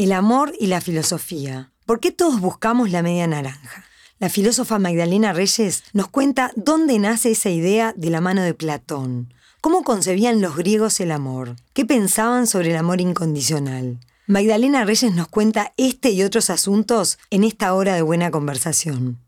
El 0.00 0.12
amor 0.12 0.54
y 0.58 0.68
la 0.68 0.80
filosofía. 0.80 1.72
¿Por 1.84 2.00
qué 2.00 2.10
todos 2.10 2.40
buscamos 2.40 2.90
la 2.90 3.02
media 3.02 3.26
naranja? 3.26 3.84
La 4.18 4.30
filósofa 4.30 4.78
Magdalena 4.78 5.34
Reyes 5.34 5.84
nos 5.92 6.08
cuenta 6.08 6.52
dónde 6.56 6.98
nace 6.98 7.32
esa 7.32 7.50
idea 7.50 7.92
de 7.94 8.08
la 8.08 8.22
mano 8.22 8.40
de 8.40 8.54
Platón. 8.54 9.34
¿Cómo 9.60 9.84
concebían 9.84 10.40
los 10.40 10.56
griegos 10.56 11.00
el 11.00 11.12
amor? 11.12 11.54
¿Qué 11.74 11.84
pensaban 11.84 12.46
sobre 12.46 12.70
el 12.70 12.78
amor 12.78 13.02
incondicional? 13.02 13.98
Magdalena 14.26 14.86
Reyes 14.86 15.12
nos 15.12 15.28
cuenta 15.28 15.74
este 15.76 16.12
y 16.12 16.22
otros 16.22 16.48
asuntos 16.48 17.18
en 17.28 17.44
esta 17.44 17.74
hora 17.74 17.94
de 17.94 18.00
buena 18.00 18.30
conversación. 18.30 19.18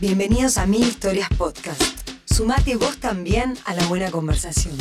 Bienvenidos 0.00 0.58
a 0.58 0.66
Mil 0.66 0.84
Historias 0.84 1.28
Podcast. 1.36 1.82
Sumate 2.24 2.76
vos 2.76 2.98
también 2.98 3.58
a 3.64 3.74
la 3.74 3.84
buena 3.88 4.12
conversación. 4.12 4.78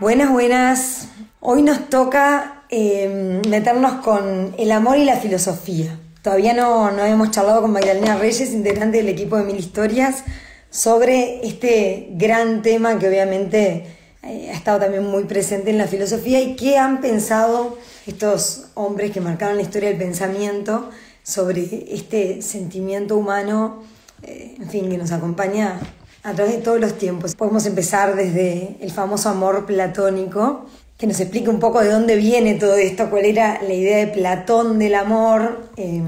Buenas, 0.00 0.32
buenas. 0.32 1.08
Hoy 1.40 1.60
nos 1.60 1.90
toca 1.90 2.64
eh, 2.70 3.42
meternos 3.46 3.96
con 3.96 4.54
el 4.56 4.72
amor 4.72 4.96
y 4.96 5.04
la 5.04 5.16
filosofía. 5.16 6.00
Todavía 6.22 6.54
no, 6.54 6.90
no 6.90 7.04
hemos 7.04 7.30
charlado 7.32 7.60
con 7.60 7.72
Magdalena 7.72 8.16
Reyes, 8.16 8.54
integrante 8.54 8.96
del 8.96 9.10
equipo 9.10 9.36
de 9.36 9.44
Mil 9.44 9.58
Historias, 9.58 10.24
sobre 10.70 11.46
este 11.46 12.08
gran 12.12 12.62
tema 12.62 12.98
que 12.98 13.08
obviamente 13.08 13.94
eh, 14.22 14.48
ha 14.50 14.56
estado 14.56 14.80
también 14.80 15.04
muy 15.04 15.24
presente 15.24 15.68
en 15.68 15.76
la 15.76 15.86
filosofía 15.86 16.40
y 16.40 16.56
qué 16.56 16.78
han 16.78 17.02
pensado 17.02 17.76
estos 18.06 18.68
hombres 18.76 19.10
que 19.10 19.20
marcaron 19.20 19.56
la 19.56 19.62
historia 19.62 19.90
del 19.90 19.98
pensamiento 19.98 20.88
sobre 21.22 21.94
este 21.94 22.40
sentimiento 22.40 23.18
humano, 23.18 23.82
eh, 24.22 24.54
en 24.58 24.70
fin, 24.70 24.88
que 24.88 24.96
nos 24.96 25.12
acompaña 25.12 25.78
a 26.22 26.34
través 26.34 26.56
de 26.56 26.62
todos 26.62 26.80
los 26.80 26.98
tiempos. 26.98 27.34
Podemos 27.34 27.66
empezar 27.66 28.14
desde 28.16 28.76
el 28.80 28.90
famoso 28.90 29.28
amor 29.28 29.66
platónico, 29.66 30.66
que 30.98 31.06
nos 31.06 31.18
explique 31.20 31.48
un 31.48 31.60
poco 31.60 31.80
de 31.80 31.90
dónde 31.90 32.16
viene 32.16 32.54
todo 32.54 32.74
esto, 32.74 33.08
cuál 33.08 33.24
era 33.24 33.62
la 33.62 33.72
idea 33.72 33.98
de 33.98 34.08
Platón 34.08 34.78
del 34.78 34.94
amor, 34.94 35.70
eh, 35.76 36.02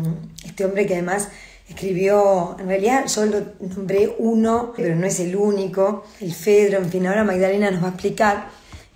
este 0.45 0.67
hombre 0.67 0.87
que 0.87 0.95
además 0.95 1.29
escribió, 1.67 2.57
en 2.59 2.69
realidad 2.69 3.07
yo 3.07 3.25
lo 3.25 3.41
nombré 3.75 4.15
uno, 4.19 4.75
pero 4.77 4.95
no 4.95 5.07
es 5.07 5.19
el 5.21 5.35
único, 5.35 6.05
el 6.21 6.35
Fedro, 6.35 6.79
en 6.79 6.91
fin, 6.91 7.07
ahora 7.07 7.25
Magdalena 7.25 7.71
nos 7.71 7.83
va 7.83 7.87
a 7.87 7.91
explicar. 7.91 8.49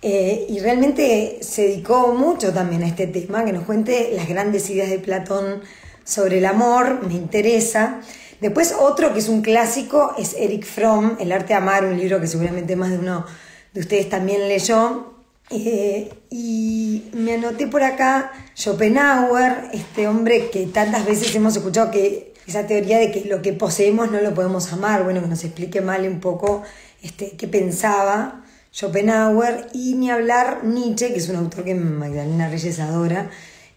Eh, 0.03 0.45
y 0.49 0.59
realmente 0.59 1.39
se 1.41 1.63
dedicó 1.63 2.13
mucho 2.13 2.53
también 2.53 2.83
a 2.83 2.87
este 2.87 3.07
tema, 3.07 3.43
que 3.43 3.51
nos 3.51 3.63
cuente 3.63 4.11
las 4.15 4.27
grandes 4.27 4.69
ideas 4.69 4.91
de 4.91 4.99
Platón 4.99 5.61
sobre 6.03 6.37
el 6.37 6.45
amor, 6.45 7.05
me 7.07 7.15
interesa. 7.15 8.01
Después 8.41 8.75
otro 8.79 9.13
que 9.13 9.19
es 9.19 9.29
un 9.29 9.41
clásico 9.41 10.13
es 10.17 10.35
Eric 10.35 10.65
Fromm, 10.65 11.17
El 11.19 11.31
arte 11.31 11.49
de 11.49 11.53
amar, 11.55 11.85
un 11.85 11.97
libro 11.97 12.21
que 12.21 12.27
seguramente 12.27 12.75
más 12.75 12.91
de 12.91 12.99
uno 12.99 13.25
de 13.73 13.79
ustedes 13.79 14.09
también 14.09 14.47
leyó. 14.47 15.13
Eh, 15.49 16.13
y 16.29 17.09
me 17.13 17.35
anoté 17.35 17.67
por 17.67 17.81
acá 17.81 18.31
Schopenhauer, 18.55 19.69
este 19.73 20.07
hombre 20.07 20.49
que 20.49 20.67
tantas 20.67 21.05
veces 21.05 21.33
hemos 21.35 21.55
escuchado 21.55 21.89
que 21.89 22.33
esa 22.45 22.67
teoría 22.67 22.99
de 22.99 23.11
que 23.11 23.25
lo 23.25 23.41
que 23.41 23.53
poseemos 23.53 24.11
no 24.11 24.21
lo 24.21 24.33
podemos 24.33 24.71
amar, 24.73 25.03
bueno, 25.03 25.21
que 25.21 25.27
nos 25.27 25.43
explique 25.43 25.81
mal 25.81 26.07
un 26.07 26.19
poco 26.19 26.63
este, 27.01 27.31
qué 27.37 27.47
pensaba 27.47 28.43
Schopenhauer, 28.73 29.67
y 29.73 29.95
ni 29.95 30.09
hablar 30.11 30.63
Nietzsche, 30.63 31.11
que 31.11 31.19
es 31.19 31.29
un 31.29 31.37
autor 31.37 31.63
que 31.63 31.75
Magdalena 31.75 32.49
Reyes 32.49 32.79
adora, 32.79 33.29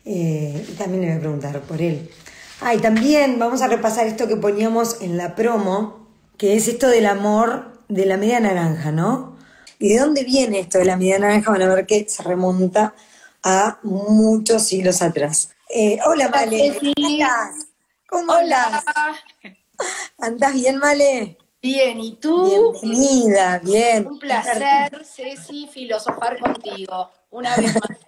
eh, 0.05 0.67
y 0.69 0.73
también 0.73 1.03
le 1.03 1.09
voy 1.09 1.17
a 1.17 1.21
preguntar 1.21 1.61
por 1.61 1.81
él. 1.81 2.11
Ah, 2.63 2.75
y 2.75 2.79
también 2.79 3.39
vamos 3.39 3.63
a 3.63 3.69
repasar 3.69 4.07
esto 4.07 4.29
que 4.29 4.37
poníamos 4.37 5.01
en 5.01 5.17
la 5.17 5.35
promo, 5.35 6.09
que 6.37 6.57
es 6.57 6.69
esto 6.69 6.89
del 6.89 7.07
amor 7.07 7.73
de 7.89 8.05
la 8.05 8.19
media 8.19 8.39
naranja, 8.39 8.93
¿no? 8.93 9.37
¿Y 9.79 9.95
de 9.95 9.99
dónde 9.99 10.25
viene 10.25 10.61
esto 10.61 10.79
de 10.79 10.85
la 10.85 10.99
media 10.99 11.19
naranja? 11.19 11.51
Van 11.53 11.63
a 11.63 11.75
ver 11.75 11.87
que 11.87 12.07
se 12.07 12.23
remonta 12.23 12.95
a 13.43 13.79
muchos 13.83 14.67
siglos 14.67 15.01
atrás. 15.01 15.53
Eh, 15.71 15.99
hola, 16.05 16.29
Male. 16.29 16.79
¿Cómo 16.79 17.09
estás? 17.09 17.67
¿Cómo 18.07 18.33
hola. 18.33 18.85
¿Andás 20.19 20.53
bien, 20.53 20.77
Male? 20.77 21.39
Bien, 21.63 21.99
¿y 21.99 22.17
tú? 22.17 22.75
Bienvenida, 22.83 23.59
bien. 23.65 24.07
Un 24.07 24.19
placer, 24.19 25.03
Ceci, 25.05 25.67
filosofar 25.67 26.39
contigo. 26.39 27.11
Una 27.31 27.57
vez 27.57 27.75
más. 27.75 27.99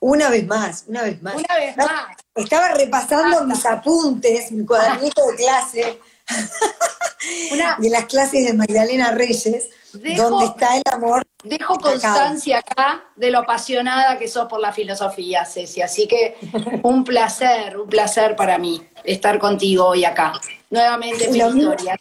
Una 0.00 0.28
vez 0.30 0.46
más, 0.46 0.84
una 0.88 1.02
vez 1.02 1.22
más. 1.22 1.34
Una 1.34 1.56
vez 1.56 1.76
más. 1.76 2.16
Estaba 2.34 2.68
repasando 2.68 3.44
mis 3.44 3.64
apuntes, 3.66 4.50
mi 4.52 4.64
cuadernito 4.64 5.26
de 5.26 5.36
clase, 5.36 6.00
de 7.78 7.90
las 7.90 8.06
clases 8.06 8.46
de 8.46 8.54
Magdalena 8.54 9.12
Reyes, 9.12 9.68
donde 9.92 10.46
está 10.46 10.76
el 10.76 10.82
amor. 10.90 11.22
Dejo 11.44 11.78
constancia 11.78 12.58
acá 12.58 13.04
de 13.16 13.30
lo 13.30 13.40
apasionada 13.40 14.18
que 14.18 14.28
sos 14.28 14.46
por 14.48 14.60
la 14.60 14.72
filosofía, 14.72 15.44
Ceci. 15.44 15.82
Así 15.82 16.06
que 16.06 16.36
un 16.82 17.04
placer, 17.04 17.76
un 17.76 17.88
placer 17.88 18.34
para 18.36 18.58
mí 18.58 18.82
estar 19.04 19.38
contigo 19.38 19.88
hoy 19.88 20.04
acá. 20.04 20.32
Nuevamente, 20.70 21.28
mi 21.28 21.38
historia. 21.38 21.96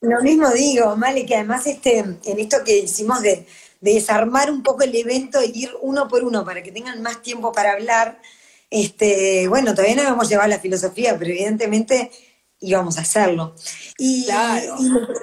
Lo 0.00 0.20
mismo 0.20 0.50
digo, 0.50 0.96
Male, 0.96 1.24
que 1.24 1.36
además 1.36 1.66
este, 1.66 1.98
en 2.00 2.38
esto 2.38 2.58
que 2.64 2.78
hicimos 2.78 3.22
de, 3.22 3.46
de 3.82 3.94
desarmar 3.94 4.50
un 4.50 4.62
poco 4.62 4.84
el 4.84 4.94
evento 4.96 5.40
e 5.40 5.50
ir 5.52 5.70
uno 5.82 6.08
por 6.08 6.24
uno 6.24 6.44
para 6.44 6.62
que 6.62 6.72
tengan 6.72 7.02
más 7.02 7.20
tiempo 7.20 7.52
para 7.52 7.72
hablar, 7.72 8.18
este, 8.70 9.46
bueno, 9.48 9.74
todavía 9.74 9.96
no 9.96 10.08
hemos 10.08 10.28
llevado 10.30 10.48
la 10.48 10.58
filosofía, 10.58 11.18
pero 11.18 11.30
evidentemente 11.30 12.10
íbamos 12.60 12.96
a 12.96 13.02
hacerlo. 13.02 13.54
Y, 13.98 14.26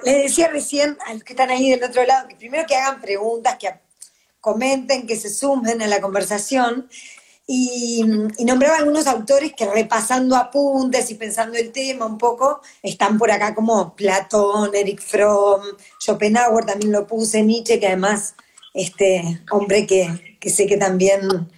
les 0.04 0.24
decía 0.24 0.50
recién 0.50 0.98
a 1.08 1.14
los 1.14 1.24
que 1.24 1.34
están 1.34 1.50
ahí 1.50 1.72
del 1.72 1.84
otro 1.84 2.06
lado, 2.06 2.28
que 2.28 2.36
primero 2.36 2.66
que 2.68 2.76
hagan 2.76 3.02
preguntas, 3.02 3.58
que 3.58 3.74
comenten, 4.40 5.08
que 5.08 5.16
se 5.16 5.30
sumen 5.30 5.82
a 5.82 5.88
la 5.88 6.00
conversación. 6.02 6.88
Y, 7.48 8.04
nombraba 8.46 8.78
algunos 8.78 9.08
autores 9.08 9.54
que 9.58 9.66
repasando 9.66 10.36
apuntes 10.36 11.10
y 11.10 11.16
pensando 11.16 11.58
el 11.58 11.72
tema 11.72 12.06
un 12.06 12.18
poco, 12.18 12.62
están 12.84 13.18
por 13.18 13.32
acá 13.32 13.56
como 13.56 13.96
Platón, 13.96 14.76
Eric 14.76 15.02
Fromm, 15.02 15.64
Schopenhauer 16.00 16.66
también 16.66 16.92
lo 16.92 17.08
puse, 17.08 17.42
Nietzsche, 17.42 17.80
que 17.80 17.88
además, 17.88 18.36
este 18.82 19.42
hombre 19.52 19.86
que, 19.86 20.38
que 20.40 20.50
sé 20.50 20.66
que 20.68 20.78
también 20.78 21.50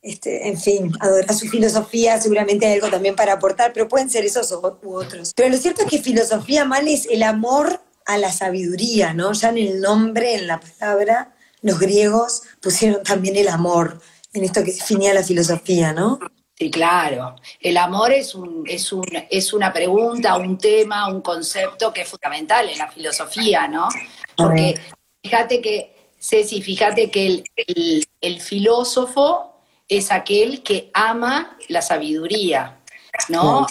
este, 0.00 0.48
en 0.48 0.58
fin, 0.58 0.92
adorar 1.00 1.34
su 1.34 1.48
filosofía, 1.48 2.20
seguramente 2.20 2.66
hay 2.66 2.74
algo 2.74 2.88
también 2.88 3.16
para 3.16 3.34
aportar, 3.34 3.72
pero 3.72 3.88
pueden 3.88 4.08
ser 4.08 4.24
esos 4.24 4.52
u 4.52 4.94
otros. 4.94 5.32
Pero 5.34 5.48
lo 5.48 5.56
cierto 5.56 5.82
es 5.82 5.88
que 5.88 5.98
filosofía 5.98 6.64
mal 6.64 6.86
es 6.88 7.06
el 7.06 7.22
amor 7.22 7.80
a 8.06 8.16
la 8.16 8.32
sabiduría, 8.32 9.12
¿no? 9.12 9.32
Ya 9.32 9.50
en 9.50 9.58
el 9.58 9.80
nombre, 9.80 10.34
en 10.34 10.46
la 10.46 10.60
palabra, 10.60 11.34
los 11.62 11.78
griegos 11.78 12.42
pusieron 12.60 13.02
también 13.02 13.36
el 13.36 13.48
amor 13.48 14.00
en 14.32 14.44
esto 14.44 14.64
que 14.64 14.72
definía 14.72 15.12
la 15.12 15.22
filosofía, 15.22 15.92
¿no? 15.92 16.18
Sí, 16.56 16.70
claro. 16.70 17.36
El 17.60 17.76
amor 17.76 18.12
es, 18.12 18.34
un, 18.34 18.64
es, 18.66 18.92
un, 18.92 19.06
es 19.30 19.52
una 19.52 19.72
pregunta, 19.72 20.36
un 20.36 20.58
tema, 20.58 21.08
un 21.08 21.20
concepto 21.20 21.92
que 21.92 22.02
es 22.02 22.08
fundamental 22.08 22.68
en 22.68 22.78
la 22.78 22.90
filosofía, 22.90 23.68
¿no? 23.68 23.88
Porque 24.34 24.80
fíjate 25.22 25.60
que, 25.60 25.97
Ceci, 26.18 26.62
fíjate 26.62 27.10
que 27.10 27.26
el, 27.26 27.44
el, 27.56 28.06
el 28.20 28.40
filósofo 28.40 29.48
es 29.88 30.12
aquel 30.12 30.62
que 30.62 30.90
ama 30.92 31.56
la 31.68 31.82
sabiduría, 31.82 32.80
¿no? 33.28 33.66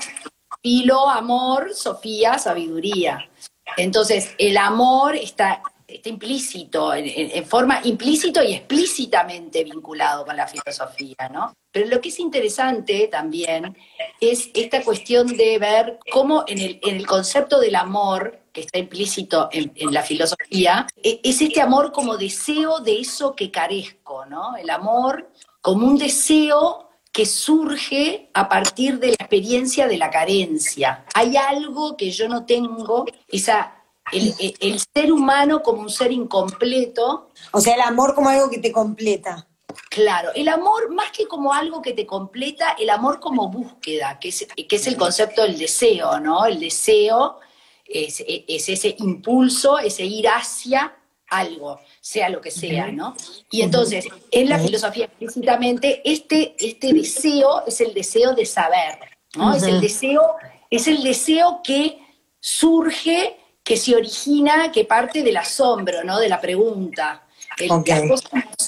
Filo, 0.62 1.09
amor, 1.09 1.74
Sofía, 1.74 2.40
sabiduría. 2.40 3.30
Entonces, 3.78 4.31
el 4.38 4.58
amor 4.58 5.16
está, 5.16 5.62
está 5.88 6.09
implícito, 6.09 6.94
en, 6.94 7.46
forma 7.46 7.81
implícito 7.84 8.41
y 8.44 8.53
explícitamente 8.56 9.64
vinculado 9.64 10.25
con 10.25 10.35
la 10.35 10.47
filosofía, 10.47 11.29
¿no? 11.31 11.53
Pero 11.72 11.88
lo 11.88 12.02
que 12.02 12.09
es 12.09 12.19
interesante 12.19 13.08
también 13.12 13.78
es 14.19 14.50
esta 14.56 14.84
cuestión 14.84 15.28
de 15.28 15.59
ver 15.59 16.00
cómo 16.12 16.46
en 16.47 16.59
el, 16.59 16.79
en 16.81 16.96
el 16.96 17.06
concepto 17.06 17.59
del 17.59 17.75
amor, 17.75 18.40
que 18.57 18.62
está 18.62 18.79
implícito 18.79 19.50
en, 19.51 19.72
en, 19.75 19.94
la 19.94 20.01
filosofía, 20.01 20.88
e, 21.03 21.22
es 21.23 21.40
este 21.41 21.62
amor 21.62 21.91
como 21.91 22.18
deseo 22.18 22.79
de 22.79 23.00
eso 23.00 23.35
que 23.35 23.51
carezco, 23.51 24.25
¿no? 24.25 24.57
El 24.57 24.72
amor 24.72 25.29
como 25.62 25.85
un 25.85 25.95
deseo 25.95 26.90
que 27.11 27.28
surge 27.28 28.31
a 28.34 28.49
partir 28.49 28.97
de 28.97 29.09
la 29.09 29.14
experiencia 29.14 29.87
de 29.87 29.97
la 29.97 30.09
carencia. 30.09 31.05
Hay 31.14 31.37
algo 31.37 31.96
que 31.96 32.09
yo 32.09 32.28
no 32.28 32.47
tengo, 32.47 33.05
esa, 33.28 33.76
el, 34.11 34.34
el, 34.59 34.79
ser 34.79 35.11
humano 35.11 35.61
como 35.61 35.81
un 35.81 35.91
ser 35.91 36.11
incompleto. 36.11 37.29
O 37.52 37.61
sea, 37.61 37.76
el 37.76 37.81
amor 37.81 38.16
como 38.16 38.29
algo 38.29 38.49
que 38.49 38.58
te 38.58 38.72
completa. 38.72 39.47
Claro, 39.91 40.31
el 40.34 40.47
amor 40.47 40.91
más 40.96 41.11
que 41.11 41.28
como 41.28 41.53
algo 41.53 41.79
que 41.84 41.93
te 41.93 42.08
completa, 42.08 42.76
el 42.79 42.90
amor 42.90 43.20
como 43.20 43.49
búsqueda, 43.49 44.17
que 44.20 44.29
es, 44.29 44.47
que 44.67 44.76
es 44.76 44.87
el 44.87 44.97
concepto 44.97 45.43
del 45.43 45.59
deseo, 45.59 46.20
¿no? 46.20 46.43
El 46.47 46.59
deseo 46.59 47.40
es, 47.89 48.23
es 48.28 48.69
ese 48.69 48.95
impulso, 48.99 49.79
ese 49.79 50.05
ir 50.05 50.28
hacia 50.28 50.93
algo 51.29 51.79
sea 51.99 52.29
lo 52.29 52.41
que 52.41 52.51
sea, 52.51 52.91
¿no? 52.91 53.16
Y 53.51 53.61
entonces, 53.61 54.07
en 54.31 54.49
la 54.49 54.59
filosofía 54.59 55.05
explícitamente, 55.05 56.01
este, 56.09 56.55
este 56.57 56.93
deseo 56.93 57.66
es 57.66 57.81
el 57.81 57.93
deseo 57.93 58.34
de 58.34 58.45
saber, 58.45 58.99
¿no? 59.35 59.53
Es 59.53 59.63
el 59.63 59.81
deseo, 59.81 60.22
es 60.69 60.87
el 60.87 61.03
deseo 61.03 61.61
que 61.63 61.99
surge, 62.39 63.37
que 63.63 63.75
se 63.75 63.95
origina, 63.95 64.72
que 64.72 64.85
parte 64.85 65.22
del 65.22 65.37
asombro, 65.37 66.03
¿no? 66.03 66.19
De 66.19 66.29
la 66.29 66.40
pregunta. 66.40 67.28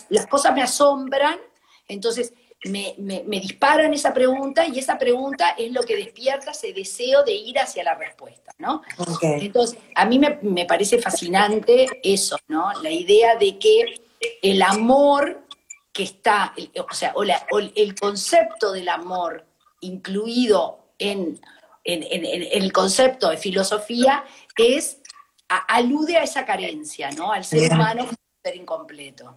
las, 0.09 0.27
cosas, 0.27 0.53
me 0.53 0.61
asombran, 0.61 1.39
Entonces, 1.87 2.33
me, 2.65 2.95
me, 2.97 3.39
disparan 3.39 3.93
esa 3.93 4.13
pregunta 4.13 4.67
y 4.67 4.79
esa 4.79 4.97
pregunta 4.97 5.55
es 5.57 5.71
lo 5.71 5.81
que 5.83 5.95
despierta 5.95 6.51
ese 6.51 6.73
deseo 6.73 7.23
de 7.23 7.31
ir 7.31 7.57
hacia 7.57 7.83
la 7.83 7.95
respuesta, 7.95 8.53
¿no? 8.57 8.81
Entonces, 9.21 9.79
a 9.95 10.05
mí 10.05 10.19
me, 10.19 10.39
me, 10.41 10.65
parece 10.65 10.99
fascinante 10.99 11.87
eso, 12.03 12.37
¿no? 12.49 12.73
La 12.81 12.91
idea 12.91 13.37
de 13.37 13.57
que 13.57 14.01
el 14.41 14.61
amor 14.61 15.45
que 15.93 16.03
está, 16.03 16.53
o 16.89 16.93
sea, 16.93 17.13
o, 17.15 17.23
el 17.59 17.95
concepto 17.95 18.73
del 18.73 18.89
amor 18.89 19.45
incluido 19.79 20.93
en, 20.97 21.39
en, 21.85 22.03
en, 22.03 22.47
el 22.51 22.73
concepto 22.73 23.29
de 23.29 23.37
filosofía 23.37 24.25
es, 24.57 24.99
alude 25.47 26.17
a 26.17 26.23
esa 26.23 26.45
carencia, 26.45 27.09
¿no? 27.11 27.31
Al 27.31 27.45
ser 27.45 27.71
humano 27.71 28.09
ser 28.43 28.55
incompleto. 28.55 29.35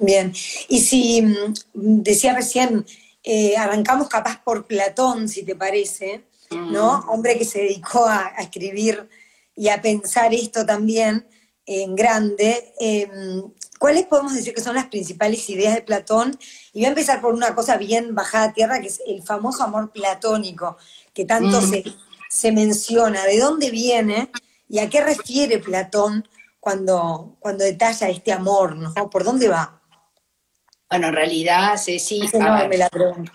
Bien, 0.00 0.32
y 0.68 0.80
si 0.80 1.22
mm, 1.22 1.54
decía 1.74 2.34
recién, 2.34 2.86
eh, 3.22 3.56
arrancamos 3.56 4.08
capaz 4.08 4.42
por 4.42 4.66
Platón, 4.66 5.28
si 5.28 5.42
te 5.42 5.56
parece, 5.56 6.24
¿no? 6.50 7.00
Mm. 7.00 7.08
Hombre 7.08 7.38
que 7.38 7.44
se 7.44 7.60
dedicó 7.60 8.06
a, 8.06 8.32
escribir 8.38 9.08
y 9.54 9.68
a 9.68 9.82
pensar 9.82 10.32
esto 10.32 10.64
también 10.64 11.26
en 11.66 11.96
grande. 11.96 12.72
Em, 12.78 13.42
¿Cuáles 13.78 14.06
podemos 14.06 14.34
decir 14.34 14.54
que 14.54 14.62
son 14.62 14.76
las 14.76 14.86
principales 14.86 15.50
ideas 15.50 15.74
de 15.74 15.82
Platón? 15.82 16.38
Y 16.72 16.80
voy 16.80 16.86
a 16.86 16.88
empezar 16.90 17.20
por 17.20 17.34
una 17.34 17.54
cosa 17.54 17.76
bien 17.76 18.14
bajada 18.14 18.44
a 18.46 18.52
tierra, 18.52 18.80
que 18.80 18.86
es 18.86 19.02
el 19.06 19.22
famoso 19.22 19.64
amor 19.64 19.90
platónico, 19.92 20.76
que 21.12 21.24
tanto 21.24 21.60
mm. 21.60 21.70
se, 21.70 21.84
se 22.30 22.52
menciona. 22.52 23.24
¿De 23.24 23.38
dónde 23.38 23.70
viene 23.70 24.30
y 24.68 24.78
a 24.78 24.88
qué 24.88 25.02
refiere 25.02 25.58
Platón 25.58 26.28
cuando, 26.66 27.36
cuando 27.38 27.62
detalla 27.62 28.08
este 28.08 28.32
amor, 28.32 28.74
¿no? 28.74 28.92
¿Por 29.08 29.22
dónde 29.22 29.46
va? 29.46 29.80
Bueno, 30.90 31.06
en 31.06 31.14
realidad, 31.14 31.76
sí. 31.76 31.94
Es 31.94 32.34
enorme 32.34 32.76
la 32.76 32.88
pregunta. 32.88 33.32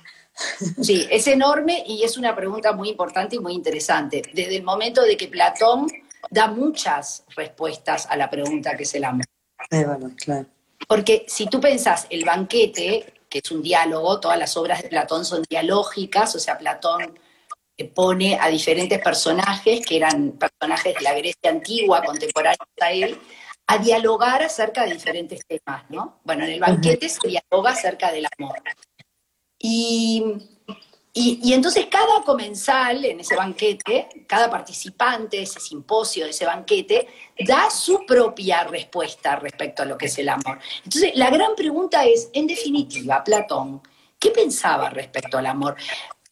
Sí, 0.82 1.08
es 1.10 1.28
enorme 1.28 1.82
y 1.88 2.04
es 2.04 2.18
una 2.18 2.36
pregunta 2.36 2.74
muy 2.74 2.90
importante 2.90 3.38
y 3.38 3.40
muy 3.40 3.54
interesante. 3.54 4.22
Desde 4.34 4.58
el 4.58 4.64
momento 4.64 5.02
de 5.04 5.16
que 5.16 5.30
Platón 5.30 5.88
da 6.30 6.50
muchas 6.50 7.24
respuestas 7.38 8.06
a 8.08 8.18
la 8.18 8.30
pregunta 8.30 8.76
que 8.76 8.84
es 8.84 8.94
el 8.96 9.06
amor. 9.06 9.24
bueno, 9.70 10.12
claro. 10.18 10.48
Porque 10.86 11.24
si 11.30 11.46
tú 11.46 11.62
pensás 11.62 12.08
el 12.10 12.26
banquete, 12.26 13.14
que 13.30 13.40
es 13.42 13.50
un 13.50 13.62
diálogo, 13.62 14.20
todas 14.20 14.38
las 14.38 14.58
obras 14.58 14.82
de 14.82 14.90
Platón 14.90 15.24
son 15.24 15.44
dialógicas, 15.50 16.36
o 16.36 16.40
sea, 16.40 16.58
Platón 16.58 17.18
pone 17.94 18.38
a 18.40 18.48
diferentes 18.48 19.00
personajes, 19.00 19.86
que 19.86 19.98
eran 19.98 20.34
personajes 20.34 20.96
de 20.96 21.02
la 21.02 21.14
Grecia 21.14 21.50
antigua, 21.50 22.04
contemporánea 22.04 22.58
a 22.80 22.92
él, 22.92 23.20
a 23.68 23.78
dialogar 23.78 24.44
acerca 24.44 24.86
de 24.86 24.94
diferentes 24.94 25.42
temas, 25.46 25.90
¿no? 25.90 26.20
Bueno, 26.24 26.44
en 26.44 26.52
el 26.52 26.60
banquete 26.60 27.08
se 27.10 27.28
dialoga 27.28 27.72
acerca 27.72 28.12
del 28.12 28.28
amor. 28.38 28.62
Y, 29.58 30.24
y, 31.14 31.54
entonces 31.54 31.86
cada 31.86 32.24
comensal 32.24 33.06
en 33.06 33.20
ese 33.20 33.36
banquete, 33.36 34.26
cada 34.28 34.50
participante 34.50 35.38
de 35.38 35.44
ese 35.44 35.60
simposio, 35.60 36.26
de 36.26 36.32
ese 36.32 36.46
banquete, 36.46 37.08
da 37.40 37.70
su 37.70 38.06
propia 38.06 38.64
respuesta 38.64 39.36
respecto 39.36 39.84
a 39.84 39.86
lo 39.86 39.98
que 39.98 40.08
es 40.08 40.18
el 40.18 40.30
amor. 40.30 40.60
Entonces, 40.84 41.12
la 41.16 41.30
gran 41.30 41.56
pregunta 41.56 42.06
es, 42.06 42.30
en 42.34 42.48
definitiva, 42.48 43.24
Platón, 43.24 43.82
¿qué 44.18 44.32
pensaba 44.32 44.90
respecto 44.90 45.38
al 45.38 45.46
amor? 45.46 45.76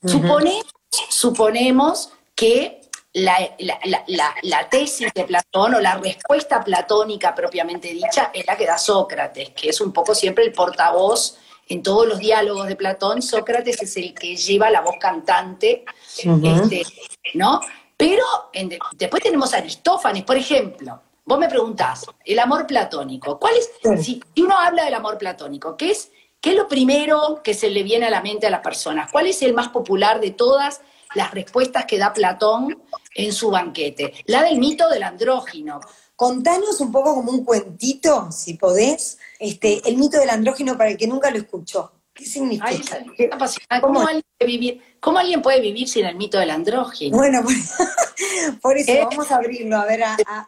Supone 0.01 0.21
suponemos 0.21 0.78
que 2.35 2.81
la, 3.13 4.69
tesis 4.69 5.11
de 5.13 5.23
Platón 5.23 5.75
o 5.75 5.79
la 5.79 5.97
respuesta 5.97 6.63
platónica 6.63 7.33
propiamente 7.33 7.89
dicha 7.89 8.31
es 8.33 8.45
la 8.45 8.55
que 8.55 8.65
da 8.65 8.77
Sócrates, 8.77 9.49
que 9.49 9.69
es 9.69 9.81
un 9.81 9.91
poco 9.91 10.13
siempre 10.15 10.45
el 10.45 10.53
portavoz 10.53 11.37
en 11.67 11.83
todos 11.83 12.07
los 12.07 12.19
diálogos 12.19 12.67
de 12.67 12.75
Platón. 12.75 13.21
Sócrates 13.21 13.81
es 13.81 13.97
el 13.97 14.13
que 14.13 14.35
lleva 14.35 14.69
la 14.69 14.81
voz 14.81 14.95
cantante, 14.99 15.85
este, 16.17 16.83
¿no? 17.33 17.59
Pero 17.97 18.23
después 18.93 19.21
tenemos 19.21 19.53
a 19.53 19.57
Aristófanes, 19.57 20.23
por 20.23 20.37
ejemplo. 20.37 21.01
Vos 21.25 21.37
me 21.37 21.49
preguntás, 21.49 22.05
el 22.25 22.39
amor 22.39 22.65
platónico. 22.65 23.37
¿Cuál 23.37 23.53
es, 23.55 23.69
si 24.03 24.23
uno 24.37 24.57
habla 24.57 24.85
del 24.85 24.95
amor 24.95 25.17
platónico, 25.17 25.77
¿qué 25.77 25.91
es 25.91 26.11
¿Qué 26.41 26.51
es 26.51 26.55
lo 26.55 26.67
primero 26.67 27.41
que 27.43 27.53
se 27.53 27.69
le 27.69 27.83
viene 27.83 28.05
a 28.05 28.09
la 28.09 28.21
mente 28.21 28.47
a 28.47 28.49
las 28.49 28.61
personas? 28.61 29.11
¿Cuál 29.11 29.27
es 29.27 29.41
el 29.41 29.53
más 29.53 29.69
popular 29.69 30.21
de 30.21 30.31
todas 30.31 30.81
las 31.13 31.31
respuestas 31.31 31.85
que 31.85 31.97
da 31.97 32.13
Platón 32.13 32.81
en 33.13 33.33
su 33.33 33.49
banquete? 33.49 34.13
La 34.25 34.43
del 34.43 34.57
mito 34.57 34.87
del 34.87 35.03
andrógino. 35.03 35.81
Contanos 36.15 36.79
un 36.79 36.91
poco 36.91 37.15
como 37.15 37.31
un 37.31 37.43
cuentito, 37.43 38.31
si 38.31 38.53
podés, 38.53 39.17
este, 39.37 39.81
el 39.87 39.97
mito 39.97 40.17
del 40.19 40.29
andrógino 40.29 40.77
para 40.77 40.91
el 40.91 40.97
que 40.97 41.07
nunca 41.07 41.29
lo 41.29 41.37
escuchó. 41.37 41.91
¿Qué 42.13 42.25
significa? 42.25 43.05
¿Cómo, 43.81 44.01
alguien 44.01 44.23
puede 44.37 44.51
vivir, 44.51 44.81
¿Cómo, 44.99 45.19
alguien 45.19 45.41
puede 45.41 45.61
vivir, 45.61 45.87
sin 45.87 46.05
el 46.05 46.15
mito 46.15 46.37
del 46.37 46.51
andrógino? 46.51 47.15
Bueno, 47.15 47.41
por, 48.61 48.77
eso 48.77 48.91
¿Eh? 48.91 49.05
vamos 49.09 49.31
a 49.31 49.37
abrirlo, 49.37 49.77
a 49.77 49.85
ver. 49.85 50.03
A, 50.03 50.47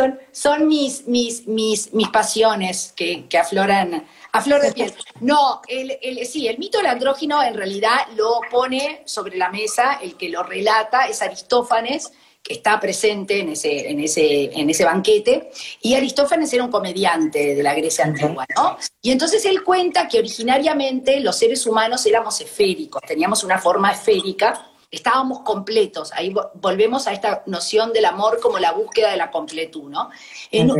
Son, 0.00 0.18
son 0.32 0.66
mis, 0.66 1.06
mis, 1.06 1.46
mis, 1.46 1.92
mis 1.92 2.08
pasiones 2.08 2.94
que, 2.96 3.26
que 3.28 3.36
afloran 3.36 4.06
a 4.32 4.40
flor 4.40 4.62
de 4.62 4.72
piel. 4.72 4.94
No, 5.20 5.60
el, 5.68 5.98
el, 6.00 6.24
sí, 6.26 6.48
el 6.48 6.56
mito 6.56 6.78
del 6.78 6.86
andrógino 6.86 7.42
en 7.42 7.54
realidad 7.54 7.98
lo 8.16 8.40
pone 8.50 9.02
sobre 9.04 9.36
la 9.36 9.50
mesa, 9.50 9.98
el 10.02 10.16
que 10.16 10.30
lo 10.30 10.42
relata 10.42 11.06
es 11.06 11.20
Aristófanes, 11.20 12.12
que 12.42 12.54
está 12.54 12.80
presente 12.80 13.40
en 13.40 13.50
ese, 13.50 13.90
en 13.90 14.00
ese, 14.00 14.50
en 14.58 14.70
ese 14.70 14.84
banquete, 14.86 15.50
y 15.82 15.92
Aristófanes 15.94 16.50
era 16.54 16.64
un 16.64 16.70
comediante 16.70 17.54
de 17.54 17.62
la 17.62 17.74
Grecia 17.74 18.06
antigua, 18.06 18.46
¿no? 18.56 18.78
Y 19.02 19.10
entonces 19.10 19.44
él 19.44 19.62
cuenta 19.62 20.08
que 20.08 20.18
originariamente 20.18 21.20
los 21.20 21.36
seres 21.36 21.66
humanos 21.66 22.06
éramos 22.06 22.40
esféricos, 22.40 23.02
teníamos 23.06 23.44
una 23.44 23.58
forma 23.58 23.92
esférica, 23.92 24.69
estábamos 24.90 25.40
completos. 25.40 26.12
Ahí 26.12 26.34
volvemos 26.54 27.06
a 27.06 27.12
esta 27.12 27.42
noción 27.46 27.92
del 27.92 28.06
amor 28.06 28.40
como 28.40 28.58
la 28.58 28.72
búsqueda 28.72 29.10
de 29.10 29.16
la 29.16 29.30
completud, 29.30 29.88
¿no? 29.90 30.10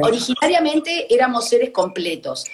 originariamente 0.03 1.13
éramos 1.13 1.49
seres 1.49 1.71
completos, 1.71 2.45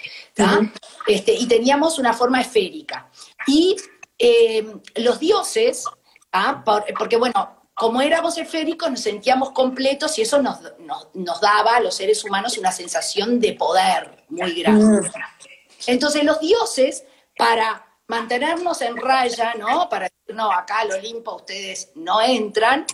este, 1.07 1.33
y 1.33 1.47
teníamos 1.47 1.97
una 1.97 2.13
forma 2.13 2.41
esférica. 2.41 3.09
Y 3.47 3.75
eh, 4.19 4.67
los 4.95 5.19
dioses, 5.19 5.85
porque 6.97 7.17
bueno, 7.17 7.57
como 7.73 8.01
éramos 8.01 8.37
esféricos, 8.37 8.89
nos 8.89 9.01
sentíamos 9.01 9.51
completos 9.51 10.17
y 10.17 10.23
eso 10.23 10.41
nos, 10.41 10.59
nos, 11.13 11.41
daba 11.41 11.75
a 11.75 11.79
los 11.79 11.95
seres 11.95 12.23
humanos 12.23 12.57
una 12.57 12.71
sensación 12.71 13.39
de 13.39 13.53
poder 13.53 14.25
muy 14.29 14.61
grande. 14.61 15.11
Entonces 15.85 16.23
los 16.23 16.39
dioses, 16.39 17.05
para 17.37 17.85
mantenernos 18.07 18.81
en 18.81 18.97
raya, 18.97 19.53
¿no? 19.53 19.87
Para 19.89 20.09
no, 20.33 20.51
acá 20.51 20.79
al 20.79 20.91
Olimpo 20.91 21.35
ustedes 21.35 21.91
no 21.95 22.21
entran. 22.21 22.85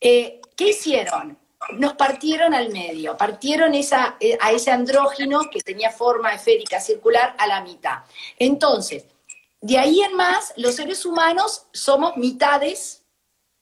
Eh, 0.00 0.40
¿Qué 0.56 0.70
hicieron? 0.70 1.38
Nos 1.72 1.94
partieron 1.94 2.54
al 2.54 2.70
medio, 2.70 3.16
partieron 3.16 3.74
esa, 3.74 4.16
eh, 4.18 4.36
a 4.40 4.50
ese 4.52 4.70
andrógino 4.70 5.42
que 5.50 5.60
tenía 5.60 5.90
forma 5.90 6.34
esférica 6.34 6.80
circular 6.80 7.34
a 7.38 7.46
la 7.46 7.60
mitad. 7.60 7.98
Entonces, 8.38 9.04
de 9.60 9.78
ahí 9.78 10.00
en 10.00 10.16
más, 10.16 10.54
los 10.56 10.76
seres 10.76 11.04
humanos 11.04 11.66
somos 11.72 12.16
mitades 12.16 13.02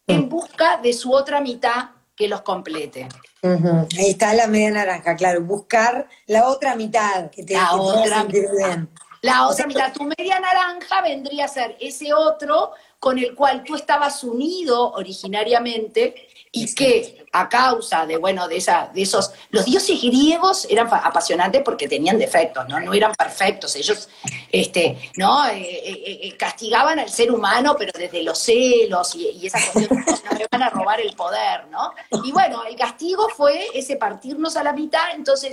en 0.06 0.26
mm. 0.26 0.28
busca 0.28 0.76
de 0.78 0.92
su 0.92 1.12
otra 1.12 1.40
mitad 1.40 1.90
que 2.14 2.28
los 2.28 2.42
complete. 2.42 3.08
Ahí 3.42 4.10
está 4.10 4.34
la 4.34 4.48
media 4.48 4.70
naranja, 4.72 5.14
claro, 5.14 5.40
buscar 5.42 6.08
la 6.26 6.48
otra 6.48 6.74
mitad 6.74 7.30
que 7.30 7.44
te, 7.44 7.54
la 7.54 7.76
otra 7.76 8.24
bien. 8.24 8.88
La 9.22 9.48
otra 9.48 9.66
mitad, 9.66 9.92
tu 9.92 10.04
media 10.04 10.38
naranja 10.38 11.02
vendría 11.02 11.46
a 11.46 11.48
ser 11.48 11.76
ese 11.80 12.12
otro 12.14 12.72
con 12.98 13.18
el 13.18 13.34
cual 13.34 13.62
tú 13.64 13.76
estabas 13.76 14.24
unido 14.24 14.92
originariamente 14.92 16.28
y 16.50 16.74
que 16.74 17.26
a 17.32 17.48
causa 17.48 18.06
de, 18.06 18.16
bueno, 18.16 18.48
de, 18.48 18.56
esa, 18.56 18.90
de 18.92 19.02
esos, 19.02 19.32
los 19.50 19.64
dioses 19.66 20.00
griegos 20.00 20.66
eran 20.70 20.88
apasionantes 20.90 21.62
porque 21.62 21.86
tenían 21.86 22.18
defectos, 22.18 22.66
¿no? 22.68 22.80
No 22.80 22.94
eran 22.94 23.14
perfectos, 23.14 23.76
ellos, 23.76 24.08
este, 24.50 24.98
¿no? 25.16 25.46
Eh, 25.46 25.60
eh, 25.60 26.20
eh, 26.22 26.36
castigaban 26.36 26.98
al 26.98 27.10
ser 27.10 27.30
humano, 27.30 27.76
pero 27.78 27.92
desde 27.94 28.22
los 28.22 28.38
celos 28.38 29.14
y, 29.14 29.28
y 29.30 29.46
esa 29.46 29.60
cuestión, 29.60 30.04
no 30.24 30.38
me 30.38 30.46
van 30.50 30.62
a 30.62 30.70
robar 30.70 31.00
el 31.00 31.14
poder, 31.14 31.68
¿no? 31.68 31.92
Y 32.24 32.32
bueno, 32.32 32.64
el 32.64 32.76
castigo 32.76 33.28
fue 33.28 33.66
ese 33.74 33.96
partirnos 33.96 34.56
a 34.56 34.64
la 34.64 34.72
mitad, 34.72 35.14
entonces 35.14 35.52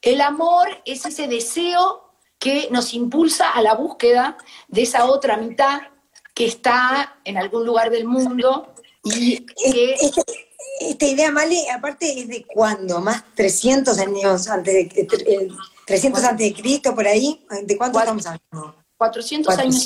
el 0.00 0.20
amor 0.20 0.68
es 0.84 1.04
ese 1.04 1.28
deseo 1.28 2.12
que 2.38 2.68
nos 2.72 2.92
impulsa 2.94 3.50
a 3.50 3.62
la 3.62 3.74
búsqueda 3.74 4.36
de 4.66 4.82
esa 4.82 5.04
otra 5.04 5.36
mitad 5.36 5.82
que 6.34 6.46
está 6.46 7.20
en 7.24 7.36
algún 7.36 7.66
lugar 7.66 7.90
del 7.90 8.06
mundo 8.06 8.74
y 9.04 9.44
que... 9.44 9.96
esta 10.80 11.06
idea, 11.06 11.30
Male, 11.30 11.70
aparte 11.70 12.18
es 12.18 12.28
de 12.28 12.44
cuándo, 12.46 13.00
más 13.00 13.24
300 13.34 13.98
años 13.98 14.48
antes 14.48 14.74
de, 14.74 15.06
300 15.86 16.24
antes 16.24 16.48
de 16.48 16.54
Cristo, 16.54 16.94
por 16.94 17.06
ahí, 17.06 17.44
¿de 17.64 17.76
cuánto 17.76 17.98
estamos 17.98 18.26
hablando? 18.26 18.76
400, 18.96 19.58
años 19.58 19.84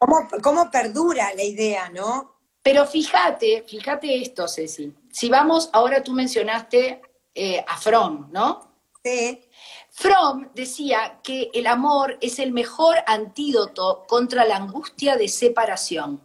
¿Cómo, 0.00 0.28
¿Cómo 0.42 0.70
perdura 0.70 1.32
la 1.34 1.44
idea, 1.44 1.88
no? 1.90 2.34
Pero 2.60 2.84
fíjate, 2.84 3.62
fíjate 3.62 4.20
esto, 4.20 4.48
Ceci. 4.48 4.92
Si 5.12 5.28
vamos, 5.28 5.70
ahora 5.72 6.02
tú 6.02 6.12
mencionaste 6.12 7.00
eh, 7.32 7.64
a 7.64 7.76
Fromm, 7.76 8.32
¿no? 8.32 8.74
Sí. 9.04 9.40
Fromm 9.98 10.50
decía 10.52 11.20
que 11.22 11.50
el 11.54 11.66
amor 11.66 12.18
es 12.20 12.38
el 12.38 12.52
mejor 12.52 12.96
antídoto 13.06 14.04
contra 14.06 14.44
la 14.44 14.56
angustia 14.56 15.16
de 15.16 15.26
separación. 15.26 16.20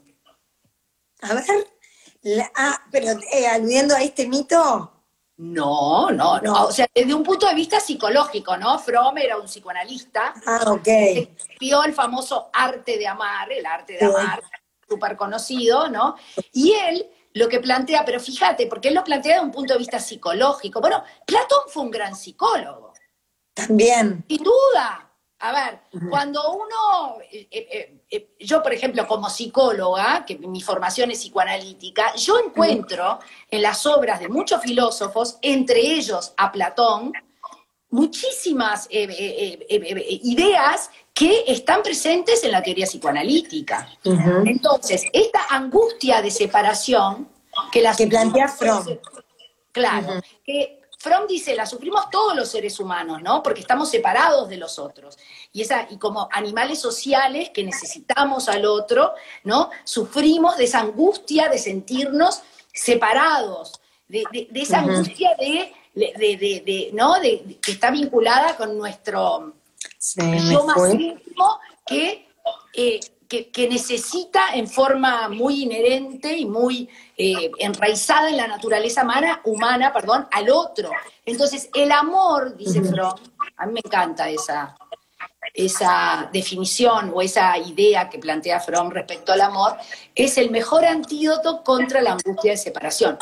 A 1.22 1.34
ver, 1.34 1.46
ah, 2.56 2.82
pero 2.92 3.18
eh, 3.32 3.48
aludiendo 3.48 3.96
a 3.96 4.04
este 4.04 4.28
mito. 4.28 4.92
No, 5.38 6.12
no, 6.12 6.42
no, 6.42 6.66
o 6.66 6.72
sea, 6.74 6.86
desde 6.94 7.14
un 7.14 7.24
punto 7.24 7.48
de 7.48 7.56
vista 7.56 7.80
psicológico, 7.80 8.58
¿no? 8.58 8.78
Fromm 8.78 9.18
era 9.18 9.38
un 9.38 9.46
psicoanalista. 9.46 10.34
Ah, 10.46 10.66
ok. 10.68 10.90
Vio 11.58 11.82
el 11.86 11.94
famoso 11.94 12.50
arte 12.52 12.98
de 12.98 13.08
amar, 13.08 13.50
el 13.54 13.66
arte 13.66 13.94
de 13.94 14.06
amar, 14.06 14.42
súper 14.86 15.16
conocido, 15.16 15.88
¿no? 15.88 16.18
Y 16.52 16.74
él 16.74 17.10
lo 17.36 17.48
que 17.48 17.62
plantea, 17.62 18.04
pero 18.04 18.20
fíjate, 18.20 18.68
porque 18.68 18.90
él 18.90 18.96
lo 18.96 19.04
plantea 19.06 19.36
desde 19.36 19.46
un 19.46 19.54
punto 19.54 19.72
de 19.72 19.80
vista 19.80 19.98
psicológico. 19.98 20.82
Bueno, 20.82 21.06
Platón 21.26 21.62
fue 21.70 21.84
un 21.84 21.92
gran 21.92 22.18
psicólogo. 22.18 22.92
También. 23.54 24.26
Sin 24.28 24.44
duda. 24.44 25.12
A 25.44 25.52
ver, 25.52 25.80
cuando 26.08 26.54
uno, 26.54 27.18
eh, 27.32 27.48
eh, 27.50 28.02
eh, 28.12 28.30
yo 28.40 28.62
por 28.62 28.74
ejemplo 28.74 29.08
como 29.08 29.28
psicóloga, 29.28 30.24
que 30.24 30.38
mi 30.38 30.62
formación 30.62 31.10
es 31.10 31.18
psicoanalítica, 31.18 32.14
yo 32.16 32.38
encuentro 32.38 33.18
en 33.50 33.64
las 33.64 33.88
obras 33.88 34.20
de 34.20 34.30
muchos 34.30 34.62
filósofos, 34.62 35.40
entre 35.42 35.80
ellos 35.80 36.32
a 36.38 36.52
Platón, 36.52 37.12
muchísimas 37.90 38.88
ideas 38.92 40.92
que 41.12 41.44
están 41.48 41.82
presentes 41.82 42.44
en 42.44 42.52
la 42.52 42.62
teoría 42.62 42.86
psicoanalítica. 42.86 43.90
Entonces, 44.46 45.06
esta 45.12 45.48
angustia 45.50 46.22
de 46.22 46.30
separación 46.30 47.28
que 47.72 47.82
la 47.82 47.96
que 47.96 48.06
plantea 48.06 48.48
Fromm. 48.48 48.86
Claro, 49.72 50.22
que 50.46 50.81
Fromm 51.02 51.26
dice, 51.26 51.56
la 51.56 51.66
sufrimos 51.66 52.12
todos 52.12 52.36
los 52.36 52.48
seres 52.48 52.80
humanos, 52.80 53.24
¿no? 53.24 53.42
Porque 53.42 53.62
estamos 53.62 53.90
separados 53.90 54.48
de 54.48 54.58
los 54.58 54.78
otros. 54.78 55.18
Y, 55.52 55.64
esa, 55.64 55.88
y 55.90 55.98
como 55.98 56.30
animales 56.32 56.80
sociales 56.80 57.50
que 57.50 57.64
necesitamos 57.64 58.48
al 58.48 58.66
otro, 58.66 59.14
¿no? 59.44 59.72
Sufrimos 59.84 60.58
de 60.58 60.66
esa 60.66 60.82
angustia 60.82 61.50
de 61.50 61.58
sentirnos 61.58 62.44
separados, 62.72 63.82
de, 64.08 64.26
esa 64.54 64.80
angustia 64.80 65.32
de, 65.40 65.74
de, 65.96 66.92
¿no? 66.94 67.20
De, 67.20 67.58
que 67.60 67.72
está 67.72 67.90
vinculada 67.90 68.56
con 68.56 68.78
nuestro 68.78 69.56
yo 70.52 70.66
más 70.66 70.94
íntimo 70.94 71.60
que 71.84 72.28
eh, 72.76 73.00
que, 73.52 73.68
necesita 73.70 74.54
en 74.54 74.68
forma 74.68 75.30
muy 75.30 75.64
inherente 75.64 76.38
y 76.38 76.46
muy 76.46 76.90
eh, 77.18 77.50
enraizada 77.60 78.30
en 78.30 78.38
la 78.38 78.48
naturaleza 78.48 79.04
humana, 79.04 79.42
humana 79.46 79.94
perdón, 79.94 80.28
al 80.32 80.50
otro. 80.50 80.92
Entonces, 81.26 81.70
el 81.74 81.92
amor, 81.92 82.58
dice 82.58 82.82
Fromm, 82.82 83.16
a 83.56 83.66
mí 83.66 83.74
me 83.74 83.82
encanta 83.84 84.30
esa, 84.30 84.76
esa 85.54 86.30
definición 86.34 87.12
o 87.14 87.22
esa 87.22 87.58
idea 87.58 88.10
que 88.10 88.20
plantea 88.20 88.60
Fromm 88.60 88.92
respecto 88.92 89.32
al 89.32 89.42
amor, 89.42 89.78
es 90.14 90.38
el 90.38 90.52
mejor 90.52 90.84
antídoto 90.84 91.64
contra 91.64 92.02
la 92.02 92.14
angustia 92.14 92.52
de 92.52 92.58
separación. 92.58 93.18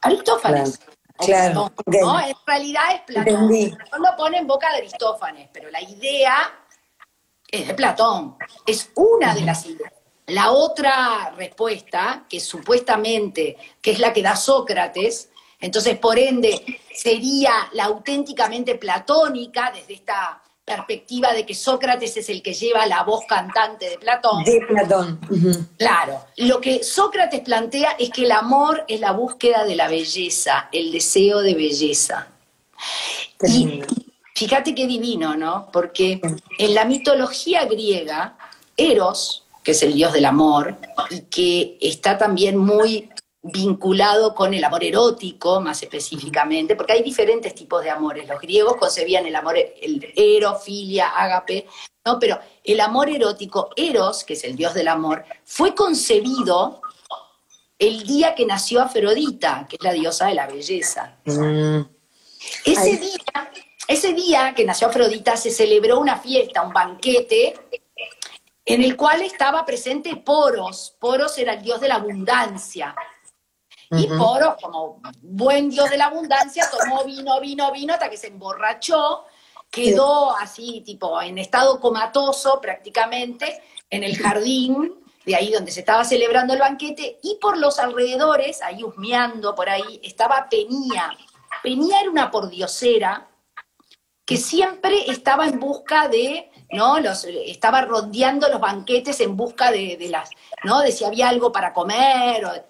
Aristófanes. 0.00 0.80
Claro, 1.18 1.70
En 1.84 2.34
realidad 2.46 2.82
es 2.94 3.00
Platón. 3.02 3.50
No 3.50 3.98
lo 3.98 4.16
pone 4.16 4.38
en 4.38 4.46
boca 4.46 4.70
de 4.72 4.78
Aristófanes, 4.78 5.50
pero 5.52 5.70
la 5.70 5.82
idea 5.82 6.50
es 7.50 7.66
de 7.66 7.74
Platón, 7.74 8.36
es 8.66 8.90
una 8.94 9.34
de 9.34 9.42
las 9.42 9.66
ideas. 9.66 9.92
La 10.26 10.52
otra 10.52 11.34
respuesta, 11.36 12.24
que 12.28 12.38
supuestamente, 12.38 13.56
que 13.82 13.90
es 13.90 13.98
la 13.98 14.12
que 14.12 14.22
da 14.22 14.36
Sócrates, 14.36 15.30
entonces 15.58 15.98
por 15.98 16.18
ende 16.18 16.80
sería 16.94 17.52
la 17.72 17.84
auténticamente 17.84 18.76
platónica 18.76 19.72
desde 19.74 19.94
esta 19.94 20.40
perspectiva 20.64 21.32
de 21.32 21.44
que 21.44 21.54
Sócrates 21.54 22.16
es 22.16 22.28
el 22.28 22.42
que 22.42 22.54
lleva 22.54 22.86
la 22.86 23.02
voz 23.02 23.24
cantante 23.26 23.90
de 23.90 23.98
Platón. 23.98 24.44
De 24.44 24.60
Platón. 24.68 25.20
Claro. 25.76 26.26
Lo 26.36 26.60
que 26.60 26.84
Sócrates 26.84 27.40
plantea 27.40 27.96
es 27.98 28.10
que 28.10 28.24
el 28.24 28.32
amor 28.32 28.84
es 28.86 29.00
la 29.00 29.10
búsqueda 29.10 29.64
de 29.64 29.74
la 29.74 29.88
belleza, 29.88 30.68
el 30.70 30.92
deseo 30.92 31.40
de 31.40 31.54
belleza. 31.54 32.28
Y 33.42 33.82
Fíjate 34.40 34.74
qué 34.74 34.86
divino, 34.86 35.36
¿no? 35.36 35.68
Porque 35.70 36.18
en 36.56 36.74
la 36.74 36.86
mitología 36.86 37.66
griega, 37.66 38.38
Eros, 38.74 39.44
que 39.62 39.72
es 39.72 39.82
el 39.82 39.92
dios 39.92 40.14
del 40.14 40.24
amor, 40.24 40.78
y 41.10 41.20
que 41.24 41.76
está 41.78 42.16
también 42.16 42.56
muy 42.56 43.10
vinculado 43.42 44.34
con 44.34 44.54
el 44.54 44.64
amor 44.64 44.82
erótico, 44.82 45.60
más 45.60 45.82
específicamente, 45.82 46.74
porque 46.74 46.94
hay 46.94 47.02
diferentes 47.02 47.54
tipos 47.54 47.82
de 47.84 47.90
amores. 47.90 48.26
Los 48.26 48.40
griegos 48.40 48.76
concebían 48.78 49.26
el 49.26 49.36
amor, 49.36 49.58
el 49.58 50.10
eros, 50.16 50.64
filia, 50.64 51.08
ágape, 51.08 51.66
¿no? 52.06 52.18
Pero 52.18 52.40
el 52.64 52.80
amor 52.80 53.10
erótico, 53.10 53.68
Eros, 53.76 54.24
que 54.24 54.32
es 54.32 54.44
el 54.44 54.56
dios 54.56 54.72
del 54.72 54.88
amor, 54.88 55.22
fue 55.44 55.74
concebido 55.74 56.80
el 57.78 58.04
día 58.04 58.34
que 58.34 58.46
nació 58.46 58.80
Afrodita, 58.80 59.66
que 59.68 59.76
es 59.76 59.82
la 59.82 59.92
diosa 59.92 60.28
de 60.28 60.34
la 60.34 60.46
belleza. 60.46 61.18
Mm. 61.26 61.82
Ese 62.64 62.96
día 62.96 63.50
ese 63.90 64.12
día 64.12 64.54
que 64.54 64.64
nació 64.64 64.86
Afrodita 64.86 65.36
se 65.36 65.50
celebró 65.50 65.98
una 65.98 66.16
fiesta, 66.16 66.62
un 66.62 66.72
banquete, 66.72 67.54
en 68.64 68.84
el 68.84 68.96
cual 68.96 69.22
estaba 69.22 69.64
presente 69.64 70.14
Poros. 70.14 70.96
Poros 71.00 71.36
era 71.38 71.54
el 71.54 71.62
dios 71.62 71.80
de 71.80 71.88
la 71.88 71.96
abundancia. 71.96 72.94
Y 73.90 74.06
Poros, 74.06 74.54
como 74.62 75.00
buen 75.22 75.70
dios 75.70 75.90
de 75.90 75.98
la 75.98 76.04
abundancia, 76.04 76.70
tomó 76.70 77.02
vino, 77.04 77.40
vino, 77.40 77.72
vino, 77.72 77.94
hasta 77.94 78.08
que 78.08 78.16
se 78.16 78.28
emborrachó, 78.28 79.24
quedó 79.68 80.36
así, 80.36 80.82
tipo, 80.86 81.20
en 81.20 81.38
estado 81.38 81.80
comatoso 81.80 82.60
prácticamente, 82.60 83.60
en 83.90 84.04
el 84.04 84.16
jardín, 84.16 85.02
de 85.26 85.34
ahí 85.34 85.50
donde 85.50 85.72
se 85.72 85.80
estaba 85.80 86.04
celebrando 86.04 86.54
el 86.54 86.60
banquete, 86.60 87.18
y 87.24 87.38
por 87.40 87.58
los 87.58 87.80
alrededores, 87.80 88.62
ahí 88.62 88.84
husmeando 88.84 89.52
por 89.56 89.68
ahí, 89.68 90.00
estaba 90.04 90.48
Penía. 90.48 91.10
Penía 91.64 92.02
era 92.02 92.10
una 92.10 92.30
pordiosera 92.30 93.29
que 94.30 94.36
siempre 94.36 95.10
estaba 95.10 95.48
en 95.48 95.58
busca 95.58 96.06
de, 96.06 96.52
¿no? 96.70 97.00
Los, 97.00 97.24
estaba 97.24 97.80
rondeando 97.80 98.48
los 98.48 98.60
banquetes 98.60 99.18
en 99.18 99.36
busca 99.36 99.72
de, 99.72 99.98
las, 100.08 100.30
¿no? 100.62 100.82
De 100.82 100.92
si 100.92 101.04
había 101.04 101.28
algo 101.28 101.50
para 101.50 101.72
comer. 101.72 102.64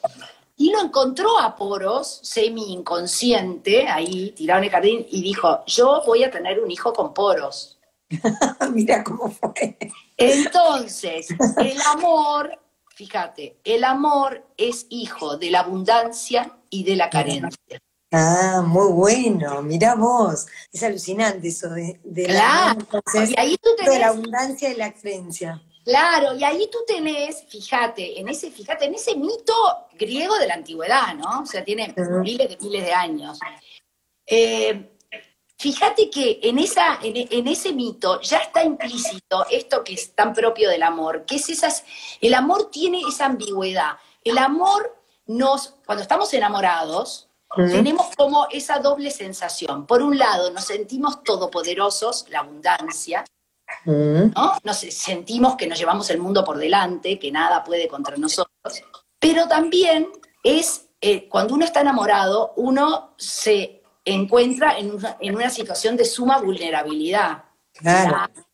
y 0.56 0.72
lo 0.72 0.80
encontró 0.80 1.38
a 1.38 1.54
Poros, 1.54 2.20
semi 2.22 2.72
inconsciente, 2.72 3.86
ahí 3.86 4.30
tirado 4.30 4.60
en 4.60 4.64
el 4.64 4.70
jardín, 4.70 5.06
y 5.10 5.20
dijo, 5.20 5.62
yo 5.66 6.02
voy 6.06 6.24
a 6.24 6.30
tener 6.30 6.60
un 6.60 6.70
hijo 6.70 6.94
con 6.94 7.12
Poros. 7.12 7.78
Mira 8.72 9.04
cómo 9.04 9.30
fue. 9.30 9.76
Entonces, 10.16 11.28
el 11.58 11.78
amor, 11.92 12.58
fíjate, 12.94 13.58
el 13.64 13.84
amor 13.84 14.46
es 14.56 14.86
hijo 14.88 15.36
de 15.36 15.50
la 15.50 15.60
abundancia 15.60 16.56
y 16.70 16.84
de 16.84 16.96
la 16.96 17.10
carencia. 17.10 17.82
Ah, 18.12 18.62
muy 18.66 18.90
bueno, 18.92 19.62
mira 19.62 19.94
vos, 19.94 20.46
es 20.72 20.82
alucinante 20.82 21.46
eso 21.46 21.70
de, 21.70 22.26
la, 22.26 22.76
y 23.14 23.38
ahí 23.38 23.56
tú 23.56 23.70
tenés, 23.76 24.00
la 24.00 24.08
abundancia 24.08 24.68
y 24.68 24.74
la 24.74 24.92
creencia. 24.92 25.62
Claro, 25.84 26.36
y 26.36 26.42
ahí 26.42 26.68
tú 26.72 26.78
tenés, 26.86 27.44
fíjate, 27.48 28.18
en 28.18 28.28
ese, 28.28 28.50
fíjate, 28.50 28.86
en 28.86 28.94
ese 28.94 29.14
mito 29.14 29.54
griego 29.92 30.36
de 30.38 30.48
la 30.48 30.54
antigüedad, 30.54 31.14
¿no? 31.14 31.42
O 31.42 31.46
sea, 31.46 31.64
tiene 31.64 31.94
miles 31.96 32.48
de 32.48 32.58
miles 32.60 32.84
de 32.84 32.92
años. 32.92 33.38
Eh, 34.26 34.90
fíjate 35.56 36.10
que 36.10 36.40
en, 36.42 36.58
esa, 36.58 36.98
en, 37.02 37.46
ese 37.46 37.72
mito 37.72 38.20
ya 38.22 38.38
está 38.38 38.64
implícito 38.64 39.46
esto 39.50 39.84
que 39.84 39.94
es 39.94 40.14
tan 40.16 40.34
propio 40.34 40.68
del 40.68 40.82
amor, 40.82 41.24
que 41.26 41.36
es 41.36 41.48
esas, 41.48 41.84
el 42.20 42.34
amor 42.34 42.70
tiene 42.72 43.02
esa 43.08 43.26
ambigüedad. 43.26 43.92
El 44.24 44.38
amor 44.38 45.00
nos, 45.26 45.76
cuando 45.86 46.02
estamos 46.02 46.34
enamorados, 46.34 47.29
tenemos 47.56 48.14
como 48.16 48.46
esa 48.50 48.78
doble 48.78 49.10
sensación. 49.10 49.86
Por 49.86 50.02
un 50.02 50.18
lado, 50.18 50.50
nos 50.52 50.64
sentimos 50.64 51.22
todopoderosos, 51.24 52.26
la 52.30 52.40
abundancia, 52.40 53.24
¿no? 53.84 54.56
Nos 54.62 54.76
sentimos 54.78 55.56
que 55.56 55.66
nos 55.66 55.78
llevamos 55.78 56.10
el 56.10 56.18
mundo 56.18 56.44
por 56.44 56.58
delante, 56.58 57.18
que 57.18 57.32
nada 57.32 57.64
puede 57.64 57.88
contra 57.88 58.16
nosotros. 58.16 58.82
Pero 59.18 59.48
también 59.48 60.08
es, 60.42 60.88
eh, 61.00 61.28
cuando 61.28 61.54
uno 61.54 61.64
está 61.64 61.80
enamorado, 61.80 62.52
uno 62.56 63.14
se 63.16 63.82
encuentra 64.04 64.76
en 64.78 65.34
una, 65.34 65.50
situación 65.50 65.96
de 65.96 66.04
suma 66.04 66.38
vulnerabilidad. 66.40 67.44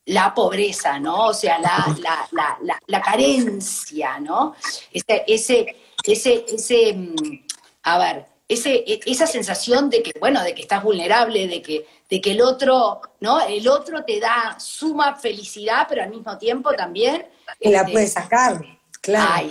La, 0.08 0.32
pobreza, 0.34 1.00
¿no? 1.00 1.26
O 1.26 1.34
sea, 1.34 1.58
la, 1.58 3.00
carencia, 3.02 4.20
¿no? 4.20 4.54
Ese, 4.92 5.24
ese, 5.26 5.76
ese, 6.04 6.44
ese, 6.48 6.92
mm, 6.94 7.46
a 7.82 7.98
ver, 7.98 8.26
ese, 8.48 8.84
e, 8.86 9.00
esa 9.06 9.26
sensación 9.26 9.90
de 9.90 10.02
que, 10.02 10.12
bueno, 10.18 10.42
de 10.42 10.54
que 10.54 10.62
estás 10.62 10.82
vulnerable, 10.82 11.48
de 11.48 11.62
que, 11.62 11.86
de 12.08 12.20
que 12.20 12.32
el 12.32 12.42
otro, 12.42 13.00
¿no? 13.20 13.40
El 13.40 13.68
otro 13.68 14.04
te 14.04 14.20
da 14.20 14.56
suma 14.58 15.16
felicidad, 15.16 15.86
pero 15.88 16.02
al 16.02 16.10
mismo 16.10 16.36
tiempo 16.38 16.72
también. 16.74 17.26
Que 17.60 17.70
la 17.70 17.80
este, 17.80 17.92
puedes 17.92 18.12
sacar, 18.12 18.64
claro. 19.00 19.50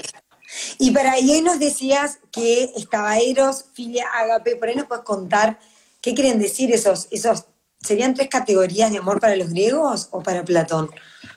Y 0.77 0.91
para 0.91 1.13
ahí 1.13 1.41
nos 1.41 1.59
decías 1.59 2.19
que 2.31 2.71
estaba 2.75 3.17
Eros, 3.17 3.65
Filia, 3.73 4.05
Agape, 4.13 4.55
por 4.55 4.69
ahí 4.69 4.75
nos 4.75 4.85
puedes 4.85 5.03
contar 5.03 5.59
qué 6.01 6.13
quieren 6.13 6.39
decir 6.39 6.71
esos, 6.71 7.07
esos 7.11 7.45
¿serían 7.81 8.13
tres 8.13 8.29
categorías 8.29 8.91
de 8.91 8.97
amor 8.97 9.19
para 9.19 9.35
los 9.35 9.49
griegos 9.49 10.07
o 10.11 10.21
para 10.21 10.43
Platón, 10.43 10.89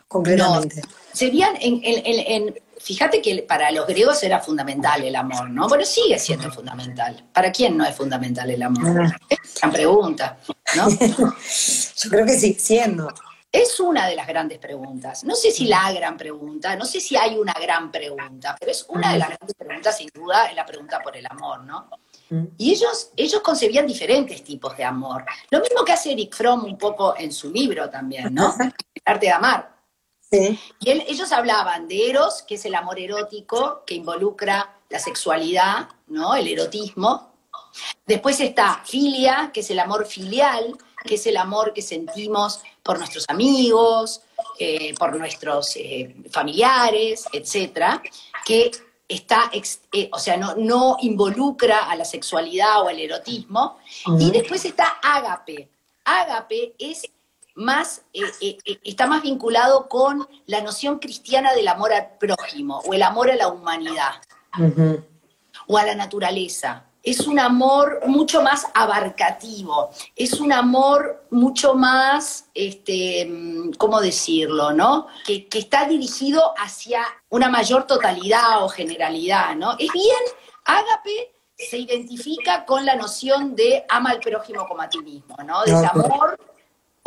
concretamente? 0.08 0.82
serían 1.12 1.56
en, 1.60 2.54
fíjate 2.78 3.20
que 3.20 3.42
para 3.42 3.70
los 3.70 3.86
griegos 3.86 4.22
era 4.22 4.40
fundamental 4.40 5.02
el 5.02 5.16
amor, 5.16 5.50
¿no? 5.50 5.68
Bueno, 5.68 5.84
sigue 5.84 6.18
siendo 6.18 6.50
fundamental. 6.52 7.28
¿Para 7.32 7.50
quién 7.50 7.76
no 7.76 7.84
es 7.84 7.94
fundamental 7.94 8.48
el 8.50 8.62
amor? 8.62 9.02
Ah. 9.02 9.18
Es 9.28 9.62
una 9.62 9.72
pregunta, 9.72 10.38
¿no? 10.76 10.88
Yo 10.90 12.10
creo 12.10 12.24
que 12.24 12.38
sí, 12.38 12.54
siendo. 12.54 13.12
Es 13.50 13.80
una 13.80 14.06
de 14.06 14.14
las 14.14 14.26
grandes 14.26 14.58
preguntas. 14.58 15.24
No 15.24 15.34
sé 15.34 15.50
si 15.50 15.64
la 15.64 15.90
gran 15.92 16.16
pregunta, 16.16 16.76
no 16.76 16.84
sé 16.84 17.00
si 17.00 17.16
hay 17.16 17.36
una 17.36 17.54
gran 17.54 17.90
pregunta, 17.90 18.54
pero 18.60 18.70
es 18.70 18.84
una 18.88 19.12
de 19.12 19.18
las 19.18 19.28
grandes 19.28 19.54
preguntas, 19.56 19.96
sin 19.96 20.10
duda, 20.14 20.46
es 20.46 20.54
la 20.54 20.66
pregunta 20.66 21.00
por 21.00 21.16
el 21.16 21.26
amor, 21.26 21.64
¿no? 21.64 21.88
Mm. 22.28 22.44
Y 22.58 22.72
ellos, 22.72 23.10
ellos 23.16 23.40
concebían 23.40 23.86
diferentes 23.86 24.44
tipos 24.44 24.76
de 24.76 24.84
amor. 24.84 25.24
Lo 25.50 25.60
mismo 25.60 25.82
que 25.84 25.92
hace 25.92 26.12
Eric 26.12 26.34
Fromm 26.34 26.64
un 26.64 26.76
poco 26.76 27.14
en 27.16 27.32
su 27.32 27.50
libro 27.50 27.88
también, 27.88 28.34
¿no? 28.34 28.54
El 28.60 29.02
arte 29.04 29.26
de 29.26 29.32
amar. 29.32 29.77
Sí. 30.30 30.58
Y 30.80 30.90
ellos 30.90 31.32
hablaban 31.32 31.88
de 31.88 32.11
Eros, 32.11 32.42
que 32.42 32.56
es 32.56 32.64
el 32.64 32.75
amor 32.75 32.99
erótico 32.99 33.82
que 33.87 33.94
involucra 33.94 34.78
la 34.90 34.99
sexualidad, 34.99 35.88
¿no? 36.08 36.35
El 36.35 36.49
erotismo. 36.49 37.32
Después 38.06 38.40
está 38.40 38.82
filia, 38.85 39.50
que 39.52 39.61
es 39.61 39.70
el 39.70 39.78
amor 39.78 40.06
filial, 40.06 40.76
que 41.04 41.14
es 41.14 41.26
el 41.26 41.37
amor 41.37 41.73
que 41.73 41.82
sentimos 41.82 42.61
por 42.82 42.99
nuestros 42.99 43.25
amigos, 43.28 44.23
eh, 44.58 44.94
por 44.99 45.16
nuestros 45.16 45.76
eh, 45.76 46.14
familiares, 46.30 47.26
etcétera, 47.32 48.02
que 48.44 48.70
está, 49.06 49.50
eh, 49.52 50.08
o 50.12 50.18
sea, 50.18 50.37
no, 50.37 50.54
no, 50.56 50.97
involucra 51.00 51.90
a 51.90 51.97
la 51.97 52.04
sexualidad 52.04 52.82
o 52.82 52.88
al 52.88 52.99
erotismo. 52.99 53.78
Y 54.18 54.30
después 54.30 54.64
está 54.64 54.99
ágape. 55.02 55.68
Ágape 56.04 56.75
es 56.78 57.02
más, 57.58 58.02
está 58.84 59.06
más 59.06 59.22
vinculado 59.22 59.88
con 59.88 60.26
la 60.46 60.60
noción 60.62 60.98
cristiana 60.98 61.52
del 61.52 61.68
amor 61.68 61.92
al 61.92 62.16
prójimo 62.18 62.80
o 62.86 62.94
el 62.94 63.02
amor 63.02 63.30
a 63.30 63.36
la 63.36 63.48
humanidad 63.48 64.14
o 65.66 65.76
a 65.76 65.84
la 65.84 65.94
naturaleza 65.94 66.88
es 67.02 67.26
un 67.26 67.38
amor 67.38 68.00
mucho 68.06 68.42
más 68.42 68.66
abarcativo, 68.74 69.90
es 70.14 70.40
un 70.40 70.52
amor 70.52 71.26
mucho 71.30 71.74
más, 71.74 72.46
este, 72.54 73.30
¿cómo 73.78 74.00
decirlo, 74.00 74.72
no? 74.72 75.06
Que, 75.24 75.48
está 75.52 75.86
dirigido 75.86 76.52
hacia 76.58 77.02
una 77.30 77.48
mayor 77.48 77.86
totalidad 77.86 78.62
o 78.62 78.68
generalidad, 78.68 79.54
¿no? 79.56 79.72
Es 79.72 79.90
bien, 79.92 80.22
Ágape 80.64 81.34
se 81.56 81.78
identifica 81.78 82.64
con 82.64 82.84
la 82.84 82.94
noción 82.94 83.56
de 83.56 83.84
ama 83.88 84.10
al 84.10 84.20
prójimo 84.20 84.66
como 84.68 84.82
a 84.82 84.88
ti 84.88 84.98
mismo, 84.98 85.36
¿no? 85.44 85.62
De 85.64 85.72
ese 85.72 85.86
amor 85.86 86.38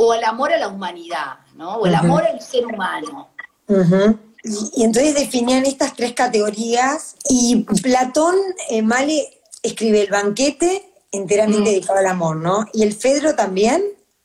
o 0.03 0.15
el 0.15 0.23
amor 0.23 0.51
a 0.51 0.57
la 0.57 0.67
humanidad, 0.67 1.37
¿no? 1.55 1.75
O 1.75 1.85
el 1.85 1.93
amor 1.93 2.23
al 2.23 2.41
ser 2.41 2.65
humano. 2.65 3.29
y, 3.67 4.83
entonces 4.83 5.13
definían 5.13 5.63
estas 5.67 5.95
tres 5.95 6.13
categorías 6.13 7.15
y 7.29 7.63
Platón, 7.83 8.35
eh, 8.71 8.81
Male, 8.81 9.41
escribe 9.61 10.01
El 10.01 10.09
banquete 10.09 10.91
enteramente 11.11 11.61
mm. 11.61 11.65
dedicado 11.65 11.99
al 11.99 12.07
amor, 12.07 12.37
¿no? 12.37 12.65
¿Y 12.73 12.81
el 12.81 12.93
Fedro 12.93 13.35
también? 13.35 13.83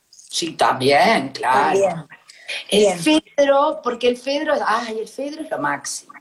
Sí, 0.09 0.53
también, 0.53 1.29
claro. 1.31 2.09
El 2.71 2.99
Fedro, 2.99 3.81
porque 3.83 4.09
el 4.09 4.17
Fedro, 4.17 4.55
ay, 4.67 5.01
el 5.01 5.09
Fedro 5.09 5.43
es 5.43 5.51
lo 5.51 5.59
máximo. 5.59 6.15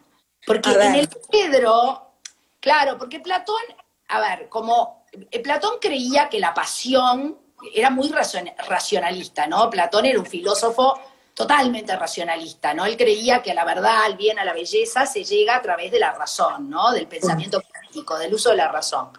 Porque 0.46 0.70
en 0.72 0.96
el 0.96 1.10
Fedro, 1.32 2.12
claro, 2.60 2.98
porque 2.98 3.22
Platón, 3.22 3.62
a 4.10 4.20
ver, 4.20 4.50
como 4.50 5.06
eh, 5.32 5.40
Platón 5.40 5.76
creía 5.80 6.28
que 6.28 6.42
la 6.42 6.54
pasión 6.54 7.45
era 7.74 7.90
muy 7.90 8.12
racionalista, 8.12 9.48
¿no? 9.48 9.70
Platón 9.70 10.06
era 10.06 10.20
un 10.20 10.26
filósofo 10.26 11.00
totalmente 11.34 11.96
racionalista, 11.96 12.74
¿no? 12.74 12.86
Él 12.86 12.96
creía 12.96 13.44
que 13.44 13.52
a 13.52 13.54
la 13.54 13.66
verdad, 13.66 14.06
al 14.06 14.16
bien, 14.16 14.40
a 14.40 14.46
la 14.46 14.54
belleza 14.54 15.06
se 15.06 15.24
llega 15.24 15.58
a 15.58 15.62
través 15.62 15.92
de 15.92 16.00
la 16.00 16.14
razón, 16.14 16.70
¿no? 16.70 16.92
Del 16.92 17.08
pensamiento 17.08 17.62
crítico, 17.62 18.18
del 18.18 18.34
uso 18.34 18.52
de 18.52 18.56
la 18.56 18.72
razón. 18.72 19.10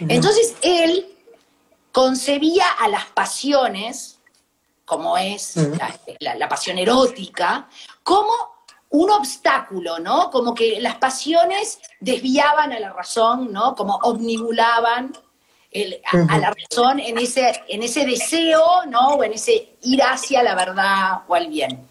Entonces 0.00 0.56
él 0.62 1.14
concebía 1.92 2.70
a 2.78 2.88
las 2.88 3.06
pasiones, 3.06 4.18
como 4.84 5.18
es 5.18 5.54
la, 6.20 6.48
pasión 6.48 6.78
erótica, 6.78 7.68
como 8.02 8.32
un 8.90 9.10
obstáculo, 9.10 9.98
¿no? 9.98 10.30
Como 10.30 10.54
que 10.54 10.80
las 10.80 10.96
pasiones 10.96 11.80
desviaban 12.00 12.72
a 12.72 12.80
la 12.80 12.92
razón, 12.92 13.52
¿no? 13.52 13.74
Como 13.74 13.96
omnibulaban 13.96 15.12
a, 16.28 16.38
la 16.38 16.52
razón 16.54 17.00
en 17.00 17.18
ese, 17.18 17.62
en 17.68 17.82
ese 17.82 18.04
deseo, 18.06 18.86
¿no? 18.88 19.16
O 19.16 19.24
en 19.24 19.32
ese 19.32 19.76
ir 19.82 20.02
hacia 20.02 20.42
la 20.42 20.54
verdad 20.54 21.22
o 21.26 21.34
al 21.34 21.48
bien. 21.48 21.86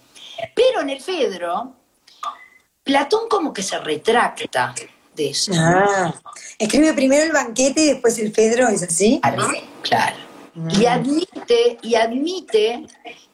Pero 0.55 0.81
en 0.81 0.89
el 0.89 1.01
Fedro, 1.01 1.73
Platón 2.83 3.27
como 3.29 3.53
que 3.53 3.63
se 3.63 3.77
retracta 3.79 4.73
de 5.15 5.29
eso. 5.29 5.51
Ah, 5.55 6.13
escribe 6.57 6.93
primero 6.93 7.23
el 7.23 7.31
banquete 7.31 7.81
y 7.81 7.85
después 7.87 8.17
el 8.19 8.33
Fedro, 8.33 8.67
¿es 8.69 8.83
así? 8.83 9.19
Claro. 9.81 10.17
Mm. 10.53 10.81
Y 10.81 10.85
admite, 10.85 11.77
y 11.81 11.95
admite 11.95 12.85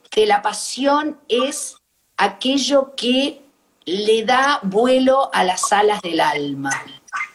que 0.10 0.26
la 0.26 0.42
pasión 0.42 1.20
es 1.28 1.78
aquello 2.18 2.94
que 2.96 3.42
le 3.86 4.24
da 4.24 4.60
vuelo 4.64 5.30
a 5.34 5.44
las 5.44 5.72
alas 5.72 6.02
del 6.02 6.20
alma. 6.20 6.72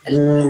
Mm. 0.08 0.48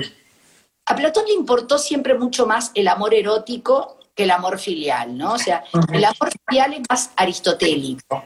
A 0.89 0.97
Platón 0.97 1.25
le 1.27 1.35
importó 1.35 1.79
siempre 1.79 2.15
mucho 2.15 2.47
más 2.47 2.71
el 2.75 2.89
amor 2.89 3.13
erótico 3.13 3.99
que 4.19 4.25
el 4.25 4.31
amor 4.33 4.59
filial, 4.59 5.17
¿no? 5.17 5.35
O 5.35 5.39
sea, 5.39 5.63
el 5.93 6.05
amor 6.05 6.31
filial 6.49 6.73
es 6.73 6.81
más 6.91 7.11
aristotélico. 7.15 8.25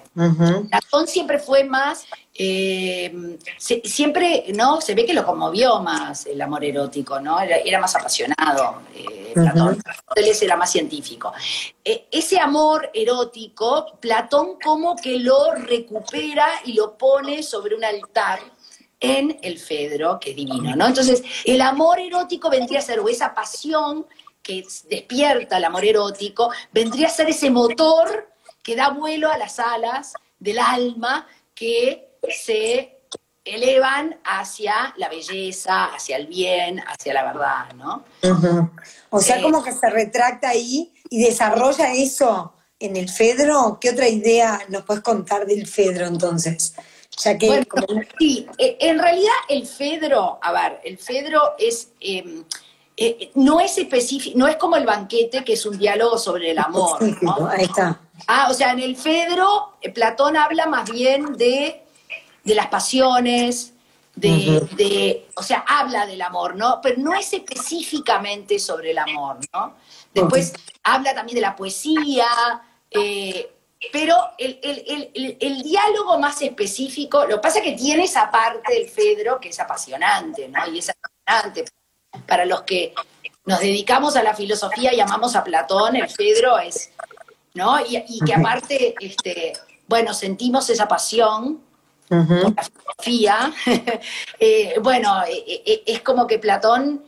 Platón 0.70 1.06
siempre 1.06 1.38
fue 1.38 1.64
más, 1.64 2.06
eh, 2.32 3.36
siempre, 3.58 4.44
¿no? 4.54 4.80
Se 4.80 4.94
ve 4.94 5.04
que 5.04 5.12
lo 5.12 5.26
conmovió 5.26 5.80
más 5.80 6.24
el 6.24 6.40
amor 6.40 6.64
erótico, 6.64 7.20
¿no? 7.20 7.38
Era, 7.40 7.78
más 7.78 7.94
apasionado, 7.94 8.82
eh, 8.94 9.32
Platón. 9.34 9.82
Aristóteles 9.84 10.40
era 10.40 10.56
más 10.56 10.70
científico. 10.70 11.32
Eh, 11.84 12.06
ese 12.10 12.38
amor 12.38 12.90
erótico, 12.94 13.98
Platón 14.00 14.58
como 14.64 14.96
que 14.96 15.18
lo 15.18 15.52
recupera 15.56 16.46
y 16.64 16.72
lo 16.72 16.96
pone 16.96 17.42
sobre 17.42 17.74
un 17.74 17.84
altar 17.84 18.38
en 19.02 19.36
el 19.42 19.58
Fedro, 19.58 20.18
que 20.20 20.30
es 20.30 20.36
divino, 20.36 20.76
¿no? 20.76 20.86
Entonces, 20.86 21.22
el 21.44 21.60
amor 21.60 21.98
erótico 21.98 22.48
vendría 22.48 22.78
a 22.78 22.82
ser, 22.82 23.00
o 23.00 23.08
esa 23.08 23.34
pasión 23.34 24.06
que 24.42 24.64
despierta 24.88 25.58
el 25.58 25.64
amor 25.64 25.84
erótico, 25.84 26.50
vendría 26.72 27.08
a 27.08 27.10
ser 27.10 27.28
ese 27.28 27.50
motor 27.50 28.30
que 28.62 28.76
da 28.76 28.90
vuelo 28.90 29.30
a 29.30 29.36
las 29.36 29.58
alas 29.58 30.14
del 30.38 30.58
alma 30.60 31.26
que 31.54 32.16
se 32.30 33.00
elevan 33.44 34.20
hacia 34.24 34.94
la 34.96 35.08
belleza, 35.08 35.86
hacia 35.86 36.16
el 36.16 36.28
bien, 36.28 36.80
hacia 36.86 37.12
la 37.12 37.24
verdad, 37.24 37.72
¿no? 37.74 38.04
O 39.10 39.20
sea, 39.20 39.38
eh, 39.38 39.42
como 39.42 39.64
que 39.64 39.72
se 39.72 39.90
retracta 39.90 40.50
ahí 40.50 40.92
y 41.10 41.24
desarrolla 41.24 41.92
eso 41.92 42.54
en 42.78 42.96
el 42.96 43.08
Fedro. 43.08 43.78
¿Qué 43.80 43.90
otra 43.90 44.08
idea 44.08 44.60
nos 44.68 44.84
puedes 44.84 45.02
contar 45.02 45.44
del 45.44 45.66
Fedro 45.66 46.06
entonces? 46.06 46.74
Que 47.38 47.66
sí, 48.18 48.46
e, 48.58 48.76
en 48.80 48.98
realidad 48.98 49.32
el 49.48 49.66
Fedro, 49.66 50.38
a 50.42 50.52
ver, 50.52 50.80
el 50.84 50.98
Fedro 50.98 51.54
es 51.58 51.92
em, 52.00 52.44
eh, 52.94 53.30
no 53.36 53.58
es 53.58 53.78
específico, 53.78 54.38
no 54.38 54.46
es 54.46 54.56
como 54.56 54.76
el 54.76 54.84
banquete 54.84 55.42
que 55.42 55.54
es 55.54 55.64
un 55.64 55.78
diálogo 55.78 56.18
sobre 56.18 56.50
el 56.50 56.58
amor. 56.58 56.98
Ahí 57.50 57.64
está. 57.64 57.98
Ah, 58.26 58.48
o 58.50 58.54
sea, 58.54 58.72
en 58.72 58.80
el 58.80 58.96
Fedro, 58.96 59.76
eh, 59.80 59.90
Platón 59.90 60.36
habla 60.36 60.66
más 60.66 60.90
bien 60.90 61.32
de, 61.32 61.82
las 62.44 62.66
pasiones, 62.66 63.72
de, 64.14 65.26
o 65.34 65.42
sea, 65.42 65.64
habla 65.66 66.06
del 66.06 66.20
amor, 66.20 66.54
¿no? 66.54 66.80
Pero 66.82 67.00
no 67.00 67.14
es 67.14 67.32
específicamente 67.32 68.58
sobre 68.58 68.90
el 68.90 68.98
amor, 68.98 69.38
¿no? 69.54 69.74
Después 70.12 70.52
habla 70.82 71.14
también 71.14 71.36
de 71.36 71.40
la 71.40 71.56
poesía, 71.56 72.28
eh, 72.90 73.50
pero 73.90 74.16
el, 74.38 75.62
diálogo 75.62 76.18
más 76.18 76.40
específico, 76.42 77.24
lo 77.24 77.36
que 77.36 77.42
pasa 77.42 77.58
es 77.58 77.64
que 77.64 77.72
tiene 77.72 78.04
esa 78.04 78.30
parte 78.30 78.74
del 78.74 78.88
Fedro 78.88 79.40
que 79.40 79.48
es 79.48 79.58
apasionante, 79.58 80.48
¿no? 80.48 80.66
Y 80.72 80.78
es 80.78 80.90
apasionante. 80.90 81.64
Para 82.26 82.44
los 82.44 82.62
que 82.62 82.94
nos 83.46 83.60
dedicamos 83.60 84.14
a 84.16 84.22
la 84.22 84.34
filosofía 84.34 84.94
y 84.94 85.00
amamos 85.00 85.34
a 85.34 85.42
Platón, 85.42 85.96
el 85.96 86.08
Fedro 86.08 86.58
es, 86.58 86.92
¿no? 87.54 87.80
Y, 87.80 88.20
que 88.24 88.34
aparte, 88.34 88.94
este, 89.00 89.54
bueno, 89.88 90.14
sentimos 90.14 90.68
esa 90.70 90.86
pasión 90.86 91.60
por 92.08 92.54
la 92.54 92.62
filosofía. 92.62 93.52
Eh, 94.44 94.74
bueno, 94.82 95.22
eh, 95.22 95.62
eh, 95.64 95.82
es 95.86 96.02
como 96.02 96.26
que 96.26 96.40
Platón, 96.40 97.04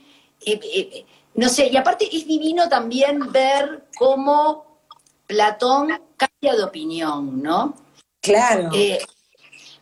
no 1.35 1.49
sé, 1.49 1.67
y 1.67 1.77
aparte 1.77 2.05
es 2.17 2.29
divino 2.29 2.69
también 2.69 3.33
ver 3.33 3.87
cómo 3.99 4.81
Platón 5.27 6.01
cambia 6.27 6.59
de 6.59 6.65
opinión, 6.65 7.43
¿no? 7.43 7.75
Claro. 8.21 8.71
Eh, 8.75 8.99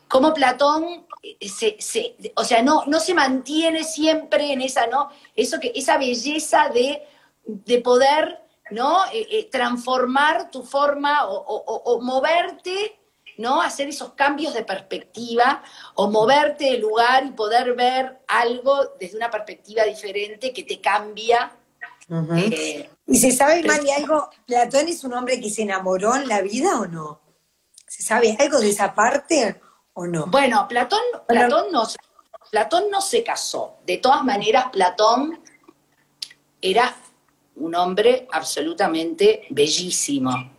como 0.08 0.34
Platón 0.34 1.06
eh, 1.22 1.48
se, 1.48 2.16
o 2.36 2.44
sea, 2.44 2.62
no, 2.62 2.84
no 2.86 3.00
se 3.00 3.14
mantiene 3.14 3.84
siempre 3.84 4.52
en 4.52 4.60
esa, 4.60 4.86
¿no? 4.86 5.10
Eso 5.34 5.58
que, 5.60 5.72
esa 5.74 5.98
belleza 5.98 6.68
de, 6.68 7.02
de 7.44 7.80
poder 7.80 8.42
¿no? 8.72 9.04
Eh, 9.12 9.26
eh, 9.30 9.48
transformar 9.50 10.50
tu 10.50 10.62
forma 10.62 11.26
o, 11.26 12.00
moverte, 12.00 12.98
¿no? 13.38 13.60
Hacer 13.60 13.88
esos 13.88 14.14
cambios 14.14 14.54
de 14.54 14.64
perspectiva 14.64 15.62
o 15.94 16.10
moverte 16.10 16.64
de 16.64 16.78
lugar 16.78 17.24
y 17.26 17.30
poder 17.30 17.74
ver 17.74 18.20
algo 18.26 18.94
desde 18.98 19.16
una 19.16 19.30
perspectiva 19.30 19.84
diferente 19.84 20.52
que 20.52 20.64
te 20.64 20.80
cambia. 20.80 21.52
Eh, 22.50 22.88
¿Y 23.06 23.18
se 23.18 23.32
sabe, 23.32 23.62
Mari, 23.62 23.90
algo? 23.90 24.30
¿Platón 24.46 24.88
es 24.88 25.04
un 25.04 25.14
hombre 25.14 25.40
que 25.40 25.50
se 25.50 25.62
enamoró 25.62 26.14
en 26.16 26.28
la 26.28 26.40
vida 26.40 26.80
o 26.80 26.86
no? 26.86 27.20
¿Se 27.86 28.02
sabe 28.02 28.36
algo 28.38 28.58
de 28.58 28.70
esa 28.70 28.94
parte 28.94 29.60
o 29.94 30.06
no? 30.06 30.26
Bueno, 30.26 30.66
Platón, 30.68 31.00
Platón, 31.26 31.72
no, 31.72 31.86
Platón 32.50 32.84
no 32.90 33.00
se 33.00 33.22
casó. 33.22 33.78
De 33.84 33.98
todas 33.98 34.24
maneras, 34.24 34.66
Platón 34.72 35.42
era 36.60 36.94
un 37.56 37.74
hombre 37.74 38.28
absolutamente 38.32 39.46
bellísimo. 39.50 40.50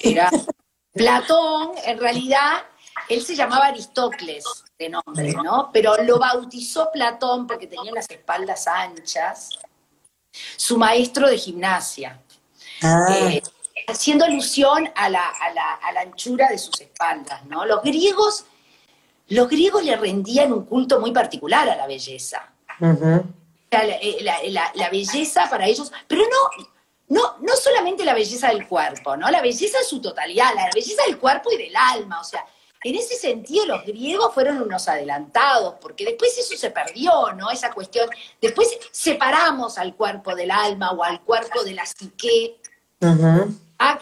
Era 0.00 0.30
Platón, 0.92 1.72
en 1.84 1.98
realidad, 1.98 2.64
él 3.08 3.22
se 3.22 3.34
llamaba 3.34 3.66
Aristócles 3.66 4.44
de 4.78 4.88
nombre, 4.88 5.32
¿no? 5.32 5.70
Pero 5.72 5.96
lo 6.02 6.18
bautizó 6.18 6.90
Platón 6.92 7.46
porque 7.46 7.66
tenía 7.66 7.92
las 7.92 8.08
espaldas 8.08 8.66
anchas, 8.68 9.50
su 10.56 10.76
maestro 10.76 11.28
de 11.28 11.38
gimnasia, 11.38 12.20
ah. 12.82 13.06
eh, 13.10 13.42
haciendo 13.86 14.24
alusión 14.24 14.90
a 14.94 15.08
la, 15.08 15.32
anchura 16.00 16.48
de 16.48 16.58
sus 16.58 16.80
espaldas, 16.80 17.44
¿no? 17.46 17.64
Los 17.64 17.82
griegos, 17.82 18.44
los 19.28 19.48
griegos 19.48 19.84
le 19.84 19.96
rendían 19.96 20.52
un 20.52 20.64
culto 20.64 21.00
muy 21.00 21.12
particular 21.12 21.68
a 21.68 21.76
la 21.76 21.86
belleza. 21.86 22.52
Eh, 23.70 24.18
la, 24.20 24.90
belleza 24.90 25.48
para 25.50 25.66
ellos, 25.66 25.92
pero 26.06 26.22
no, 26.22 26.64
no, 27.08 27.38
no 27.40 27.56
solamente 27.56 28.04
la 28.04 28.14
belleza 28.14 28.48
del 28.48 28.66
cuerpo, 28.68 29.16
¿no? 29.16 29.30
La 29.30 29.40
belleza 29.40 29.78
en 29.78 29.84
su 29.84 30.00
totalidad, 30.00 30.54
la 30.54 30.70
belleza 30.72 31.02
del 31.06 31.18
cuerpo 31.18 31.50
y 31.52 31.56
del 31.56 31.74
alma, 31.74 32.20
o 32.20 32.24
sea, 32.24 32.44
en 32.84 32.94
ese 32.96 33.16
sentido 33.16 33.66
los 33.66 33.84
griegos 33.84 34.32
fueron 34.34 34.60
unos 34.60 34.86
adelantados, 34.88 35.74
porque 35.80 36.04
después 36.04 36.36
eso 36.38 36.54
se 36.56 36.70
perdió, 36.70 37.32
¿no? 37.32 37.50
Esa 37.50 37.72
cuestión, 37.72 38.08
después 38.40 38.68
separamos 38.92 39.78
al 39.78 39.96
cuerpo 39.96 40.34
del 40.34 40.50
alma 40.50 40.92
o 40.92 41.02
al 41.02 41.22
cuerpo 41.22 41.64
de 41.64 41.72
la 41.72 41.86
psique, 41.86 42.60
ah, 43.78 43.98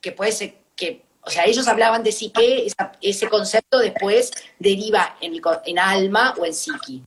que, 0.00 0.12
puede 0.12 0.32
ser, 0.32 0.54
que, 0.74 1.04
o 1.22 1.30
sea, 1.30 1.44
ellos 1.44 1.68
hablaban 1.68 2.02
de 2.02 2.12
psique, 2.12 2.66
ese 3.00 3.28
concepto 3.28 3.78
después 3.78 4.30
deriva 4.58 5.16
en, 5.20 5.40
en 5.66 5.78
alma 5.78 6.34
o 6.38 6.46
en 6.46 6.54
psiqui. 6.54 7.04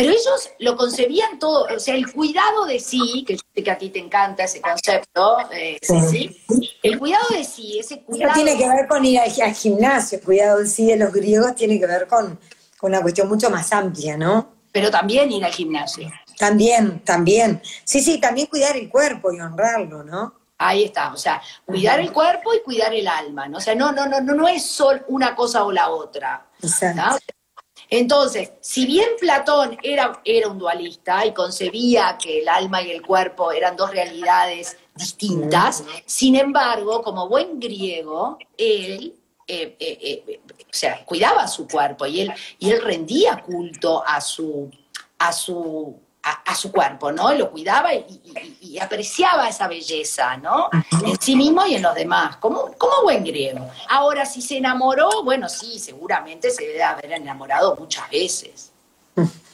Pero 0.00 0.12
ellos 0.12 0.50
lo 0.60 0.76
concebían 0.76 1.38
todo, 1.38 1.66
o 1.74 1.78
sea, 1.78 1.94
el 1.94 2.10
cuidado 2.10 2.64
de 2.64 2.80
sí, 2.80 3.22
que 3.26 3.34
yo 3.34 3.42
sé 3.54 3.62
que 3.62 3.70
a 3.70 3.76
ti 3.76 3.90
te 3.90 3.98
encanta 3.98 4.44
ese 4.44 4.60
concepto, 4.62 5.36
eh, 5.52 5.78
sí. 5.82 6.40
el 6.82 6.98
cuidado 6.98 7.26
de 7.30 7.44
sí, 7.44 7.78
ese 7.78 8.00
cuidado... 8.02 8.32
tiene 8.32 8.56
que 8.56 8.66
ver 8.66 8.88
con 8.88 9.04
ir 9.04 9.20
al, 9.20 9.54
gimnasio, 9.54 10.18
el 10.18 10.24
cuidado 10.24 10.60
de 10.60 10.66
sí 10.66 10.86
de 10.86 10.96
los 10.96 11.12
griegos 11.12 11.54
tiene 11.54 11.78
que 11.78 11.86
ver 11.86 12.06
con, 12.06 12.38
una 12.80 13.02
cuestión 13.02 13.28
mucho 13.28 13.50
más 13.50 13.70
amplia, 13.74 14.16
¿no? 14.16 14.54
Pero 14.72 14.90
también 14.90 15.30
ir 15.30 15.44
al 15.44 15.52
gimnasio. 15.52 16.10
También, 16.38 17.00
también. 17.00 17.60
Sí, 17.84 18.00
sí, 18.00 18.18
también 18.18 18.46
cuidar 18.46 18.78
el 18.78 18.88
cuerpo 18.88 19.30
y 19.30 19.38
honrarlo, 19.38 20.02
¿no? 20.02 20.34
Ahí 20.56 20.84
está, 20.84 21.12
o 21.12 21.16
sea, 21.18 21.42
cuidar 21.66 22.00
el 22.00 22.10
cuerpo 22.10 22.54
y 22.54 22.62
cuidar 22.62 22.94
el 22.94 23.06
alma, 23.06 23.48
¿no? 23.48 23.58
O 23.58 23.60
sea, 23.60 23.74
no, 23.74 23.92
no, 23.92 24.06
no, 24.06 24.22
no, 24.22 24.34
no 24.34 24.48
es 24.48 24.64
solo 24.64 25.02
una 25.08 25.34
cosa 25.34 25.64
o 25.64 25.72
la 25.72 25.90
otra. 25.90 26.46
Exacto. 26.62 27.18
Entonces, 27.90 28.52
si 28.60 28.86
bien 28.86 29.08
Platón 29.18 29.76
era, 29.82 30.20
era 30.24 30.48
un 30.48 30.58
dualista 30.58 31.26
y 31.26 31.34
concebía 31.34 32.16
que 32.22 32.40
el 32.40 32.48
alma 32.48 32.80
y 32.82 32.92
el 32.92 33.02
cuerpo 33.02 33.50
eran 33.50 33.76
dos 33.76 33.90
realidades 33.90 34.78
distintas, 34.94 35.82
sin 36.06 36.36
embargo, 36.36 37.02
como 37.02 37.28
buen 37.28 37.58
griego, 37.58 38.38
él 38.56 39.14
eh, 39.52 39.76
eh, 39.80 40.22
eh, 40.28 40.40
o 40.46 40.68
sea, 40.70 41.04
cuidaba 41.04 41.48
su 41.48 41.66
cuerpo 41.66 42.06
y 42.06 42.20
él, 42.20 42.32
y 42.60 42.70
él 42.70 42.80
rendía 42.82 43.42
culto 43.42 44.00
a 44.06 44.20
su, 44.20 44.70
a 45.18 45.32
su 45.32 45.98
a, 46.22 46.54
su 46.54 46.70
cuerpo, 46.70 47.10
¿no? 47.12 47.32
Lo 47.32 47.50
cuidaba 47.50 47.94
y, 47.94 48.78
apreciaba 48.78 49.48
esa 49.48 49.68
belleza, 49.68 50.36
¿no? 50.36 50.68
En 51.04 51.20
sí 51.20 51.36
mismo 51.36 51.66
y 51.66 51.74
en 51.74 51.82
los 51.82 51.94
demás, 51.94 52.36
como, 52.36 52.72
como 52.76 53.02
buen 53.02 53.24
griego. 53.24 53.70
Ahora, 53.88 54.26
si 54.26 54.42
se 54.42 54.58
enamoró, 54.58 55.22
bueno, 55.24 55.48
sí, 55.48 55.78
seguramente 55.78 56.50
se 56.50 56.66
debe 56.66 56.82
haber 56.82 57.12
enamorado 57.12 57.76
muchas 57.76 58.08
veces, 58.10 58.72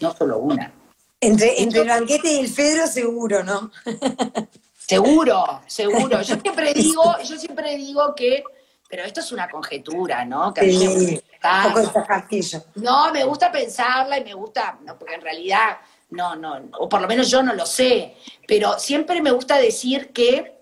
no 0.00 0.14
solo 0.14 0.38
una. 0.38 0.72
Entre, 1.20 1.62
entre 1.62 1.80
el 1.80 1.88
banquete 1.88 2.32
y 2.32 2.38
el 2.40 2.48
Fedro, 2.48 2.86
seguro, 2.86 3.42
¿no? 3.42 3.70
seguro, 4.78 5.62
seguro. 5.66 6.22
Yo 6.22 6.36
siempre 6.36 6.74
digo, 6.74 7.16
yo 7.24 7.38
siempre 7.38 7.76
digo 7.76 8.14
que 8.14 8.44
pero 8.88 9.02
esto 9.02 9.20
es 9.20 9.32
una 9.32 9.48
conjetura, 9.48 10.24
¿no? 10.24 10.54
Que 10.54 10.62
sí, 10.70 11.20
no, 12.76 13.12
me 13.12 13.24
gusta 13.24 13.50
pensarla 13.50 14.18
y 14.18 14.24
me 14.24 14.34
gusta, 14.34 14.78
no, 14.82 14.98
porque 14.98 15.14
en 15.14 15.20
realidad 15.20 15.78
no, 16.10 16.36
no, 16.36 16.70
o 16.78 16.88
por 16.88 17.00
lo 17.00 17.08
menos 17.08 17.30
yo 17.30 17.42
no 17.42 17.52
lo 17.52 17.66
sé, 17.66 18.16
pero 18.46 18.78
siempre 18.78 19.20
me 19.20 19.32
gusta 19.32 19.56
decir 19.56 20.12
que 20.12 20.56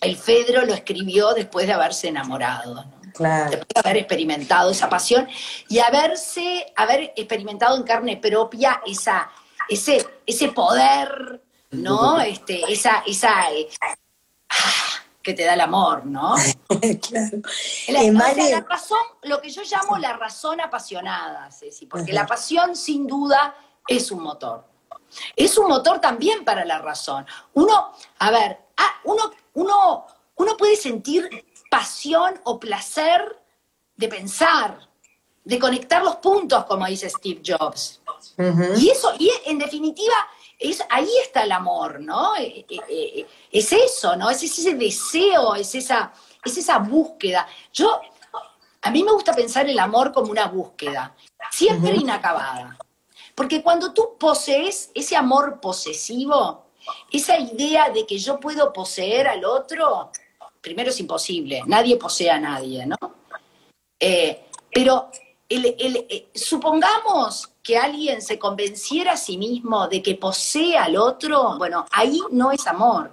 el 0.00 0.16
Fedro 0.16 0.64
lo 0.64 0.74
escribió 0.74 1.34
después 1.34 1.66
de 1.66 1.72
haberse 1.72 2.08
enamorado, 2.08 2.84
claro. 3.14 3.50
después 3.50 3.68
de 3.74 3.80
haber 3.80 3.96
experimentado 3.96 4.70
esa 4.70 4.88
pasión 4.88 5.28
y 5.68 5.80
haberse, 5.80 6.72
haber 6.76 7.12
experimentado 7.16 7.76
en 7.76 7.82
carne 7.82 8.16
propia 8.16 8.80
esa, 8.86 9.30
ese, 9.68 10.06
ese 10.24 10.48
poder, 10.48 11.42
¿no? 11.72 12.20
Este, 12.28 12.72
esa, 12.72 13.02
esa 13.06 13.52
eh, 13.52 13.68
ah, 13.80 13.94
que 15.22 15.34
te 15.34 15.44
da 15.44 15.54
el 15.54 15.60
amor, 15.60 16.06
¿no? 16.06 16.36
claro. 17.08 17.38
La, 17.88 18.32
la 18.32 18.60
razón, 18.60 18.98
lo 19.24 19.40
que 19.40 19.50
yo 19.50 19.62
llamo 19.62 19.98
la 19.98 20.12
razón 20.12 20.60
apasionada, 20.60 21.50
Ceci, 21.50 21.86
porque 21.86 22.12
la 22.12 22.26
pasión 22.26 22.76
sin 22.76 23.08
duda 23.08 23.54
es 23.88 24.10
un 24.12 24.22
motor. 24.22 24.64
Es 25.34 25.56
un 25.58 25.68
motor 25.68 26.00
también 26.00 26.44
para 26.44 26.64
la 26.64 26.78
razón. 26.78 27.26
Uno, 27.54 27.92
a 28.18 28.30
ver, 28.30 28.58
ah, 28.76 29.00
uno, 29.04 29.30
uno, 29.54 30.06
uno 30.36 30.56
puede 30.56 30.76
sentir 30.76 31.28
pasión 31.70 32.40
o 32.44 32.60
placer 32.60 33.38
de 33.96 34.08
pensar, 34.08 34.78
de 35.44 35.58
conectar 35.58 36.02
los 36.02 36.16
puntos, 36.16 36.64
como 36.66 36.86
dice 36.86 37.10
Steve 37.10 37.42
Jobs. 37.44 38.00
Y 38.76 38.90
eso, 38.90 39.12
y 39.18 39.30
en 39.46 39.58
definitiva, 39.58 40.14
es, 40.58 40.82
ahí 40.90 41.10
está 41.22 41.42
el 41.42 41.52
amor, 41.52 42.00
¿no? 42.00 42.36
Eh, 42.36 42.64
eh, 42.68 42.80
eh, 42.88 43.26
es 43.50 43.72
eso, 43.72 44.16
¿no? 44.16 44.30
Es 44.30 44.42
ese 44.42 44.74
deseo, 44.74 45.54
es 45.54 45.74
esa, 45.74 46.12
es 46.44 46.58
esa 46.58 46.78
búsqueda. 46.78 47.46
Yo, 47.72 48.00
a 48.82 48.90
mí 48.90 49.02
me 49.02 49.12
gusta 49.12 49.32
pensar 49.32 49.68
el 49.68 49.78
amor 49.78 50.12
como 50.12 50.30
una 50.30 50.46
búsqueda, 50.46 51.14
siempre 51.50 51.94
inacabada. 51.96 52.76
Porque 53.38 53.62
cuando 53.62 53.92
tú 53.92 54.16
posees 54.18 54.90
ese 54.96 55.14
amor 55.14 55.60
posesivo, 55.60 56.64
esa 57.12 57.38
idea 57.38 57.88
de 57.88 58.04
que 58.04 58.18
yo 58.18 58.40
puedo 58.40 58.72
poseer 58.72 59.28
al 59.28 59.44
otro, 59.44 60.10
primero 60.60 60.90
es 60.90 60.98
imposible, 60.98 61.62
nadie 61.64 61.96
posee 61.96 62.30
a 62.30 62.40
nadie, 62.40 62.84
¿no? 62.84 62.96
Eh, 64.00 64.44
pero 64.74 65.12
eh, 65.48 66.30
supongamos 66.34 67.52
que 67.62 67.78
alguien 67.78 68.22
se 68.22 68.40
convenciera 68.40 69.12
a 69.12 69.16
sí 69.16 69.38
mismo 69.38 69.86
de 69.86 70.02
que 70.02 70.16
posee 70.16 70.76
al 70.76 70.96
otro, 70.96 71.58
bueno, 71.58 71.86
ahí 71.92 72.20
no 72.32 72.50
es 72.50 72.66
amor. 72.66 73.12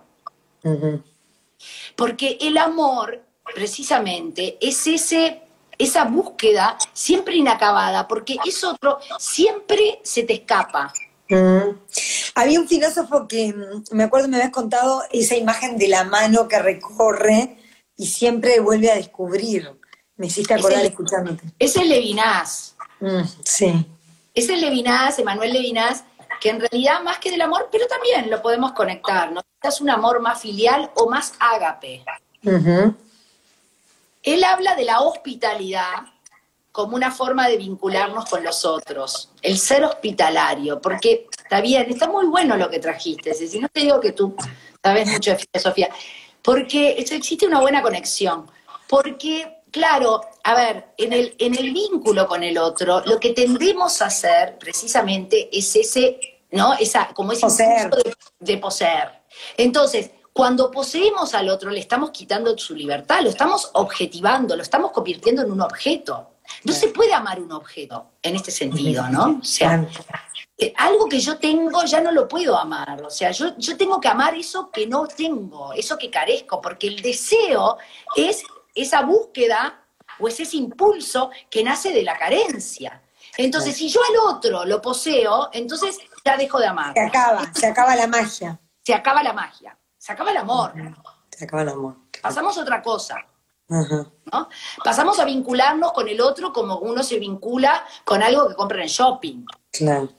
Porque 1.96 2.40
el 2.42 2.58
amor, 2.58 3.24
precisamente, 3.54 4.58
es 4.60 4.88
ese 4.88 5.45
esa 5.78 6.06
búsqueda 6.06 6.78
siempre 6.94 7.36
inacabada, 7.36 8.08
porque 8.08 8.38
es 8.46 8.64
otro, 8.64 9.00
siempre 9.20 10.00
se 10.04 10.24
te 10.24 10.34
escapa. 10.34 10.94
Mm. 11.30 11.78
Había 12.36 12.60
un 12.60 12.68
filósofo 12.68 13.28
que, 13.28 13.54
mm, 13.54 13.96
me 13.96 14.04
acuerdo, 14.04 14.28
me 14.28 14.38
habías 14.38 14.52
contado 14.52 15.04
esa 15.12 15.36
imagen 15.36 15.78
de 15.78 15.88
la 15.88 16.04
mano 16.04 16.48
que 16.48 16.60
recorre 16.60 17.58
y 17.98 18.08
siempre 18.08 18.60
vuelve 18.60 18.92
a 18.92 18.96
descubrir. 18.96 19.72
Me 20.18 20.28
hiciste 20.28 20.54
acordar 20.54 20.86
escuchándote. 20.86 21.44
Es 21.60 21.76
el 21.76 21.90
Levinas. 21.90 22.76
Mm, 23.00 23.24
sí. 23.44 23.86
Es 24.34 24.50
el 24.50 24.62
Levinas, 24.62 25.18
Emanuel 25.20 25.54
Levinas, 25.54 26.04
que 26.40 26.50
en 26.50 26.60
realidad 26.60 27.02
más 27.04 27.20
que 27.20 27.32
del 27.32 27.42
amor, 27.42 27.70
pero 27.72 27.88
también 27.88 28.30
lo 28.30 28.42
podemos 28.42 28.74
conectar, 28.74 29.32
¿no? 29.32 29.42
Es 29.62 29.82
un 29.82 29.90
amor 29.90 30.22
más 30.22 30.42
filial 30.42 30.92
o 30.96 31.10
más 31.10 31.34
ágape. 31.40 32.04
Él 34.26 34.44
habla 34.44 34.76
de 34.76 34.84
la 34.84 35.02
hospitalidad 35.02 35.94
como 36.72 36.98
una 36.98 37.10
forma 37.12 37.48
de 37.48 37.56
vincularnos 37.56 38.26
con 38.26 38.44
los 38.44 38.66
otros, 38.66 39.30
el 39.42 39.58
ser 39.58 39.86
hospitalario, 39.86 40.82
porque 40.82 41.28
está 41.38 41.62
bien, 41.62 41.86
está 41.90 42.10
muy 42.10 42.26
bueno 42.26 42.58
lo 42.58 42.70
que 42.70 42.80
trajiste, 42.80 43.34
si 43.34 43.60
no 43.60 43.70
te 43.70 43.80
digo 43.80 44.02
que 44.02 44.12
tú 44.12 44.36
sabes 44.84 45.08
mucho 45.08 45.32
de 45.32 45.38
filosofía, 45.38 45.90
porque 46.42 46.98
existe 47.00 47.48
una 47.48 47.62
buena 47.62 47.82
conexión, 47.82 48.52
porque, 48.90 49.62
claro, 49.72 50.20
a 50.44 50.54
ver, 50.54 50.88
en 50.98 51.14
el, 51.14 51.34
en 51.40 51.56
el 51.56 51.72
vínculo 51.72 52.28
con 52.28 52.44
el 52.44 52.58
otro, 52.58 53.02
lo 53.06 53.22
que 53.22 53.32
tendemos 53.32 54.02
a 54.02 54.08
hacer 54.08 54.58
precisamente 54.58 55.48
es 55.58 55.74
ese 55.78 56.20
¿no? 56.52 56.74
Esa, 56.74 57.10
como 57.14 57.32
ese 57.34 57.42
Poseer. 57.42 57.90
de, 57.90 58.16
de 58.40 58.58
poseer. 58.58 59.22
Entonces, 59.58 60.12
cuando 60.36 60.70
poseemos 60.70 61.34
al 61.34 61.48
otro, 61.48 61.72
le 61.72 61.80
estamos 61.80 62.12
quitando 62.12 62.58
su 62.58 62.76
libertad, 62.76 63.22
lo 63.22 63.30
estamos 63.30 63.70
objetivando, 63.72 64.58
lo 64.58 64.64
estamos 64.64 64.92
convirtiendo 64.92 65.44
en 65.44 65.50
un 65.50 65.62
objeto. 65.62 66.32
No 66.66 66.74
se 66.74 66.90
puede 66.90 67.14
amar 67.14 67.40
un 67.40 67.54
objeto 67.54 68.12
en 68.22 68.36
este 68.36 68.52
sentido, 68.52 69.08
¿no? 69.08 69.40
O 69.42 69.46
sea, 69.46 69.88
eh, 70.58 70.74
algo 70.76 71.08
que 71.08 71.22
yo 71.22 71.38
tengo 71.38 71.86
ya 71.86 72.02
no 72.02 72.12
lo 72.12 72.28
puedo 72.28 72.58
amar. 72.58 73.02
O 73.04 73.10
sea, 73.10 73.32
yo, 73.32 73.58
yo 73.58 73.78
tengo 73.78 74.02
que 74.02 74.10
amar 74.10 74.36
eso 74.36 74.70
que 74.72 74.86
no 74.86 75.08
tengo, 75.08 75.72
eso 75.72 75.98
que 75.98 76.12
carezco, 76.12 76.60
porque 76.60 76.88
el 76.88 77.02
deseo 77.02 77.78
es 78.18 78.44
esa 78.74 79.04
búsqueda 79.04 79.86
o 80.20 80.28
es 80.28 80.38
ese 80.38 80.58
impulso 80.58 81.30
que 81.50 81.64
nace 81.64 81.94
de 81.94 82.04
la 82.04 82.18
carencia. 82.18 83.02
Entonces, 83.38 83.78
si 83.78 83.88
yo 83.88 84.02
al 84.04 84.36
otro 84.36 84.66
lo 84.66 84.82
poseo, 84.82 85.50
entonces 85.54 85.98
ya 86.26 86.36
dejo 86.36 86.60
de 86.60 86.68
amar. 86.68 86.94
Se 86.94 87.04
acaba, 87.04 87.54
se 87.54 87.68
acaba 87.68 87.96
la 87.96 88.08
magia. 88.08 88.60
Se 88.84 88.94
acaba 88.94 89.24
la 89.24 89.32
magia, 89.32 89.78
se 90.06 90.12
acaba 90.12 90.30
el 90.30 90.38
amor. 90.38 90.72
Se 91.36 91.46
acaba 91.46 91.64
el 91.64 91.70
amor. 91.70 91.96
Pasamos 92.22 92.56
a 92.56 92.62
otra 92.62 92.80
cosa. 92.80 93.26
Ajá. 93.68 94.06
¿no? 94.32 94.50
Pasamos 94.84 95.18
a 95.18 95.26
vincularnos 95.26 95.94
con 95.94 96.08
el 96.08 96.22
otro 96.22 96.54
como 96.54 96.78
uno 96.78 97.02
se 97.02 97.18
vincula 97.18 97.84
con 98.04 98.22
algo 98.22 98.48
que 98.48 98.54
compra 98.54 98.84
en 98.84 98.88
shopping. 98.88 99.44
Claro. 99.72 100.10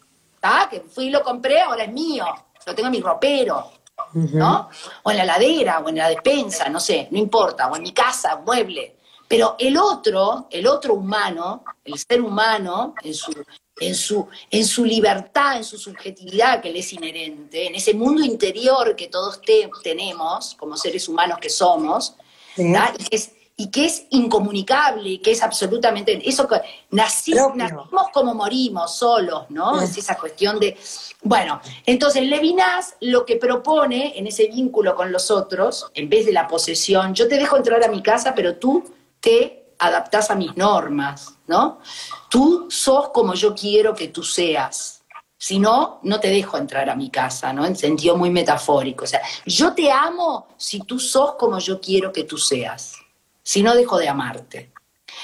¿tá? 0.40 0.66
Que 0.68 0.80
fui 0.80 1.06
y 1.06 1.10
lo 1.10 1.22
compré, 1.22 1.60
ahora 1.60 1.84
es 1.84 1.92
mío, 1.92 2.26
lo 2.66 2.74
tengo 2.74 2.88
en 2.88 2.92
mi 2.92 3.00
ropero, 3.00 3.70
¿no? 4.14 4.68
O 5.04 5.10
en 5.12 5.18
la 5.18 5.24
ladera, 5.24 5.78
o 5.78 5.88
en 5.88 5.98
la 5.98 6.08
despensa, 6.08 6.68
no 6.68 6.80
sé, 6.80 7.06
no 7.12 7.18
importa, 7.18 7.70
o 7.70 7.76
en 7.76 7.82
mi 7.82 7.92
casa, 7.92 8.38
mueble. 8.44 8.96
Pero 9.28 9.54
el 9.56 9.76
otro, 9.76 10.48
el 10.50 10.66
otro 10.66 10.94
humano, 10.94 11.62
el 11.84 11.96
ser 11.96 12.20
humano, 12.20 12.92
en 13.04 13.14
su, 13.14 13.32
en 13.78 13.94
su, 13.94 14.26
en 14.50 14.64
su 14.66 14.84
libertad, 14.84 15.56
en 15.58 15.64
su 15.64 15.76
subjetividad 15.78 16.62
que 16.62 16.70
le 16.70 16.78
es 16.78 16.92
inherente, 16.92 17.66
en 17.66 17.74
ese 17.74 17.92
mundo 17.94 18.22
interior 18.24 18.96
que 18.96 19.08
todos 19.08 19.40
te- 19.42 19.68
tenemos 19.82 20.54
como 20.54 20.76
seres 20.76 21.08
humanos 21.08 21.38
que 21.40 21.50
somos, 21.50 22.14
y, 22.56 23.04
que 23.04 23.16
es, 23.16 23.32
y 23.58 23.70
que 23.70 23.84
es 23.84 24.04
incomunicable, 24.10 25.08
y 25.10 25.18
que 25.18 25.32
es 25.32 25.42
absolutamente, 25.42 26.18
eso 26.26 26.48
que 26.48 26.56
nací- 26.90 27.34
Propio. 27.34 27.54
nacimos 27.56 28.08
como 28.14 28.34
morimos, 28.34 28.96
solos, 28.96 29.44
¿no? 29.50 29.78
Sí. 29.80 29.84
Es 29.84 29.98
esa 29.98 30.16
cuestión 30.16 30.58
de, 30.58 30.74
bueno, 31.22 31.60
entonces 31.84 32.22
Levinas 32.26 32.94
lo 33.00 33.26
que 33.26 33.36
propone 33.36 34.18
en 34.18 34.26
ese 34.26 34.46
vínculo 34.46 34.94
con 34.94 35.12
los 35.12 35.30
otros, 35.30 35.90
en 35.94 36.08
vez 36.08 36.24
de 36.24 36.32
la 36.32 36.48
posesión, 36.48 37.14
yo 37.14 37.28
te 37.28 37.36
dejo 37.36 37.58
entrar 37.58 37.84
a 37.84 37.88
mi 37.88 38.02
casa, 38.02 38.34
pero 38.34 38.56
tú 38.56 38.84
te 39.20 39.65
adaptás 39.78 40.30
a 40.30 40.34
mis 40.34 40.56
normas, 40.56 41.34
¿no? 41.46 41.80
Tú 42.28 42.68
sos 42.70 43.10
como 43.10 43.34
yo 43.34 43.54
quiero 43.54 43.94
que 43.94 44.08
tú 44.08 44.22
seas. 44.22 45.04
Si 45.38 45.58
no, 45.58 46.00
no 46.02 46.18
te 46.18 46.28
dejo 46.28 46.56
entrar 46.56 46.88
a 46.88 46.96
mi 46.96 47.10
casa, 47.10 47.52
¿no? 47.52 47.66
En 47.66 47.76
sentido 47.76 48.16
muy 48.16 48.30
metafórico. 48.30 49.04
O 49.04 49.06
sea, 49.06 49.20
yo 49.44 49.74
te 49.74 49.90
amo 49.92 50.48
si 50.56 50.80
tú 50.80 50.98
sos 50.98 51.34
como 51.34 51.58
yo 51.58 51.80
quiero 51.80 52.12
que 52.12 52.24
tú 52.24 52.38
seas. 52.38 52.94
Si 53.42 53.62
no, 53.62 53.74
dejo 53.74 53.98
de 53.98 54.08
amarte. 54.08 54.72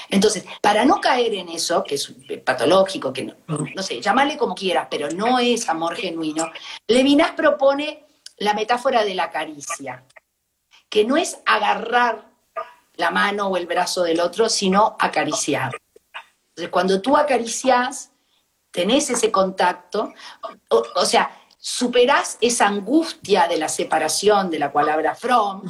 Entonces, 0.09 0.45
para 0.61 0.85
no 0.85 1.01
caer 1.01 1.33
en 1.33 1.49
eso, 1.49 1.83
que 1.83 1.95
es 1.95 2.13
patológico, 2.43 3.11
que 3.11 3.23
no, 3.23 3.35
no 3.47 3.83
sé, 3.83 4.01
llámale 4.01 4.37
como 4.37 4.55
quieras, 4.55 4.87
pero 4.89 5.09
no 5.09 5.39
es 5.39 5.67
amor 5.69 5.95
genuino, 5.95 6.51
Levinas 6.87 7.31
propone 7.31 8.05
la 8.37 8.53
metáfora 8.53 9.03
de 9.03 9.15
la 9.15 9.31
caricia, 9.31 10.05
que 10.89 11.05
no 11.05 11.17
es 11.17 11.39
agarrar 11.45 12.32
la 12.95 13.11
mano 13.11 13.47
o 13.47 13.57
el 13.57 13.65
brazo 13.65 14.03
del 14.03 14.19
otro, 14.19 14.49
sino 14.49 14.95
acariciar. 14.99 15.71
Entonces, 16.49 16.69
cuando 16.69 17.01
tú 17.01 17.17
acaricias, 17.17 18.11
tenés 18.71 19.09
ese 19.09 19.31
contacto, 19.31 20.13
o, 20.69 20.83
o 20.95 21.05
sea, 21.05 21.31
superás 21.57 22.37
esa 22.41 22.67
angustia 22.67 23.47
de 23.47 23.57
la 23.57 23.69
separación 23.69 24.49
de 24.49 24.59
la 24.59 24.71
cual 24.71 24.89
habla 24.89 25.15
Fromm, 25.15 25.61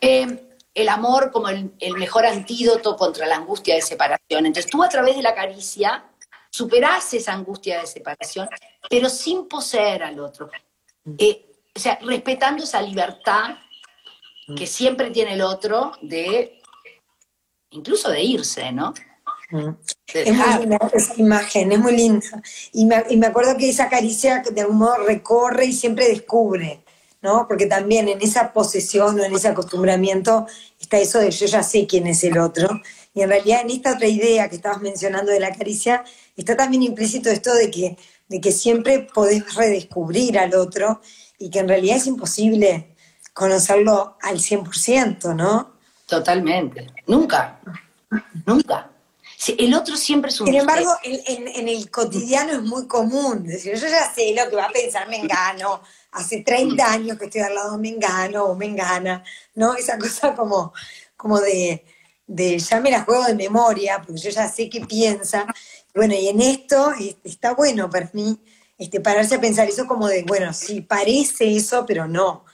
eh, 0.00 0.56
el 0.72 0.88
amor 0.88 1.30
como 1.30 1.48
el, 1.48 1.72
el 1.78 1.94
mejor 1.94 2.26
antídoto 2.26 2.96
contra 2.96 3.26
la 3.26 3.36
angustia 3.36 3.74
de 3.74 3.82
separación. 3.82 4.46
Entonces 4.46 4.70
tú 4.70 4.82
a 4.82 4.88
través 4.88 5.16
de 5.16 5.22
la 5.22 5.34
caricia 5.34 6.04
superás 6.50 7.12
esa 7.14 7.32
angustia 7.32 7.80
de 7.80 7.86
separación, 7.86 8.48
pero 8.88 9.08
sin 9.08 9.48
poseer 9.48 10.02
al 10.02 10.18
otro. 10.20 10.50
Eh, 11.18 11.52
o 11.74 11.78
sea, 11.78 11.98
respetando 12.00 12.64
esa 12.64 12.80
libertad 12.80 13.56
que 14.56 14.66
siempre 14.66 15.10
tiene 15.10 15.34
el 15.34 15.42
otro 15.42 15.92
de, 16.00 16.62
incluso 17.74 18.10
de 18.10 18.22
irse, 18.22 18.72
¿no? 18.72 18.94
De 19.50 20.22
Es 20.22 20.32
muy 20.32 20.60
linda 20.60 20.78
esa 20.92 21.14
imagen, 21.16 21.72
es 21.72 21.78
muy 21.78 21.96
linda. 21.96 22.42
Y 22.72 22.86
me, 22.86 23.04
y 23.10 23.16
me 23.16 23.26
acuerdo 23.26 23.56
que 23.56 23.68
esa 23.68 23.88
caricia 23.88 24.42
de 24.50 24.60
algún 24.60 24.78
modo 24.78 24.96
recorre 25.06 25.66
y 25.66 25.72
siempre 25.72 26.08
descubre, 26.08 26.82
¿no? 27.20 27.46
Porque 27.46 27.66
también 27.66 28.08
en 28.08 28.20
esa 28.22 28.52
posesión 28.52 29.18
o 29.20 29.24
en 29.24 29.34
ese 29.34 29.48
acostumbramiento 29.48 30.46
está 30.80 30.98
eso 30.98 31.18
de 31.18 31.30
yo 31.30 31.46
ya 31.46 31.62
sé 31.62 31.86
quién 31.86 32.06
es 32.06 32.24
el 32.24 32.38
otro. 32.38 32.68
Y 33.12 33.22
en 33.22 33.28
realidad 33.28 33.60
en 33.60 33.70
esta 33.70 33.94
otra 33.94 34.08
idea 34.08 34.48
que 34.48 34.56
estabas 34.56 34.80
mencionando 34.80 35.30
de 35.30 35.40
la 35.40 35.52
caricia, 35.52 36.04
está 36.36 36.56
también 36.56 36.82
implícito 36.82 37.30
esto 37.30 37.54
de 37.54 37.70
que, 37.70 37.96
de 38.28 38.40
que 38.40 38.52
siempre 38.52 39.06
podés 39.14 39.54
redescubrir 39.54 40.38
al 40.38 40.54
otro 40.54 41.00
y 41.38 41.50
que 41.50 41.60
en 41.60 41.68
realidad 41.68 41.96
es 41.96 42.06
imposible 42.06 42.94
conocerlo 43.32 44.16
al 44.22 44.38
100%, 44.38 45.34
¿no? 45.34 45.73
Totalmente. 46.18 46.86
Nunca. 47.06 47.60
Nunca. 48.46 48.90
El 49.58 49.74
otro 49.74 49.96
siempre 49.96 50.30
es 50.30 50.40
un 50.40 50.46
Sin 50.46 50.54
embargo, 50.56 50.90
en, 51.02 51.20
en- 51.26 51.48
en 51.48 51.68
el 51.68 51.90
cotidiano 51.90 52.52
es 52.52 52.62
muy 52.62 52.86
común 52.86 53.44
decir, 53.44 53.74
yo 53.74 53.88
ya 53.88 54.10
sé 54.14 54.32
lo 54.34 54.48
que 54.48 54.56
va 54.56 54.66
a 54.66 54.70
pensar 54.70 55.08
Mengano, 55.08 55.82
hace 56.12 56.40
30 56.42 56.92
años 56.92 57.18
que 57.18 57.26
estoy 57.26 57.42
al 57.42 57.54
lado 57.54 57.72
de 57.72 57.78
Mengano 57.78 58.44
o 58.44 58.54
Mengana, 58.54 59.22
¿no? 59.56 59.74
Esa 59.74 59.98
cosa 59.98 60.34
como, 60.34 60.72
como 61.16 61.40
de, 61.40 61.84
de, 62.26 62.58
ya 62.58 62.80
me 62.80 62.90
la 62.90 63.02
juego 63.02 63.24
de 63.24 63.34
memoria, 63.34 64.00
porque 64.00 64.20
yo 64.20 64.30
ya 64.30 64.48
sé 64.48 64.70
qué 64.70 64.80
piensa. 64.86 65.46
Bueno, 65.94 66.14
y 66.14 66.28
en 66.28 66.40
esto 66.40 66.92
es- 66.92 67.16
está 67.24 67.52
bueno 67.54 67.90
para 67.90 68.08
mí 68.14 68.38
este, 68.78 69.00
pararse 69.00 69.34
a 69.34 69.40
pensar 69.40 69.68
eso 69.68 69.86
como 69.86 70.08
de, 70.08 70.22
bueno, 70.22 70.52
sí, 70.54 70.80
parece 70.80 71.54
eso, 71.54 71.84
pero 71.86 72.08
no, 72.08 72.44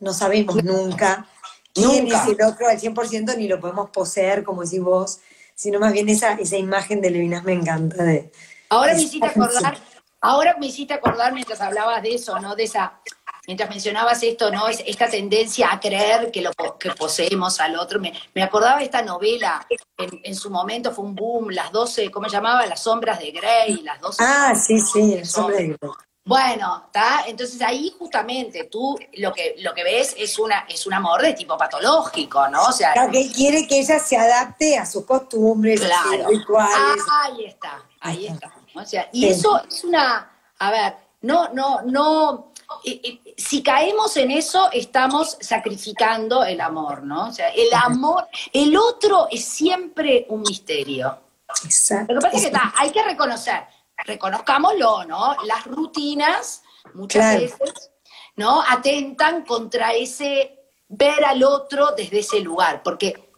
no 0.00 0.12
sabemos 0.12 0.62
nunca 0.64 1.28
quién 1.74 2.04
Nunca. 2.04 2.22
es 2.24 2.28
el 2.38 2.42
otro 2.44 2.68
al 2.68 2.78
100% 2.80 3.36
ni 3.36 3.48
lo 3.48 3.60
podemos 3.60 3.90
poseer, 3.90 4.42
como 4.44 4.62
decís 4.64 4.80
vos, 4.80 5.20
sino 5.54 5.78
más 5.78 5.92
bien 5.92 6.08
esa, 6.08 6.32
esa 6.34 6.56
imagen 6.56 7.00
de 7.00 7.10
Levinas 7.10 7.44
me 7.44 7.52
encanta. 7.52 8.02
De, 8.02 8.30
Ahora 8.70 8.94
me 8.94 9.02
hiciste 9.02 9.26
acordar, 9.26 9.78
ahora 10.20 10.56
me 10.58 10.66
hiciste 10.66 10.94
acordar 10.94 11.32
mientras 11.32 11.60
hablabas 11.60 12.02
de 12.02 12.14
eso, 12.14 12.38
¿no? 12.40 12.54
De 12.54 12.64
esa, 12.64 13.00
mientras 13.46 13.68
mencionabas 13.68 14.22
esto, 14.22 14.50
¿no? 14.50 14.68
Es- 14.68 14.82
esta 14.86 15.08
tendencia 15.08 15.72
a 15.72 15.80
creer 15.80 16.30
que 16.30 16.40
lo 16.40 16.52
que 16.78 16.90
poseemos 16.92 17.58
al 17.60 17.76
otro. 17.76 17.98
Me, 18.00 18.12
me 18.34 18.42
acordaba 18.42 18.78
de 18.78 18.84
esta 18.84 19.02
novela, 19.02 19.66
en, 19.98 20.20
en 20.22 20.34
su 20.36 20.50
momento 20.50 20.92
fue 20.92 21.04
un 21.04 21.14
boom, 21.14 21.50
las 21.50 21.72
12, 21.72 22.10
¿cómo 22.10 22.28
se 22.28 22.36
llamaba? 22.36 22.64
Las 22.66 22.82
sombras 22.84 23.18
de 23.18 23.30
Grey, 23.32 23.82
las 23.82 24.00
12 24.00 24.22
Ah, 24.24 24.54
sí, 24.54 24.78
sí, 24.80 25.24
Son- 25.24 25.44
hombre 25.44 25.56
de 25.58 25.64
Grey. 25.64 25.90
Bueno, 26.24 26.84
¿está? 26.86 27.24
Entonces 27.26 27.60
ahí 27.62 27.92
justamente 27.98 28.64
tú 28.64 28.98
lo 29.14 29.32
que, 29.32 29.56
lo 29.60 29.72
que 29.74 29.82
ves 29.82 30.14
es, 30.18 30.38
una, 30.38 30.66
es 30.68 30.86
un 30.86 30.92
amor 30.94 31.22
de 31.22 31.32
tipo 31.32 31.56
patológico, 31.56 32.46
¿no? 32.48 32.64
O 32.64 32.72
sea, 32.72 32.92
Claro, 32.92 33.10
que 33.10 33.22
él 33.22 33.32
quiere 33.32 33.66
que 33.66 33.80
ella 33.80 33.98
se 33.98 34.16
adapte 34.16 34.76
a 34.76 34.84
sus 34.86 35.04
costumbres, 35.06 35.80
a 35.82 35.84
sus 36.02 36.12
Claro. 36.14 36.28
rituales. 36.28 37.04
Ah, 37.10 37.22
ahí 37.24 37.44
está, 37.46 37.82
ahí 38.00 38.26
está. 38.26 38.52
O 38.74 38.84
sea, 38.84 39.08
y 39.12 39.22
Sí. 39.22 39.28
eso 39.30 39.62
es 39.68 39.82
una, 39.82 40.30
a 40.58 40.70
ver, 40.70 40.94
no, 41.22 41.48
no, 41.54 41.80
no, 41.82 42.52
eh, 42.84 43.00
eh, 43.02 43.34
si 43.36 43.62
caemos 43.62 44.16
en 44.18 44.30
eso, 44.30 44.70
estamos 44.72 45.36
sacrificando 45.40 46.44
el 46.44 46.60
amor, 46.60 47.02
¿no? 47.02 47.28
O 47.28 47.32
sea, 47.32 47.48
el 47.48 47.68
amor, 47.72 48.28
el 48.52 48.76
otro 48.76 49.26
es 49.30 49.44
siempre 49.44 50.26
un 50.28 50.42
misterio. 50.42 51.18
Exacto. 51.64 52.12
Lo 52.12 52.20
que 52.20 52.26
pasa 52.26 52.36
es 52.36 52.42
que 52.42 52.48
está, 52.48 52.72
hay 52.76 52.90
que 52.90 53.02
reconocer, 53.02 53.64
reconozcámoslo, 54.04 55.04
¿no? 55.04 55.36
Las 55.44 55.64
rutinas, 55.66 56.62
muchas 56.94 57.22
Claro. 57.22 57.40
veces, 57.40 57.90
¿no? 58.36 58.62
Atentan 58.62 59.44
contra 59.44 59.92
ese 59.94 60.58
ver 60.88 61.24
al 61.24 61.42
otro 61.44 61.92
desde 61.96 62.20
ese 62.20 62.40
lugar, 62.40 62.82
porque 62.82 63.30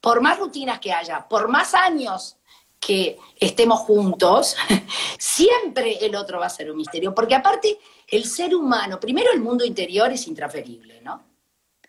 por 0.00 0.20
más 0.20 0.38
rutinas 0.38 0.78
que 0.80 0.92
haya, 0.92 1.26
por 1.28 1.48
más 1.48 1.74
años 1.74 2.36
que 2.80 3.18
estemos 3.36 3.80
juntos, 3.80 4.56
siempre 5.18 5.98
el 6.04 6.14
otro 6.16 6.38
va 6.38 6.46
a 6.46 6.50
ser 6.50 6.70
un 6.70 6.76
misterio, 6.76 7.14
porque 7.14 7.34
aparte 7.34 7.78
el 8.06 8.24
ser 8.24 8.54
humano, 8.54 8.98
primero 9.00 9.32
el 9.32 9.40
mundo 9.40 9.64
interior 9.64 10.10
es 10.12 10.26
intransferible, 10.26 11.00
¿no? 11.00 11.24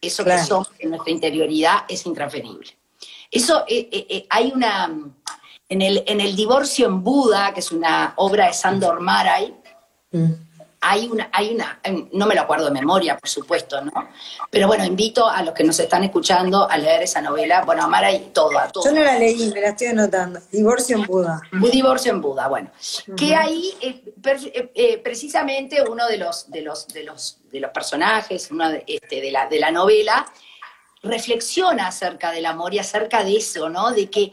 Eso 0.01 0.23
Claro. 0.23 0.41
que 0.41 0.47
somos 0.47 0.69
en 0.79 0.89
nuestra 0.91 1.11
interioridad 1.11 1.85
es 1.87 2.05
intransferible. 2.05 2.77
Eso, 3.31 3.63
eh, 3.67 3.87
eh, 3.91 4.07
eh, 4.09 4.27
hay 4.29 4.51
una, 4.53 4.89
en 5.69 5.81
el, 5.81 6.03
en 6.07 6.19
el 6.19 6.35
Divorcio 6.35 6.87
en 6.87 7.03
Buda, 7.03 7.53
que 7.53 7.61
es 7.61 7.71
una 7.71 8.13
obra 8.17 8.47
de 8.47 8.53
Sandor 8.53 8.99
Maray, 8.99 9.55
Mm. 10.11 10.33
hay 10.81 11.07
una, 11.07 11.29
hay 11.31 11.53
una, 11.53 11.79
no 12.13 12.25
me 12.25 12.33
lo 12.33 12.41
acuerdo 12.41 12.65
de 12.65 12.71
memoria, 12.71 13.17
por 13.17 13.29
supuesto, 13.29 13.79
¿no? 13.81 13.91
Pero 14.49 14.65
bueno, 14.65 14.85
invito 14.85 15.27
a 15.27 15.43
los 15.43 15.53
que 15.53 15.63
nos 15.63 15.77
están 15.79 16.03
escuchando 16.03 16.69
a 16.69 16.77
leer 16.77 17.03
esa 17.03 17.21
novela. 17.21 17.63
Bueno, 17.63 17.83
Amara 17.83 18.11
y 18.11 18.19
todo, 18.33 18.57
a 18.57 18.69
todo. 18.69 18.85
Yo 18.85 18.91
no 18.93 19.03
la 19.03 19.19
leí, 19.19 19.51
me 19.53 19.61
la 19.61 19.69
estoy 19.69 19.87
anotando. 19.87 20.39
Divorcio 20.51 20.95
en 20.97 21.03
Buda. 21.03 21.41
Divorcio 21.51 22.11
en 22.11 22.21
Buda, 22.21 22.47
bueno. 22.47 22.71
Que 23.15 23.35
ahí, 23.35 23.73
eh, 23.81 24.01
eh, 24.23 24.71
eh, 24.73 24.97
precisamente, 24.97 25.83
uno 25.87 26.07
de 26.07 26.17
los, 26.17 26.49
de 26.49 26.61
los, 26.61 26.87
de 26.87 27.03
los, 27.03 27.37
de 27.51 27.59
los 27.59 27.71
personajes, 27.71 28.49
uno 28.49 28.69
de, 28.69 28.83
este, 28.87 29.21
de, 29.21 29.31
la, 29.31 29.47
de 29.47 29.59
la 29.59 29.69
novela, 29.69 30.25
reflexiona 31.03 31.87
acerca 31.87 32.31
del 32.31 32.45
amor 32.45 32.73
y 32.73 32.79
acerca 32.79 33.23
de 33.23 33.37
eso, 33.37 33.69
¿no? 33.69 33.91
De 33.91 34.09
que 34.09 34.31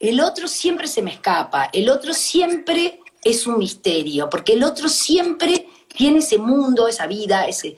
el 0.00 0.20
otro 0.20 0.46
siempre 0.46 0.86
se 0.86 1.02
me 1.02 1.12
escapa, 1.12 1.70
el 1.72 1.88
otro 1.90 2.14
siempre 2.14 3.00
es 3.22 3.46
un 3.46 3.58
misterio, 3.58 4.28
porque 4.30 4.52
el 4.52 4.62
otro 4.62 4.88
siempre 4.88 5.68
tiene 5.88 6.20
ese 6.20 6.38
mundo, 6.38 6.86
esa 6.86 7.06
vida, 7.06 7.46
ese, 7.46 7.76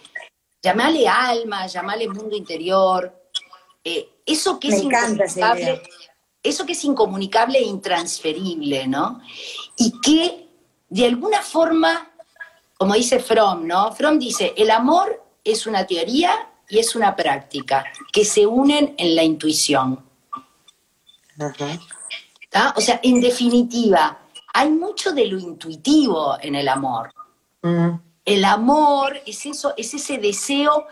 llamale 0.62 1.08
alma, 1.08 1.66
llamale 1.66 2.08
mundo 2.08 2.36
interior, 2.36 3.12
eh, 3.82 4.08
eso 4.26 4.60
que 4.60 4.68
es 4.68 4.82
incomunicable, 4.82 5.82
eso 6.42 6.66
que 6.66 6.72
es 6.72 6.84
incomunicable 6.84 7.58
e 7.58 7.62
intransferible, 7.62 8.86
¿no? 8.86 9.20
Y 9.76 9.98
que 10.00 10.48
de 10.88 11.06
alguna 11.06 11.40
forma, 11.40 12.10
como 12.76 12.94
dice 12.94 13.20
Fromm, 13.20 13.66
¿no? 13.66 13.92
Fromm 13.92 14.18
dice, 14.18 14.52
el 14.56 14.70
amor 14.70 15.24
es 15.42 15.66
una 15.66 15.86
teoría 15.86 16.48
y 16.68 16.78
es 16.78 16.94
una 16.94 17.16
práctica 17.16 17.84
que 18.12 18.24
se 18.24 18.46
unen 18.46 18.94
en 18.98 19.16
la 19.16 19.22
intuición. 19.22 20.04
O 22.76 22.80
sea, 22.80 23.00
en 23.02 23.20
definitiva, 23.20 24.18
hay 24.52 24.70
mucho 24.70 25.12
de 25.12 25.26
lo 25.26 25.38
intuitivo 25.38 26.36
en 26.40 26.54
el 26.56 26.68
amor. 26.68 27.12
Mm. 27.62 27.90
El 28.24 28.44
amor 28.44 29.20
es 29.24 29.46
eso, 29.46 29.74
es 29.76 29.94
ese 29.94 30.18
deseo 30.18 30.86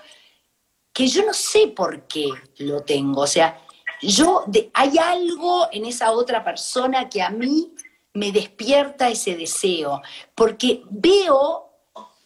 que 0.93 1.07
yo 1.07 1.25
no 1.25 1.33
sé 1.33 1.69
por 1.69 2.07
qué 2.07 2.29
lo 2.59 2.83
tengo. 2.83 3.23
O 3.23 3.27
sea, 3.27 3.61
yo 4.01 4.45
hay 4.75 4.99
algo 4.99 5.69
en 5.73 5.87
esa 5.87 6.13
otra 6.13 6.45
persona 6.45 7.09
que 7.09 7.23
a 7.23 7.31
mí 7.31 7.73
me 8.15 8.33
despierta 8.33 9.09
ese 9.09 9.37
deseo, 9.37 10.03
porque 10.35 10.83
veo, 10.91 11.71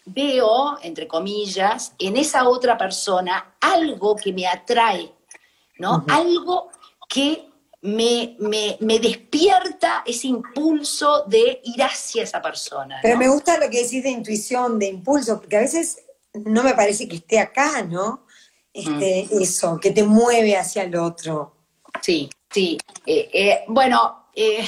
veo, 0.06 0.78
entre 0.82 1.06
comillas, 1.06 1.94
en 1.98 2.16
esa 2.16 2.48
otra 2.48 2.78
persona 2.78 3.56
algo 3.60 4.16
que 4.16 4.32
me 4.32 4.46
atrae, 4.46 5.12
¿no? 5.78 6.04
Algo 6.08 6.70
que 7.08 7.51
me, 7.82 8.36
me, 8.38 8.98
despierta 9.00 10.04
ese 10.06 10.28
impulso 10.28 11.24
de 11.26 11.60
ir 11.64 11.82
hacia 11.82 12.22
esa 12.22 12.40
persona. 12.40 13.00
Pero 13.02 13.18
me 13.18 13.28
gusta 13.28 13.58
lo 13.58 13.68
que 13.68 13.82
decís 13.82 14.04
de 14.04 14.10
intuición, 14.10 14.78
de 14.78 14.86
impulso, 14.86 15.40
porque 15.40 15.56
a 15.56 15.60
veces 15.60 15.98
no 16.32 16.62
me 16.62 16.74
parece 16.74 17.08
que 17.08 17.16
esté 17.16 17.40
acá, 17.40 17.82
¿no? 17.82 18.24
Este, 18.72 19.28
mm. 19.30 19.42
Eso, 19.42 19.80
que 19.80 19.90
te 19.90 20.04
mueve 20.04 20.56
hacia 20.56 20.84
el 20.84 20.94
otro. 20.96 21.56
Sí, 22.00 22.30
sí. 22.50 22.78
Eh, 23.04 23.28
eh, 23.32 23.64
bueno, 23.66 24.28
eh, 24.34 24.64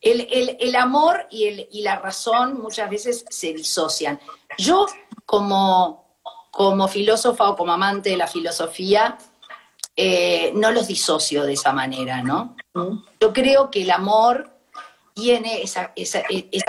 el, 0.00 0.74
amor 0.74 1.26
y, 1.30 1.44
el, 1.44 1.68
y 1.70 1.82
la 1.82 1.96
razón 1.96 2.60
muchas 2.60 2.88
veces 2.88 3.26
se 3.28 3.52
disocian. 3.52 4.18
Yo, 4.56 4.86
como, 5.26 6.18
como 6.50 6.88
filósofa 6.88 7.50
o 7.50 7.56
como 7.56 7.72
amante 7.72 8.08
de 8.08 8.16
la 8.16 8.26
filosofía, 8.26 9.18
eh, 9.96 10.52
no 10.56 10.72
los 10.72 10.88
disocio 10.88 11.44
de 11.44 11.52
esa 11.52 11.72
manera, 11.72 12.20
¿no? 12.20 12.53
Yo 12.74 13.32
creo 13.32 13.70
que 13.70 13.82
el 13.82 13.90
amor 13.90 14.50
tiene 15.14 15.62
esa, 15.62 15.92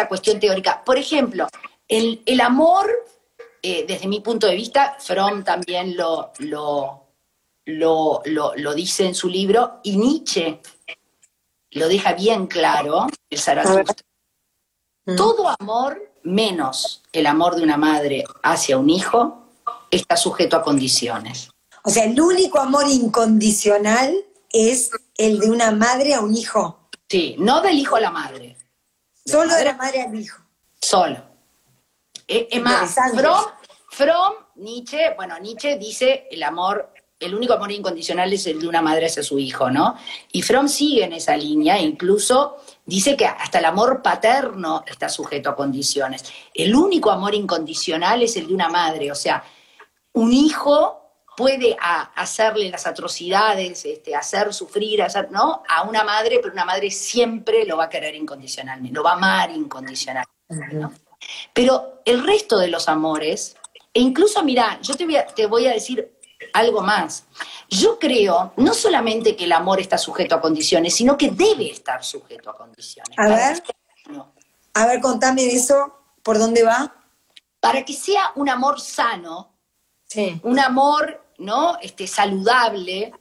cuestión 0.07 0.39
teórica. 0.39 0.83
Por 0.85 0.97
ejemplo, 0.97 1.47
el, 1.87 2.41
amor, 2.41 2.87
eh, 3.61 3.85
desde 3.87 4.07
mi 4.07 4.19
punto 4.19 4.47
de 4.47 4.55
vista, 4.55 4.97
Fromm 4.99 5.43
también 5.43 5.97
lo, 5.97 6.31
lo, 6.39 7.05
lo, 7.65 8.73
dice 8.75 9.07
en 9.07 9.15
su 9.15 9.27
libro, 9.27 9.79
y 9.83 9.97
Nietzsche 9.97 10.61
lo 11.71 11.87
deja 11.87 12.13
bien 12.13 12.45
claro, 12.47 13.07
el 13.29 13.39
Zaratustra. 13.39 13.95
Todo 15.17 15.53
amor, 15.59 16.13
menos 16.23 17.03
el 17.11 17.27
amor 17.27 17.55
de 17.55 17.63
una 17.63 17.77
madre 17.77 18.23
hacia 18.43 18.77
un 18.77 18.89
hijo, 18.89 19.49
está 19.91 20.17
sujeto 20.17 20.57
a 20.57 20.63
condiciones. 20.63 21.49
O 21.83 21.89
sea, 21.89 22.05
el 22.05 22.19
único 22.19 22.59
amor 22.59 22.85
incondicional 22.87 24.15
es 24.55 24.89
el 25.17 25.39
de 25.39 25.49
una 25.49 25.71
madre 25.71 26.13
a 26.13 26.21
un 26.21 26.35
hijo. 26.35 26.89
Sí, 27.09 27.35
no 27.37 27.61
del 27.61 27.77
hijo 27.77 27.97
a 27.97 27.99
la 27.99 28.11
madre. 28.11 28.55
Solo 29.25 29.53
de 29.53 29.65
la 29.65 29.73
madre 29.73 30.01
al 30.01 30.15
hijo. 30.15 30.41
Solo. 30.81 31.17
Eh, 32.27 32.47
es 32.49 32.61
más, 32.61 32.95
From, 33.89 34.33
Nietzsche, 34.55 35.13
bueno, 35.15 35.37
Nietzsche 35.39 35.77
dice 35.77 36.27
el 36.31 36.43
amor, 36.43 36.93
el 37.19 37.35
único 37.35 37.53
amor 37.53 37.71
incondicional 37.71 38.31
es 38.33 38.47
el 38.47 38.59
de 38.59 38.67
una 38.67 38.81
madre 38.81 39.05
hacia 39.05 39.23
su 39.23 39.39
hijo, 39.39 39.69
¿no? 39.69 39.95
Y 40.31 40.41
Fromm 40.41 40.67
sigue 40.67 41.03
en 41.05 41.13
esa 41.13 41.37
línea, 41.37 41.79
incluso 41.79 42.57
dice 42.85 43.15
que 43.15 43.25
hasta 43.25 43.59
el 43.59 43.65
amor 43.65 44.01
paterno 44.01 44.83
está 44.85 45.07
sujeto 45.07 45.49
a 45.49 45.55
condiciones. 45.55 46.25
El 46.53 46.75
único 46.75 47.11
amor 47.11 47.35
incondicional 47.35 48.21
es 48.21 48.35
el 48.35 48.47
de 48.47 48.53
una 48.53 48.69
madre, 48.69 49.11
o 49.11 49.15
sea, 49.15 49.43
un 50.13 50.33
hijo 50.33 51.04
puede 51.35 51.75
hacerle 51.79 52.69
las 52.69 52.87
atrocidades, 52.87 53.85
este, 53.85 54.15
hacer 54.15 54.53
sufrir, 54.53 55.01
hacer, 55.01 55.31
¿no? 55.31 55.63
A 55.67 55.83
una 55.83 56.03
madre, 56.03 56.39
pero 56.41 56.53
una 56.53 56.65
madre 56.65 56.89
siempre 56.91 57.65
lo 57.65 57.77
va 57.77 57.85
a 57.85 57.89
querer 57.89 58.15
incondicionalmente, 58.15 58.95
lo 58.95 59.03
va 59.03 59.11
a 59.11 59.15
amar 59.15 59.51
incondicionalmente. 59.51 60.33
Pero 61.53 62.01
el 62.05 62.25
resto 62.25 62.57
de 62.57 62.67
los 62.67 62.87
amores, 62.87 63.55
e 63.93 63.99
incluso, 63.99 64.43
mira, 64.43 64.79
yo 64.81 64.95
te 64.95 65.05
voy, 65.05 65.15
a, 65.17 65.25
te 65.25 65.45
voy 65.47 65.67
a 65.67 65.73
decir 65.73 66.15
algo 66.53 66.81
más. 66.81 67.25
Yo 67.69 67.97
creo 67.99 68.53
no 68.57 68.73
solamente 68.73 69.35
que 69.35 69.45
el 69.45 69.51
amor 69.51 69.79
está 69.79 69.97
sujeto 69.97 70.35
a 70.35 70.41
condiciones, 70.41 70.95
sino 70.95 71.17
que 71.17 71.31
debe 71.31 71.71
estar 71.71 72.03
sujeto 72.03 72.49
a 72.49 72.57
condiciones. 72.57 73.17
A 73.17 73.27
ver, 73.27 73.63
a 74.73 74.87
ver, 74.87 75.01
contame 75.01 75.45
eso, 75.45 75.97
¿por 76.21 76.37
dónde 76.37 76.63
va? 76.63 76.93
Para 77.59 77.83
que 77.83 77.93
sea 77.93 78.31
un 78.35 78.49
amor 78.49 78.79
sano, 78.79 79.57
sí. 80.05 80.39
un 80.43 80.59
amor 80.59 81.24
¿no? 81.39 81.77
Este, 81.81 82.07
saludable, 82.07 83.13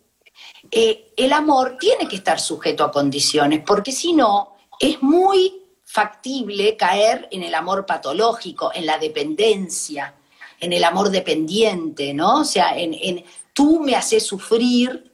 eh, 0.71 1.13
el 1.17 1.33
amor 1.33 1.77
tiene 1.79 2.09
que 2.09 2.17
estar 2.17 2.41
sujeto 2.41 2.85
a 2.85 2.91
condiciones, 2.91 3.63
porque 3.67 3.93
si 3.93 4.13
no, 4.13 4.57
es 4.79 5.03
muy 5.03 5.63
factible 5.85 6.77
caer 6.77 7.29
en 7.31 7.43
el 7.43 7.55
amor 7.55 7.87
patológico, 7.87 8.73
en 8.75 8.87
la 8.87 8.99
dependencia, 8.99 10.15
en 10.59 10.73
el 10.73 10.83
amor 10.83 11.11
dependiente, 11.11 12.13
¿no? 12.15 12.41
O 12.41 12.45
sea, 12.45 12.77
en, 12.77 12.95
en 12.95 13.25
tú 13.53 13.81
me 13.81 13.95
haces 13.95 14.27
sufrir, 14.27 15.13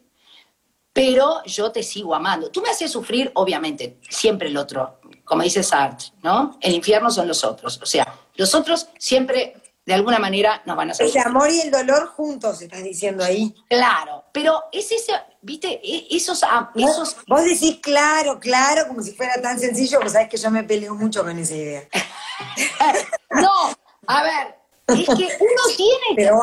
pero 0.93 1.45
yo 1.45 1.71
te 1.71 1.83
sigo 1.83 2.15
amando. 2.15 2.51
Tú 2.51 2.63
me 2.63 2.71
haces 2.71 2.91
sufrir, 2.91 3.31
obviamente, 3.35 3.99
siempre 4.09 4.49
el 4.49 4.57
otro, 4.57 5.01
como 5.25 5.43
dice 5.43 5.63
Sartre, 5.63 6.09
¿no? 6.23 6.59
El 6.61 6.75
infierno 6.75 7.11
son 7.11 7.29
los 7.29 7.45
otros. 7.45 7.79
O 7.83 7.87
sea, 7.87 8.13
los 8.35 8.55
otros 8.55 8.89
siempre 8.99 9.60
de 9.85 9.95
alguna 9.95 10.19
manera 10.19 10.63
nos 10.67 10.77
van 10.77 10.89
a 10.89 10.93
hacer. 10.93 11.09
El 11.09 11.19
amor 11.19 11.51
y 11.51 11.61
el 11.61 11.71
dolor 11.71 12.07
juntos, 12.09 12.61
estás 12.63 12.83
diciendo 12.83 13.25
ahí. 13.25 13.55
Claro, 13.69 14.25
pero 14.33 14.65
es 14.73 14.93
ese, 14.93 15.13
viste, 15.43 15.81
e, 15.83 16.07
esos, 16.11 16.43
esos... 16.75 17.17
Vos 17.27 17.45
decís 17.45 17.79
claro, 17.83 18.39
claro, 18.39 18.87
como 18.89 19.03
si 19.03 19.13
fuera 19.13 19.41
tan 19.41 19.59
sencillo, 19.59 20.01
pues 20.01 20.13
sabes 20.13 20.29
que 20.29 20.37
yo 20.37 20.51
me 20.51 20.65
peleo 20.65 20.95
mucho 20.95 21.23
con 21.23 21.39
esa 21.39 21.55
idea. 21.55 21.89
no, 23.31 23.73
a 24.07 24.23
ver, 24.23 24.59
es 24.89 25.07
que 25.07 25.37
uno 25.41 25.63
tiene... 25.77 26.07
Pero, 26.17 26.41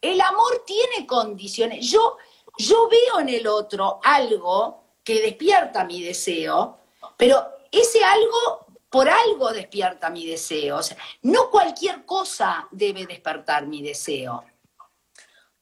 el 0.00 0.20
amor 0.20 0.62
tiene 0.64 1.06
condiciones. 1.06 1.84
Yo, 1.90 2.16
yo 2.56 2.88
veo 2.88 3.20
en 3.20 3.28
el 3.28 3.46
otro 3.46 4.00
algo 4.02 4.84
que 5.02 5.20
despierta 5.20 5.84
mi 5.84 6.02
deseo, 6.02 6.78
pero 7.16 7.44
ese 7.72 8.04
algo 8.04 8.66
por 8.90 9.08
algo 9.08 9.52
despierta 9.52 10.10
mi 10.10 10.26
deseo. 10.26 10.78
O 10.78 10.82
sea, 10.82 10.96
no 11.22 11.50
cualquier 11.50 12.04
cosa 12.04 12.68
debe 12.70 13.06
despertar 13.06 13.66
mi 13.66 13.82
deseo. 13.82 14.44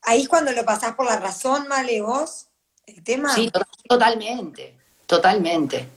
Ahí 0.03 0.23
es 0.23 0.29
cuando 0.29 0.53
lo 0.53 0.65
pasás 0.65 0.95
por 0.95 1.07
la 1.07 1.19
razón, 1.19 1.67
Male, 1.67 2.01
vos, 2.01 2.47
el 2.87 3.03
tema. 3.03 3.35
Sí, 3.35 3.51
totalmente, 3.89 4.79
totalmente, 5.07 5.89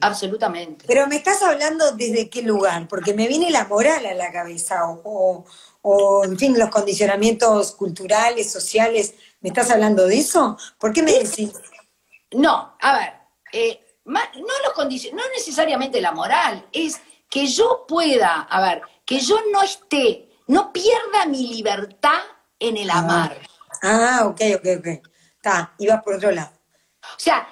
absolutamente. 0.00 0.84
Pero 0.86 1.06
me 1.06 1.16
estás 1.16 1.42
hablando 1.42 1.92
desde 1.92 2.28
qué 2.28 2.42
lugar, 2.42 2.86
porque 2.88 3.14
me 3.14 3.26
viene 3.26 3.50
la 3.50 3.64
moral 3.64 4.04
a 4.04 4.12
la 4.12 4.30
cabeza, 4.30 4.86
o, 4.86 5.46
o 5.80 6.24
en 6.24 6.38
fin, 6.38 6.58
los 6.58 6.68
condicionamientos 6.68 7.72
culturales, 7.72 8.52
sociales. 8.52 9.14
¿Me 9.40 9.48
estás 9.48 9.70
hablando 9.70 10.06
de 10.06 10.18
eso? 10.18 10.58
¿Por 10.78 10.92
qué 10.92 11.02
me 11.02 11.12
decís? 11.12 11.52
No, 12.32 12.76
a 12.80 12.98
ver, 12.98 13.12
eh, 13.52 13.83
no, 14.04 14.20
los 14.40 15.12
no 15.12 15.22
necesariamente 15.34 16.00
la 16.00 16.12
moral, 16.12 16.66
es 16.72 17.00
que 17.28 17.46
yo 17.46 17.84
pueda, 17.88 18.42
a 18.42 18.60
ver, 18.60 18.82
que 19.04 19.20
yo 19.20 19.38
no 19.52 19.62
esté, 19.62 20.30
no 20.46 20.72
pierda 20.72 21.26
mi 21.26 21.48
libertad 21.48 22.20
en 22.58 22.76
el 22.76 22.90
ah. 22.90 22.98
amar. 22.98 23.38
Ah, 23.82 24.20
ok, 24.24 24.40
ok, 24.56 24.66
ok. 24.78 24.86
Está, 25.36 25.74
ibas 25.78 26.02
por 26.02 26.14
otro 26.14 26.30
lado. 26.30 26.52
O 27.02 27.18
sea, 27.18 27.48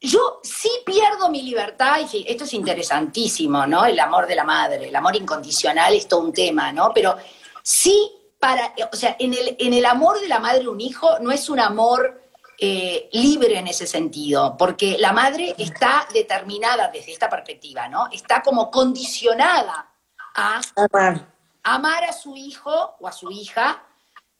yo 0.00 0.40
sí 0.42 0.70
pierdo 0.86 1.28
mi 1.28 1.42
libertad, 1.42 1.98
y 2.12 2.24
esto 2.28 2.44
es 2.44 2.54
interesantísimo, 2.54 3.66
¿no? 3.66 3.84
El 3.84 3.98
amor 3.98 4.26
de 4.26 4.36
la 4.36 4.44
madre, 4.44 4.88
el 4.88 4.96
amor 4.96 5.16
incondicional 5.16 5.94
es 5.94 6.06
todo 6.06 6.20
un 6.20 6.32
tema, 6.32 6.72
¿no? 6.72 6.92
Pero 6.94 7.16
sí 7.62 8.12
para, 8.38 8.72
o 8.92 8.96
sea, 8.96 9.16
en 9.18 9.34
el, 9.34 9.56
en 9.58 9.74
el 9.74 9.84
amor 9.84 10.20
de 10.20 10.28
la 10.28 10.38
madre 10.38 10.68
un 10.68 10.80
hijo 10.80 11.18
no 11.20 11.32
es 11.32 11.48
un 11.48 11.58
amor 11.58 12.22
eh, 12.60 13.08
libre 13.12 13.56
en 13.58 13.68
ese 13.68 13.86
sentido, 13.86 14.56
porque 14.56 14.96
la 14.98 15.12
madre 15.12 15.54
está 15.58 16.08
determinada 16.12 16.88
desde 16.88 17.12
esta 17.12 17.28
perspectiva, 17.28 17.88
¿no? 17.88 18.08
Está 18.10 18.42
como 18.42 18.70
condicionada 18.70 19.92
a 20.34 20.60
amar, 20.74 21.28
amar 21.62 22.04
a 22.04 22.12
su 22.12 22.36
hijo 22.36 22.96
o 22.98 23.06
a 23.06 23.12
su 23.12 23.30
hija, 23.30 23.84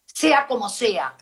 sea 0.06 0.48
como 0.48 0.68
sea, 0.68 1.14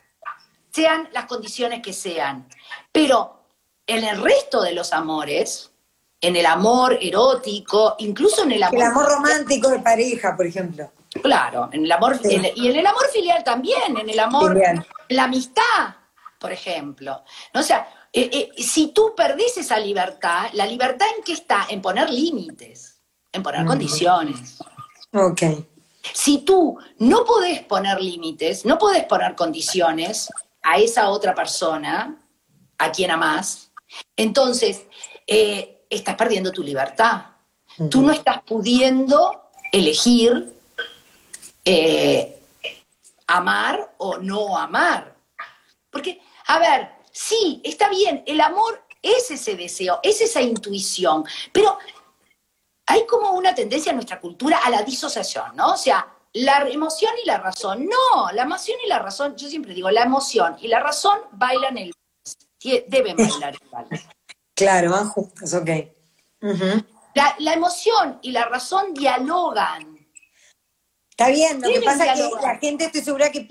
sean 0.70 1.08
las 1.12 1.26
condiciones 1.26 1.82
que 1.82 1.92
sean. 1.92 2.48
Pero 2.90 3.42
en 3.86 4.02
el 4.02 4.22
resto 4.22 4.62
de 4.62 4.72
los 4.72 4.92
amores, 4.92 5.70
en 6.20 6.34
el 6.34 6.46
amor 6.46 6.98
erótico, 7.00 7.96
incluso 7.98 8.44
en 8.44 8.52
el 8.52 8.62
amor... 8.62 8.80
El 8.80 8.86
amor 8.86 9.06
romántico 9.06 9.68
de 9.68 9.80
pareja, 9.80 10.34
por 10.34 10.46
ejemplo. 10.46 10.90
Claro, 11.22 11.68
en 11.72 11.84
el 11.84 11.92
amor, 11.92 12.18
y 12.22 12.68
en 12.68 12.76
el 12.76 12.86
amor 12.86 13.06
filial 13.12 13.44
también, 13.44 13.96
en 13.98 14.08
el 14.08 14.18
amor, 14.18 14.58
la 15.08 15.24
amistad, 15.24 15.94
por 16.38 16.52
ejemplo. 16.52 17.22
¿No? 17.54 17.60
O 17.60 17.62
sea, 17.62 17.88
eh, 18.12 18.50
eh, 18.56 18.62
si 18.62 18.88
tú 18.88 19.14
perdés 19.16 19.56
esa 19.56 19.78
libertad, 19.78 20.48
¿la 20.52 20.66
libertad 20.66 21.06
en 21.16 21.22
qué 21.22 21.32
está? 21.32 21.66
En 21.68 21.82
poner 21.82 22.10
límites, 22.10 23.00
en 23.32 23.42
poner 23.42 23.66
condiciones. 23.66 24.58
Ok. 25.12 25.42
Si 26.12 26.38
tú 26.38 26.78
no 26.98 27.24
podés 27.24 27.62
poner 27.62 28.00
límites, 28.00 28.64
no 28.64 28.78
podés 28.78 29.04
poner 29.04 29.34
condiciones 29.34 30.30
a 30.62 30.78
esa 30.78 31.08
otra 31.10 31.34
persona, 31.34 32.16
a 32.78 32.92
quien 32.92 33.10
amás, 33.10 33.72
entonces 34.16 34.84
eh, 35.26 35.86
estás 35.90 36.16
perdiendo 36.16 36.52
tu 36.52 36.62
libertad. 36.62 37.26
Tú 37.90 38.02
no 38.02 38.12
estás 38.12 38.40
pudiendo 38.42 39.50
elegir 39.70 40.54
eh, 41.64 42.40
amar 43.26 43.94
o 43.98 44.18
no 44.18 44.56
amar. 44.56 45.14
Porque, 45.90 46.20
a 46.46 46.58
ver, 46.58 46.90
sí, 47.12 47.60
está 47.64 47.88
bien, 47.88 48.22
el 48.26 48.40
amor 48.40 48.84
es 49.02 49.30
ese 49.30 49.56
deseo, 49.56 50.00
es 50.02 50.20
esa 50.20 50.40
intuición, 50.40 51.24
pero 51.52 51.78
hay 52.86 53.06
como 53.06 53.32
una 53.32 53.54
tendencia 53.54 53.90
en 53.90 53.96
nuestra 53.96 54.20
cultura 54.20 54.58
a 54.64 54.70
la 54.70 54.82
disociación, 54.82 55.56
¿no? 55.56 55.72
O 55.72 55.76
sea, 55.76 56.06
la 56.32 56.68
emoción 56.68 57.12
y 57.22 57.26
la 57.26 57.38
razón. 57.38 57.86
No, 57.86 58.30
la 58.32 58.42
emoción 58.42 58.78
y 58.84 58.88
la 58.88 58.98
razón, 58.98 59.36
yo 59.36 59.48
siempre 59.48 59.74
digo, 59.74 59.90
la 59.90 60.02
emoción 60.02 60.56
y 60.60 60.68
la 60.68 60.80
razón 60.80 61.18
bailan 61.32 61.78
el 61.78 61.92
deben 62.88 63.16
bailar 63.16 63.56
igual. 63.64 63.88
Claro, 64.54 64.90
van 64.90 65.08
juntos, 65.08 65.54
ok. 65.54 65.68
la, 67.14 67.36
la, 67.38 67.52
emoción 67.52 68.18
y 68.22 68.32
la 68.32 68.46
razón 68.46 68.94
dialogan. 68.94 69.95
Está 71.18 71.30
bien, 71.30 71.62
lo 71.62 71.70
que 71.70 71.80
pasa 71.80 72.12
es 72.12 72.20
que 72.20 72.28
la 72.42 72.58
gente 72.58 72.84
estoy 72.84 73.00
segura 73.00 73.32
que, 73.32 73.46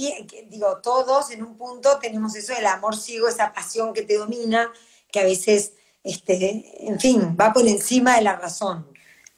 digo, 0.47 0.78
todos 0.84 1.32
en 1.32 1.41
un 1.41 1.57
punto 1.57 1.97
tenemos 1.97 2.36
eso 2.36 2.53
del 2.53 2.68
amor 2.68 2.95
ciego, 2.95 3.28
esa 3.28 3.53
pasión 3.53 3.91
que 3.91 4.03
te 4.03 4.20
domina, 4.20 4.72
que 5.11 5.20
a 5.20 5.24
veces, 5.24 5.74
este, 6.03 6.88
en 6.88 6.99
fin, 6.99 7.36
va 7.41 7.51
por 7.51 7.68
encima 7.68 8.18
de 8.18 8.22
la 8.22 8.36
razón 8.36 8.88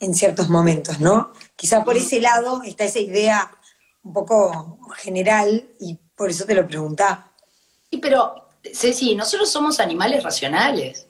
en 0.01 0.13
ciertos 0.13 0.49
momentos, 0.49 0.99
¿no? 0.99 1.31
Quizá 1.55 1.85
por 1.85 1.95
ese 1.95 2.19
lado 2.19 2.63
está 2.63 2.83
esa 2.83 2.99
idea 2.99 3.49
un 4.03 4.11
poco 4.11 4.77
general 4.97 5.65
y 5.79 5.97
por 6.13 6.29
eso 6.29 6.43
te 6.43 6.53
lo 6.53 6.67
preguntaba. 6.67 7.31
Sí, 7.89 7.97
pero, 7.99 8.49
Ceci, 8.73 9.15
nosotros 9.15 9.49
somos 9.49 9.79
animales 9.79 10.21
racionales. 10.21 11.07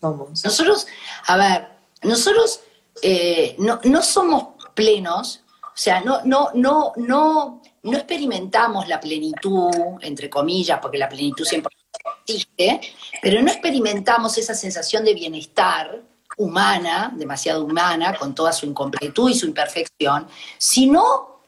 Somos. 0.00 0.44
Nosotros, 0.44 0.88
a 1.28 1.36
ver, 1.36 1.68
nosotros 2.02 2.58
eh, 3.02 3.54
no, 3.56 3.78
no 3.84 4.02
somos 4.02 4.48
plenos 4.74 5.44
o 5.76 5.78
sea, 5.78 6.00
no, 6.00 6.22
no, 6.24 6.52
no, 6.54 6.94
no, 6.96 7.60
no 7.82 7.96
experimentamos 7.98 8.88
la 8.88 8.98
plenitud, 8.98 9.70
entre 10.00 10.30
comillas, 10.30 10.78
porque 10.80 10.96
la 10.96 11.06
plenitud 11.06 11.44
siempre 11.44 11.76
existe, 12.24 12.80
pero 13.20 13.42
no 13.42 13.50
experimentamos 13.50 14.38
esa 14.38 14.54
sensación 14.54 15.04
de 15.04 15.12
bienestar 15.12 16.02
humana, 16.38 17.12
demasiado 17.14 17.62
humana, 17.62 18.16
con 18.16 18.34
toda 18.34 18.54
su 18.54 18.64
incompletud 18.64 19.28
y 19.28 19.34
su 19.34 19.44
imperfección, 19.44 20.26
si 20.56 20.88
no 20.88 21.42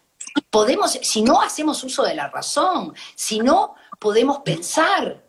podemos, 0.50 0.92
si 1.00 1.22
no 1.22 1.40
hacemos 1.40 1.82
uso 1.82 2.02
de 2.02 2.14
la 2.14 2.28
razón, 2.28 2.94
si 3.14 3.40
no 3.40 3.76
podemos 3.98 4.40
pensar. 4.40 5.24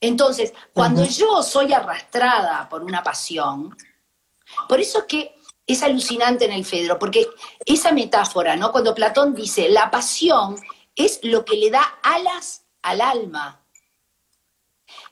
Entonces, 0.00 0.52
cuando 0.74 1.04
yo 1.04 1.44
soy 1.44 1.72
arrastrada 1.72 2.68
por 2.68 2.82
una 2.82 3.04
pasión, 3.04 3.76
por 4.68 4.80
eso 4.80 4.98
es 4.98 5.04
que 5.04 5.36
es 5.72 5.82
alucinante 5.82 6.44
en 6.44 6.52
el 6.52 6.64
Fedro, 6.64 6.98
porque 6.98 7.26
esa 7.64 7.92
metáfora, 7.92 8.56
¿no? 8.56 8.72
Cuando 8.72 8.94
Platón 8.94 9.34
dice, 9.34 9.68
la 9.68 9.90
pasión 9.90 10.56
es 10.94 11.20
lo 11.22 11.44
que 11.44 11.56
le 11.56 11.70
da 11.70 11.98
alas 12.02 12.64
al 12.82 13.00
alma. 13.00 13.60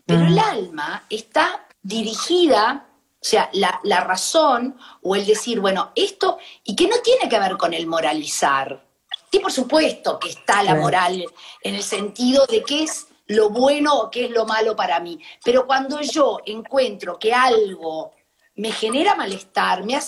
Pero 0.05 0.27
el 0.27 0.39
alma 0.39 1.05
está 1.09 1.69
dirigida, 1.83 2.89
o 3.15 3.25
sea, 3.25 3.49
la, 3.53 3.81
la, 3.85 4.01
razón 4.01 4.77
o 5.03 5.15
el 5.15 5.25
decir, 5.25 5.61
bueno, 5.61 5.93
esto, 5.95 6.39
y 6.65 6.75
que 6.75 6.89
no 6.89 6.97
tiene 6.99 7.29
que 7.29 7.39
ver 7.39 7.57
con 7.57 7.73
el 7.75 7.87
moralizar. 7.87 8.85
Sí, 9.31 9.39
por 9.39 9.53
supuesto 9.53 10.19
que 10.19 10.31
está 10.31 10.63
la 10.63 10.75
moral 10.75 11.25
en 11.63 11.75
el 11.75 11.83
sentido 11.83 12.47
de 12.47 12.65
qué 12.65 12.83
es 12.83 13.07
lo 13.31 13.51
bueno 13.51 13.95
o 13.95 14.11
qué 14.11 14.25
es 14.25 14.31
lo 14.31 14.45
malo 14.45 14.75
para 14.75 14.99
mí. 14.99 15.19
Pero 15.45 15.67
cuando 15.67 16.01
yo 16.01 16.39
encuentro 16.45 17.19
que 17.19 17.33
algo 17.33 18.13
me 18.61 18.73
genera 18.73 19.15
malestar, 19.15 19.85
me, 19.85 19.99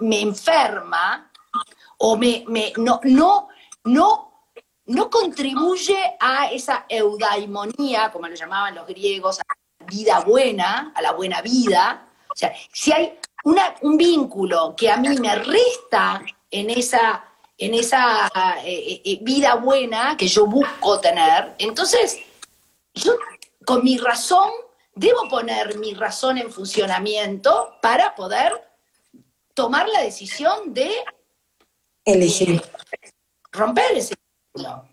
me, 0.00 0.20
enferma 0.20 1.30
o 1.98 2.16
me, 2.16 2.44
no, 2.76 3.00
no, 3.04 3.48
no, 3.84 4.48
no 4.86 5.10
contribuye 5.10 6.16
a 6.18 6.50
esa 6.50 6.86
eudaimonía, 6.88 8.10
como 8.10 8.26
lo 8.26 8.34
llamaban 8.34 8.74
los 8.74 8.86
griegos, 8.88 9.38
a 9.38 9.44
la 9.78 9.86
vida 9.86 10.20
buena, 10.20 10.92
a 10.92 11.02
la 11.02 11.12
buena 11.12 11.40
vida. 11.40 12.08
O 12.28 12.36
sea, 12.36 12.52
si 12.72 12.90
hay 12.92 13.16
una, 13.44 13.76
un 13.82 13.96
vínculo 13.96 14.74
que 14.76 14.90
a 14.90 14.96
mí 14.96 15.16
me 15.20 15.36
resta 15.36 16.20
en 16.50 16.70
esa, 16.70 17.24
en 17.56 17.74
esa 17.74 18.28
eh, 18.64 19.02
eh, 19.04 19.18
vida 19.22 19.54
buena 19.54 20.16
que 20.16 20.26
yo 20.26 20.46
busco 20.46 20.98
tener, 20.98 21.54
entonces 21.58 22.18
yo 22.92 23.12
con 23.64 23.84
mi 23.84 23.98
razón 23.98 24.50
debo 24.94 25.28
poner 25.28 25.78
mi 25.78 25.94
razón 25.94 26.38
en 26.38 26.50
funcionamiento 26.50 27.78
para 27.82 28.14
poder 28.14 28.52
tomar 29.54 29.88
la 29.88 30.02
decisión 30.02 30.74
de 30.74 30.90
elegir 32.04 32.62
romper 33.52 33.92
ese 33.92 34.14
ciclo. 34.54 34.88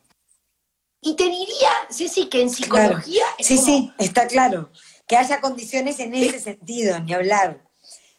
Y 1.01 1.15
te 1.15 1.23
diría, 1.23 1.71
Ceci, 1.89 2.27
que 2.27 2.41
en 2.41 2.49
psicología... 2.49 3.23
sí, 3.39 3.57
sí, 3.57 3.91
está 3.97 4.27
claro. 4.27 4.69
Que 5.07 5.17
haya 5.17 5.41
condiciones 5.41 5.99
en 5.99 6.13
ese 6.13 6.39
sentido, 6.39 6.99
ni 6.99 7.13
hablar. 7.13 7.67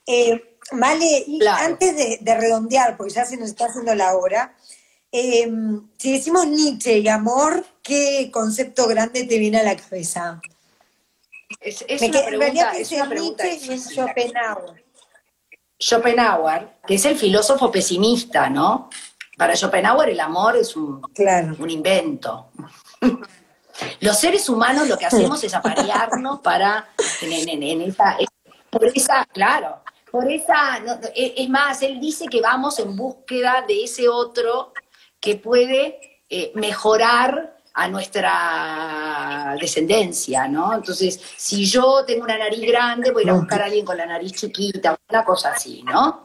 Eh, 0.05 0.59
vale, 0.73 1.25
y 1.27 1.39
antes 1.47 2.21
de, 2.21 2.35
redondear, 2.35 2.97
porque 2.97 3.15
ya 3.15 3.25
se 3.25 3.37
nos 3.37 3.51
está 3.51 3.67
haciendo 3.67 3.95
la 3.95 4.17
hora, 4.17 4.57
eh, 5.13 5.49
si 5.97 6.13
decimos 6.13 6.47
Nietzsche 6.49 6.99
y 6.99 7.09
amor, 7.09 7.65
¿qué 7.83 8.31
concepto 8.33 8.89
grande 8.89 9.25
te 9.25 9.39
viene 9.39 9.61
a 9.61 9.63
la 9.63 9.77
cabeza? 9.77 10.41
Es, 11.63 11.85
una 12.03 13.09
pregunta, 13.09 13.47
es 13.47 13.89
Schopenhauer. 13.91 14.85
Schopenhauer, 15.79 16.69
que 16.87 16.95
es 16.95 17.05
el 17.05 17.17
filósofo 17.17 17.71
pesimista, 17.71 18.49
¿no? 18.49 18.89
Para 19.37 19.55
Schopenhauer 19.55 20.11
el 20.11 20.21
amor 20.21 20.57
es 20.57 20.77
un, 20.77 21.03
un 21.59 21.71
invento. 21.71 22.51
Los 24.01 24.19
seres 24.19 24.49
humanos 24.49 24.89
lo 24.89 24.99
que 24.99 25.07
hacemos 25.07 25.43
es 25.45 25.55
aparearnos 25.55 26.41
para, 26.41 26.91
en, 27.23 27.81
esa, 27.83 28.17
por 28.71 28.87
esa, 28.87 29.25
claro, 29.27 29.83
por 30.11 30.31
esa, 30.31 30.81
es 31.15 31.49
más, 31.49 31.83
él 31.83 31.99
dice 31.99 32.27
que 32.27 32.41
vamos 32.41 32.79
en 32.79 32.95
búsqueda 32.95 33.65
de 33.67 33.85
ese 33.85 34.09
otro 34.09 34.73
que 35.19 35.37
puede 35.37 36.21
eh, 36.29 36.53
mejorar 36.55 37.57
a 37.75 37.89
nuestra 37.89 39.57
descendencia, 39.61 40.47
¿no? 40.49 40.75
Entonces, 40.75 41.21
si 41.37 41.65
yo 41.65 42.05
tengo 42.07 42.25
una 42.25 42.39
nariz 42.39 42.61
grande, 42.61 43.11
voy 43.11 43.23
a 43.23 43.25
ir 43.25 43.31
a 43.31 43.35
buscar 43.35 43.63
a 43.63 43.65
alguien 43.67 43.85
con 43.85 43.97
la 43.97 44.07
nariz 44.07 44.33
chiquita, 44.33 44.99
una 45.09 45.25
cosa 45.25 45.53
así, 45.53 45.83
¿no? 45.83 46.25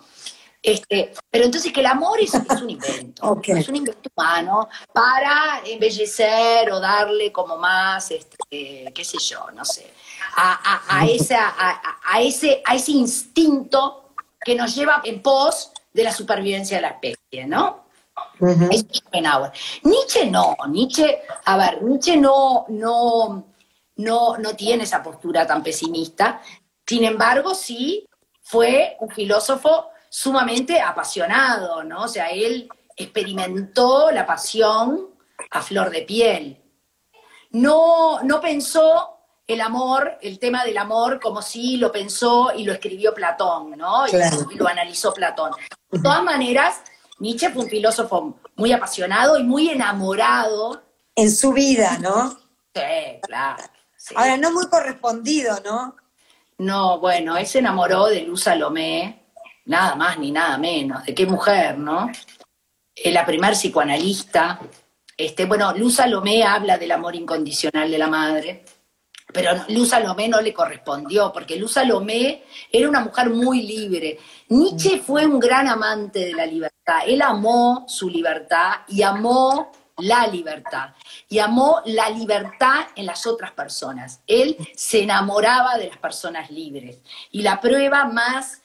Este, 0.62 1.14
pero 1.30 1.46
entonces 1.46 1.72
que 1.72 1.80
el 1.80 1.86
amor 1.86 2.20
es, 2.20 2.34
un 2.34 2.70
invento, 2.70 3.40
es 3.42 3.70
un 3.70 3.76
invento 3.76 4.10
humano 4.14 4.68
para 4.92 5.62
embellecer 5.66 6.70
o 6.72 6.80
darle 6.80 7.32
como 7.32 7.58
más, 7.58 8.12
este, 8.12 8.92
qué 8.94 9.06
sé 9.06 9.18
yo, 9.20 9.50
no 9.54 9.64
sé, 9.64 9.94
a, 10.36 11.06
esa, 11.10 11.56
a, 12.04 12.22
ese, 12.22 12.62
a 12.66 12.76
ese 12.76 12.92
instinto 12.92 14.14
que 14.44 14.56
nos 14.56 14.76
lleva 14.76 15.02
en 15.06 15.22
pos 15.22 15.72
de 15.94 16.04
la 16.04 16.12
supervivencia 16.12 16.78
de 16.78 16.82
la 16.82 16.90
especie, 16.90 17.46
¿no? 17.46 17.87
Es 18.72 18.86
Schopenhauer. 18.92 19.52
Nietzsche 19.84 20.30
no, 20.30 20.56
Nietzsche, 20.70 21.22
a 21.46 21.58
ver, 21.58 21.82
Nietzsche 21.82 22.18
no, 22.18 22.66
no, 22.70 23.54
no, 23.98 24.38
no 24.38 24.56
tiene 24.56 24.84
esa 24.84 25.02
postura 25.02 25.46
tan 25.46 25.64
pesimista. 25.64 26.42
Sin 26.86 27.04
embargo, 27.04 27.56
sí, 27.56 28.08
fue 28.42 28.96
un 29.00 29.10
filósofo 29.10 29.90
sumamente 30.10 30.80
apasionado, 30.80 31.84
¿no? 31.84 32.04
O 32.04 32.08
sea, 32.08 32.28
él 32.28 32.70
experimentó 32.96 34.12
la 34.12 34.26
pasión 34.26 35.10
a 35.52 35.62
flor 35.62 35.90
de 35.90 36.02
piel. 36.04 36.64
No, 37.52 38.22
no 38.24 38.42
pensó 38.42 39.18
el 39.46 39.62
amor, 39.62 40.18
el 40.22 40.40
tema 40.40 40.66
del 40.66 40.78
amor, 40.78 41.20
como 41.20 41.42
si 41.42 41.78
lo 41.78 41.92
pensó 41.92 42.52
y 42.56 42.64
lo 42.64 42.74
escribió 42.74 43.14
Platón, 43.14 43.72
¿no? 43.78 44.06
Y 44.08 44.56
lo 44.56 44.68
analizó 44.68 45.14
Platón. 45.14 45.52
De 45.90 46.00
todas 46.00 46.24
maneras, 46.24 46.82
Nietzsche 47.20 47.50
fue 47.50 47.64
un 47.64 47.70
filósofo 47.70 48.40
muy 48.56 48.72
apasionado 48.72 49.38
y 49.38 49.44
muy 49.44 49.70
enamorado. 49.70 50.84
En 51.16 51.32
su 51.32 51.52
vida, 51.52 51.98
¿no? 52.00 52.38
Sí, 52.76 53.20
claro. 53.24 53.64
Ahora, 54.16 54.38
no 54.38 54.52
muy 54.52 54.68
correspondido, 54.68 55.60
¿no? 55.66 55.96
No, 56.60 57.00
bueno, 57.00 57.38
él 57.38 57.46
se 57.46 57.60
enamoró 57.60 58.08
de 58.08 58.22
Luz 58.22 58.44
Salomé, 58.44 59.26
nada 59.66 59.96
más 59.96 60.18
ni 60.18 60.32
nada 60.32 60.58
menos. 60.58 61.04
¿De 61.06 61.14
qué 61.14 61.26
mujer, 61.26 61.78
no? 61.78 62.10
la 63.06 63.26
primer 63.26 63.54
psicoanalista. 63.54 64.60
Este, 65.16 65.46
bueno, 65.46 65.74
Luz 65.74 65.96
Salomé 65.96 66.44
habla 66.44 66.78
del 66.78 66.92
amor 66.92 67.16
incondicional 67.16 67.90
de 67.90 67.98
la 67.98 68.08
madre, 68.08 68.66
pero 69.38 69.52
Luz 69.68 69.90
Salomé 69.90 70.28
no 70.28 70.42
le 70.42 70.52
correspondió, 70.52 71.32
porque 71.32 71.58
Luz 71.58 71.74
Salomé 71.74 72.44
era 72.72 72.90
una 72.90 73.02
mujer 73.02 73.30
muy 73.30 73.62
libre. 73.62 74.18
Nietzsche 74.50 74.98
fue 74.98 75.28
un 75.28 75.40
gran 75.40 75.68
amante 75.68 76.26
de 76.26 76.34
la 76.34 76.48
libertad. 76.48 77.02
Él 77.06 77.22
amó 77.22 77.86
su 77.88 78.10
libertad 78.10 78.78
y 78.88 79.04
amó 79.04 79.72
la 79.98 80.26
libertad. 80.26 80.90
Y 81.30 81.38
amó 81.38 81.84
la 81.86 82.10
libertad 82.10 82.88
en 82.96 83.06
las 83.06 83.28
otras 83.28 83.52
personas. 83.52 84.22
Él 84.26 84.58
se 84.76 85.04
enamoraba 85.04 85.78
de 85.78 85.90
las 85.90 85.98
personas 86.00 86.50
libres. 86.50 86.98
Y 87.30 87.44
la 87.44 87.62
prueba 87.62 88.06
más 88.06 88.64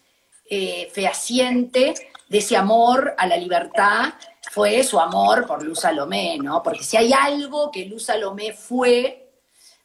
eh, 0.48 0.90
fehaciente 0.90 1.92
de 2.30 2.38
ese 2.38 2.56
amor 2.56 3.14
a 3.18 3.26
la 3.26 3.36
libertad 3.36 4.14
fue 4.50 4.82
su 4.84 4.98
amor 4.98 5.46
por 5.46 5.62
Luz 5.62 5.80
Salomé, 5.80 6.38
¿no? 6.38 6.62
Porque 6.62 6.82
si 6.82 6.96
hay 6.96 7.12
algo 7.12 7.70
que 7.70 7.84
Luz 7.84 8.04
Salomé 8.04 8.54
fue, 8.54 9.21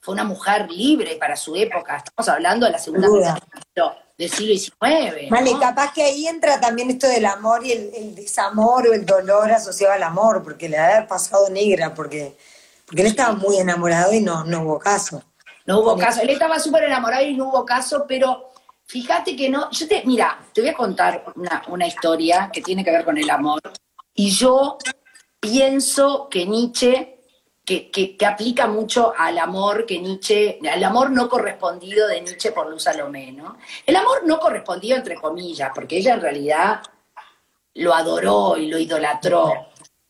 fue 0.07 0.13
una 0.13 0.23
mujer 0.23 0.71
libre 0.71 1.17
para 1.19 1.35
su 1.35 1.53
época. 1.53 1.97
Estamos 1.97 2.29
hablando 2.29 2.65
de 2.65 2.71
la 2.71 2.79
segunda 2.79 3.09
mitad 3.09 3.37
del 4.17 4.31
siglo 4.31 4.57
XIX. 4.57 5.29
Vale, 5.29 5.51
capaz 5.59 5.91
que 5.91 6.01
ahí 6.01 6.25
entra 6.27 6.61
también 6.61 6.89
esto 6.91 7.09
del 7.09 7.25
amor 7.25 7.65
y 7.65 7.73
el, 7.73 8.15
desamor 8.15 8.87
o 8.87 8.93
el 8.93 9.05
dolor 9.05 9.51
asociado 9.51 9.93
al 9.93 10.03
amor, 10.03 10.41
porque 10.43 10.69
le 10.69 10.77
ha 10.77 11.05
pasado 11.05 11.49
negra, 11.49 11.93
porque, 11.93 12.37
porque 12.85 13.01
él 13.01 13.07
estaba 13.09 13.33
muy 13.33 13.57
enamorado 13.57 14.13
y 14.13 14.21
no, 14.21 14.45
no 14.45 14.61
hubo 14.61 14.79
caso. 14.79 15.21
No 15.65 15.81
hubo 15.81 15.97
caso. 15.97 16.21
Él 16.21 16.29
estaba 16.29 16.57
súper 16.57 16.85
enamorado 16.85 17.25
y 17.25 17.35
no 17.35 17.49
hubo 17.49 17.65
caso, 17.65 18.05
pero 18.07 18.47
Fíjate 18.89 19.35
que 19.35 19.49
no, 19.49 19.69
yo 19.69 19.85
te, 19.85 20.03
mira, 20.05 20.39
te 20.53 20.61
voy 20.61 20.69
a 20.69 20.73
contar 20.73 21.21
una, 21.67 21.85
historia 21.85 22.49
que 22.53 22.61
tiene 22.61 22.85
que 22.85 22.91
ver 22.91 23.03
con 23.03 23.17
el 23.17 23.29
amor. 23.29 23.59
Y 24.15 24.29
yo 24.29 24.77
pienso 25.41 26.29
que 26.31 26.45
Nietzsche, 26.45 27.16
que, 27.67 27.91
que, 27.91 28.25
aplica 28.25 28.65
mucho 28.65 29.11
al 29.17 29.37
amor 29.37 29.85
que 29.85 29.99
Nietzsche, 29.99 30.57
al 30.71 30.81
amor 30.85 31.11
no 31.11 31.27
correspondido 31.27 32.07
de 32.07 32.21
Nietzsche 32.21 32.53
por 32.53 32.69
Luz 32.69 32.83
Salomé, 32.83 33.33
¿no? 33.33 33.57
El 33.85 33.97
amor 33.97 34.21
no 34.25 34.39
correspondido 34.39 34.95
entre 34.95 35.15
comillas, 35.15 35.71
porque 35.75 35.97
ella 35.97 36.13
en 36.13 36.21
realidad 36.21 36.81
lo 37.73 37.93
adoró 37.93 38.55
y 38.55 38.67
lo 38.67 38.79
idolatró 38.79 39.51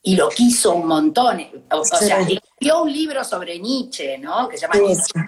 y 0.00 0.14
lo 0.14 0.28
quiso 0.28 0.70
un 0.70 0.86
montón. 0.86 1.44
O, 1.72 1.84
sea, 1.84 2.20
escribió 2.20 2.82
un 2.82 2.92
libro 2.92 3.24
sobre 3.24 3.58
Nietzsche, 3.58 4.18
¿no? 4.18 4.48
Que 4.48 4.56
se 4.56 4.68
llama 4.68 4.76
Nietzsche. 4.76 5.20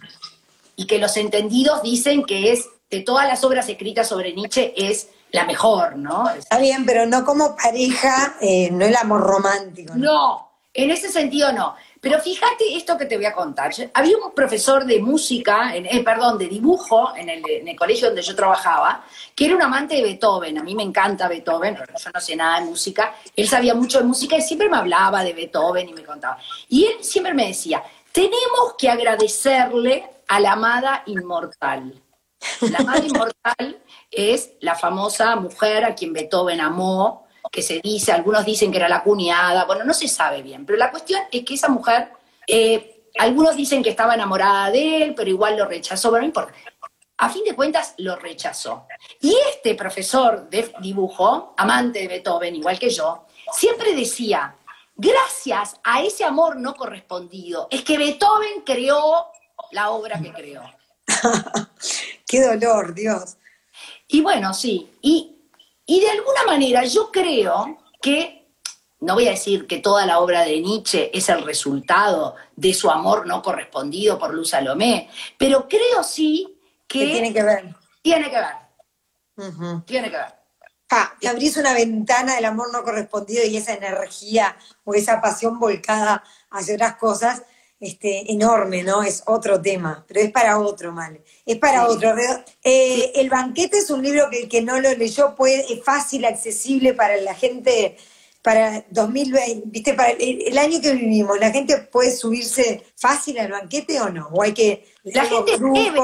Y 0.76 0.86
que 0.86 0.98
los 1.00 1.16
entendidos 1.16 1.82
dicen 1.82 2.22
que 2.22 2.52
es 2.52 2.68
de 2.88 3.00
todas 3.00 3.26
las 3.26 3.42
obras 3.42 3.68
escritas 3.68 4.08
sobre 4.08 4.32
Nietzsche 4.34 4.72
es 4.76 5.08
la 5.32 5.46
mejor, 5.46 5.96
¿no? 5.96 6.30
Está 6.30 6.58
bien, 6.58 6.86
pero 6.86 7.06
no 7.06 7.24
como 7.24 7.56
pareja, 7.56 8.36
eh, 8.40 8.70
no 8.70 8.84
el 8.84 8.94
amor 8.94 9.20
romántico. 9.20 9.94
¿no? 9.96 10.50
en 10.74 10.90
ese 10.90 11.10
sentido 11.10 11.52
no. 11.52 11.74
Pero 12.00 12.18
fíjate 12.18 12.76
esto 12.76 12.96
que 12.96 13.04
te 13.04 13.16
voy 13.16 13.26
a 13.26 13.34
contar. 13.34 13.70
Había 13.92 14.16
un 14.16 14.32
profesor 14.32 14.86
de 14.86 15.00
música, 15.00 15.76
eh, 15.76 16.02
perdón, 16.02 16.38
de 16.38 16.48
dibujo 16.48 17.14
en 17.14 17.28
el, 17.28 17.42
en 17.46 17.68
el, 17.68 17.76
colegio 17.76 18.06
donde 18.06 18.22
yo 18.22 18.34
trabajaba, 18.34 19.04
que 19.34 19.44
era 19.44 19.54
un 19.54 19.62
amante 19.62 19.96
de 19.96 20.02
Beethoven. 20.02 20.58
A 20.58 20.62
mí 20.62 20.74
me 20.74 20.82
encanta 20.82 21.28
Beethoven, 21.28 21.76
yo 21.76 22.10
no 22.12 22.20
sé 22.20 22.36
nada 22.36 22.60
de 22.60 22.66
música. 22.66 23.14
Él 23.36 23.46
sabía 23.46 23.74
mucho 23.74 23.98
de 23.98 24.04
música 24.04 24.36
y 24.36 24.40
siempre 24.40 24.70
me 24.70 24.78
hablaba 24.78 25.22
de 25.22 25.34
Beethoven 25.34 25.90
y 25.90 25.92
me 25.92 26.02
contaba. 26.02 26.38
Y 26.70 26.86
él 26.86 27.04
siempre 27.04 27.34
me 27.34 27.48
decía, 27.48 27.82
tenemos 28.12 28.74
que 28.78 28.88
agradecerle 28.88 30.08
a 30.26 30.40
la 30.40 30.52
amada 30.52 31.02
inmortal. 31.06 32.00
La 32.62 32.80
madre 32.80 33.08
inmortal 33.08 33.82
es 34.10 34.52
la 34.60 34.74
famosa 34.74 35.36
mujer 35.36 35.84
a 35.84 35.94
quien 35.94 36.14
Beethoven 36.14 36.60
amó, 36.60 37.26
que 37.50 37.62
se 37.62 37.80
dice, 37.80 38.12
algunos 38.12 38.44
dicen 38.44 38.70
que 38.70 38.78
era 38.78 38.88
la 38.88 39.02
cuñada, 39.02 39.64
bueno, 39.64 39.84
no 39.84 39.92
se 39.92 40.08
sabe 40.08 40.42
bien, 40.42 40.64
pero 40.64 40.78
la 40.78 40.90
cuestión 40.90 41.20
es 41.32 41.44
que 41.44 41.54
esa 41.54 41.68
mujer, 41.68 42.10
eh, 42.46 43.08
algunos 43.18 43.56
dicen 43.56 43.82
que 43.82 43.90
estaba 43.90 44.14
enamorada 44.14 44.70
de 44.70 45.02
él, 45.02 45.14
pero 45.14 45.30
igual 45.30 45.56
lo 45.56 45.66
rechazó, 45.66 46.10
pero 46.10 46.20
no 46.20 46.26
importa. 46.26 46.54
A 47.18 47.28
fin 47.28 47.44
de 47.44 47.54
cuentas, 47.54 47.94
lo 47.98 48.16
rechazó. 48.16 48.86
Y 49.20 49.36
este 49.50 49.74
profesor 49.74 50.48
de 50.48 50.72
dibujo, 50.80 51.54
amante 51.56 51.98
de 51.98 52.08
Beethoven, 52.08 52.56
igual 52.56 52.78
que 52.78 52.88
yo, 52.88 53.26
siempre 53.52 53.94
decía, 53.94 54.54
gracias 54.96 55.76
a 55.82 56.02
ese 56.02 56.24
amor 56.24 56.56
no 56.56 56.74
correspondido, 56.74 57.68
es 57.70 57.82
que 57.82 57.98
Beethoven 57.98 58.62
creó 58.64 59.26
la 59.72 59.90
obra 59.90 60.20
que 60.20 60.32
creó. 60.32 60.62
Qué 62.26 62.40
dolor, 62.40 62.94
Dios. 62.94 63.36
Y 64.08 64.22
bueno, 64.22 64.54
sí, 64.54 64.90
y, 65.02 65.39
y 65.90 65.98
de 65.98 66.08
alguna 66.08 66.44
manera 66.46 66.84
yo 66.84 67.10
creo 67.10 67.76
que, 68.00 68.46
no 69.00 69.14
voy 69.14 69.26
a 69.26 69.32
decir 69.32 69.66
que 69.66 69.78
toda 69.78 70.06
la 70.06 70.20
obra 70.20 70.42
de 70.42 70.60
Nietzsche 70.60 71.10
es 71.12 71.28
el 71.28 71.44
resultado 71.44 72.36
de 72.54 72.72
su 72.74 72.88
amor 72.88 73.26
no 73.26 73.42
correspondido 73.42 74.16
por 74.16 74.32
Luz 74.32 74.50
Salomé, 74.50 75.10
pero 75.36 75.66
creo 75.68 76.04
sí 76.04 76.60
que... 76.86 77.06
tiene 77.06 77.34
que 77.34 77.42
ver. 77.42 77.74
Tiene 78.02 78.30
que 78.30 78.36
ver. 78.36 79.82
Tiene 79.84 80.10
que 80.12 80.16
ver. 80.16 80.32
Ah, 80.90 81.12
abrís 81.28 81.56
una 81.56 81.74
ventana 81.74 82.36
del 82.36 82.44
amor 82.44 82.72
no 82.72 82.84
correspondido 82.84 83.44
y 83.44 83.56
esa 83.56 83.74
energía 83.74 84.56
o 84.84 84.94
esa 84.94 85.20
pasión 85.20 85.58
volcada 85.58 86.22
hacia 86.52 86.74
otras 86.76 86.94
cosas 86.98 87.42
este, 87.80 88.30
enorme, 88.30 88.82
¿no? 88.82 89.02
Es 89.02 89.22
otro 89.26 89.60
tema, 89.60 90.04
pero 90.06 90.20
es 90.20 90.30
para 90.30 90.58
otro, 90.58 90.92
mal. 90.92 91.18
Es 91.46 91.56
para 91.56 91.88
otro. 91.88 92.14
Eh, 92.62 93.12
el 93.14 93.30
banquete 93.30 93.78
es 93.78 93.88
un 93.88 94.02
libro 94.02 94.28
que 94.30 94.42
el 94.42 94.48
que 94.48 94.60
no 94.60 94.78
lo 94.78 94.94
leyó 94.94 95.34
puede, 95.34 95.72
es 95.72 95.82
fácil, 95.82 96.26
accesible 96.26 96.92
para 96.92 97.16
la 97.16 97.34
gente, 97.34 97.96
para 98.42 98.84
2020, 98.90 99.62
¿viste? 99.64 99.94
Para 99.94 100.10
el, 100.10 100.58
año 100.58 100.78
que 100.82 100.92
vivimos, 100.92 101.40
¿la 101.40 101.50
gente 101.50 101.78
puede 101.78 102.14
subirse 102.14 102.84
fácil 102.96 103.38
al 103.38 103.50
banquete 103.50 103.98
o 103.98 104.10
no? 104.10 104.28
¿O 104.28 104.42
hay 104.42 104.52
que... 104.52 104.86
La 105.04 105.24
gente 105.24 105.52
debe, 105.58 106.00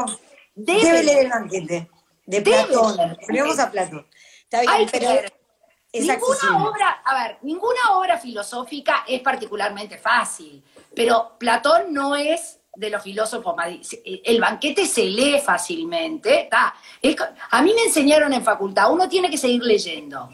debe, 0.55 1.03
leer 1.03 1.19
el 1.27 1.31
banquete 1.31 1.91
de 2.25 2.41
Platón. 2.41 3.19
Ponemos 3.27 3.59
a 3.59 3.71
Platón. 3.71 4.07
Está 4.45 4.63
bien, 4.63 4.89
pero... 4.91 5.11
ninguna 5.93 6.69
obra, 6.71 7.03
a 7.05 7.23
ver, 7.23 7.39
ninguna 7.43 7.93
obra 7.93 8.17
filosófica 8.17 9.05
es 9.07 9.21
particularmente 9.21 9.99
fácil. 9.99 10.65
Pero 10.97 11.37
Platón 11.39 11.93
no 11.93 12.17
es 12.17 12.59
de 12.75 12.91
los 12.91 13.03
filósofos 13.03 13.55
más... 13.55 13.69
El 14.05 14.41
banquete 14.41 14.87
se 14.87 15.05
lee 15.05 15.41
fácilmente. 15.45 16.49
a 16.51 17.63
mí 17.63 17.73
me 17.75 17.83
enseñaron 17.83 18.33
en 18.33 18.43
facultad, 18.43 18.91
uno 18.91 19.09
tiene 19.09 19.31
que 19.31 19.37
seguir 19.37 19.63
leyendo. 19.63 20.31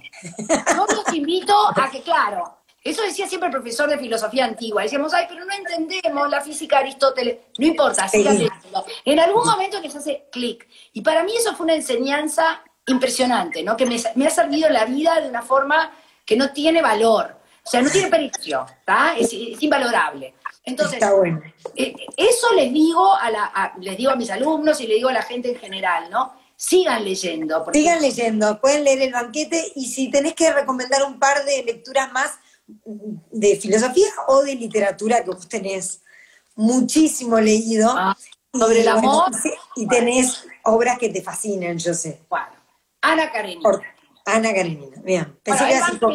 Yo 0.48 0.86
los 0.86 1.14
invito 1.14 1.52
a 1.68 1.90
que, 1.90 2.00
claro, 2.02 2.58
eso 2.84 3.02
decía 3.02 3.26
siempre 3.28 3.48
el 3.48 3.52
profesor 3.52 3.90
de 3.90 3.98
filosofía 3.98 4.44
antigua. 4.44 4.82
Decíamos, 4.82 5.12
ay, 5.12 5.26
pero 5.28 5.44
no 5.44 5.52
entendemos 5.52 6.30
la 6.30 6.40
física 6.40 6.76
de 6.76 6.82
Aristóteles. 6.82 7.38
No 7.58 7.66
importa, 7.66 8.08
sigan 8.08 8.38
leyendo. 8.38 8.84
En 9.04 9.18
algún 9.18 9.44
momento 9.44 9.80
les 9.80 9.94
hace 9.96 10.28
clic. 10.30 10.68
Y 10.92 11.00
para 11.00 11.24
mí 11.24 11.32
eso 11.36 11.56
fue 11.56 11.64
una 11.64 11.74
enseñanza 11.74 12.62
impresionante, 12.86 13.64
¿no? 13.64 13.76
Que 13.76 13.86
me, 13.86 14.26
ha 14.26 14.30
servido 14.30 14.68
la 14.68 14.84
vida 14.84 15.20
de 15.20 15.28
una 15.28 15.42
forma 15.42 15.92
que 16.24 16.36
no 16.36 16.52
tiene 16.52 16.82
valor. 16.82 17.36
O 17.64 17.70
sea, 17.70 17.80
no 17.80 17.90
tiene 17.90 18.08
precio, 18.08 18.66
¿está? 18.80 19.14
es 19.16 19.32
invalorable. 19.32 20.34
Entonces, 20.64 21.00
eh, 21.74 21.94
eso 22.16 22.52
les 22.54 22.72
digo 22.72 23.14
a, 23.14 23.30
la, 23.30 23.74
les 23.80 23.96
digo 23.96 24.12
a 24.12 24.16
mis 24.16 24.30
alumnos 24.30 24.80
y 24.80 24.86
le 24.86 24.94
digo 24.94 25.08
a 25.08 25.12
la 25.12 25.22
gente 25.22 25.50
en 25.50 25.56
general, 25.56 26.08
¿no? 26.10 26.34
Sigan 26.56 27.02
leyendo. 27.04 27.66
Sigan 27.72 28.00
leyendo, 28.00 28.60
pueden 28.60 28.84
leer 28.84 29.02
el 29.02 29.12
banquete 29.12 29.72
y 29.74 29.86
si 29.86 30.10
tenés 30.10 30.34
que 30.34 30.52
recomendar 30.52 31.02
un 31.02 31.18
par 31.18 31.44
de 31.44 31.64
lecturas 31.64 32.12
más 32.12 32.38
de 32.66 33.56
filosofía 33.56 34.06
o 34.28 34.42
de 34.42 34.54
literatura 34.54 35.24
que 35.24 35.30
vos 35.30 35.48
tenés 35.48 36.02
muchísimo 36.54 37.40
leído. 37.40 37.90
Ah, 37.90 38.16
sobre 38.52 38.82
el 38.82 38.88
amor. 38.88 39.32
y 39.76 39.86
tenés 39.88 40.46
obras 40.64 40.98
que 40.98 41.08
te 41.08 41.22
fascinan, 41.22 41.78
yo 41.78 41.94
sé. 41.94 42.20
Bueno, 42.28 42.52
Ana 43.00 43.32
Karenina. 43.32 43.80
Ana 44.24 44.54
Karenina, 44.54 44.96
bien. 45.02 45.38
Pensé 45.42 45.66
que 45.66 45.74
así 45.74 45.96
por 45.96 46.14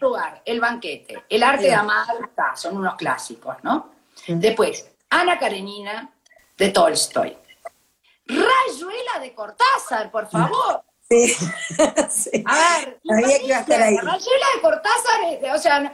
Lugar, 0.00 0.42
el 0.44 0.60
banquete, 0.60 1.24
el 1.28 1.42
arte 1.42 1.64
de 1.64 1.74
amar, 1.74 2.06
son 2.54 2.76
unos 2.76 2.96
clásicos, 2.96 3.56
¿no? 3.62 3.92
Después, 4.26 4.90
Ana 5.10 5.38
Karenina 5.38 6.12
de 6.56 6.68
Tolstoy. 6.70 7.36
Rayuela 8.26 9.18
de 9.20 9.32
Cortázar, 9.34 10.10
por 10.10 10.28
favor. 10.28 10.82
Sí. 11.08 11.34
A 12.44 12.54
ver, 12.54 13.00
Sabía 13.02 13.38
que 13.38 13.46
iba 13.46 13.56
a 13.56 13.60
estar 13.60 13.82
ahí. 13.82 13.96
Rayuela 13.96 14.46
de 14.54 14.60
Cortázar, 14.60 15.20
eh, 15.24 15.52
o 15.54 15.58
sea, 15.58 15.92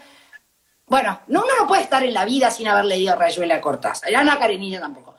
bueno, 0.87 1.21
no, 1.29 1.43
uno 1.43 1.53
no 1.61 1.67
puede 1.67 1.83
estar 1.83 2.03
en 2.03 2.13
la 2.13 2.25
vida 2.25 2.51
sin 2.51 2.67
haber 2.67 2.87
leído 2.87 3.15
Rayuela 3.17 3.55
de 3.55 3.61
Cortázar. 3.61 4.11
Y 4.11 4.15
Ana 4.15 4.39
Karenina 4.39 4.81
tampoco. 4.81 5.14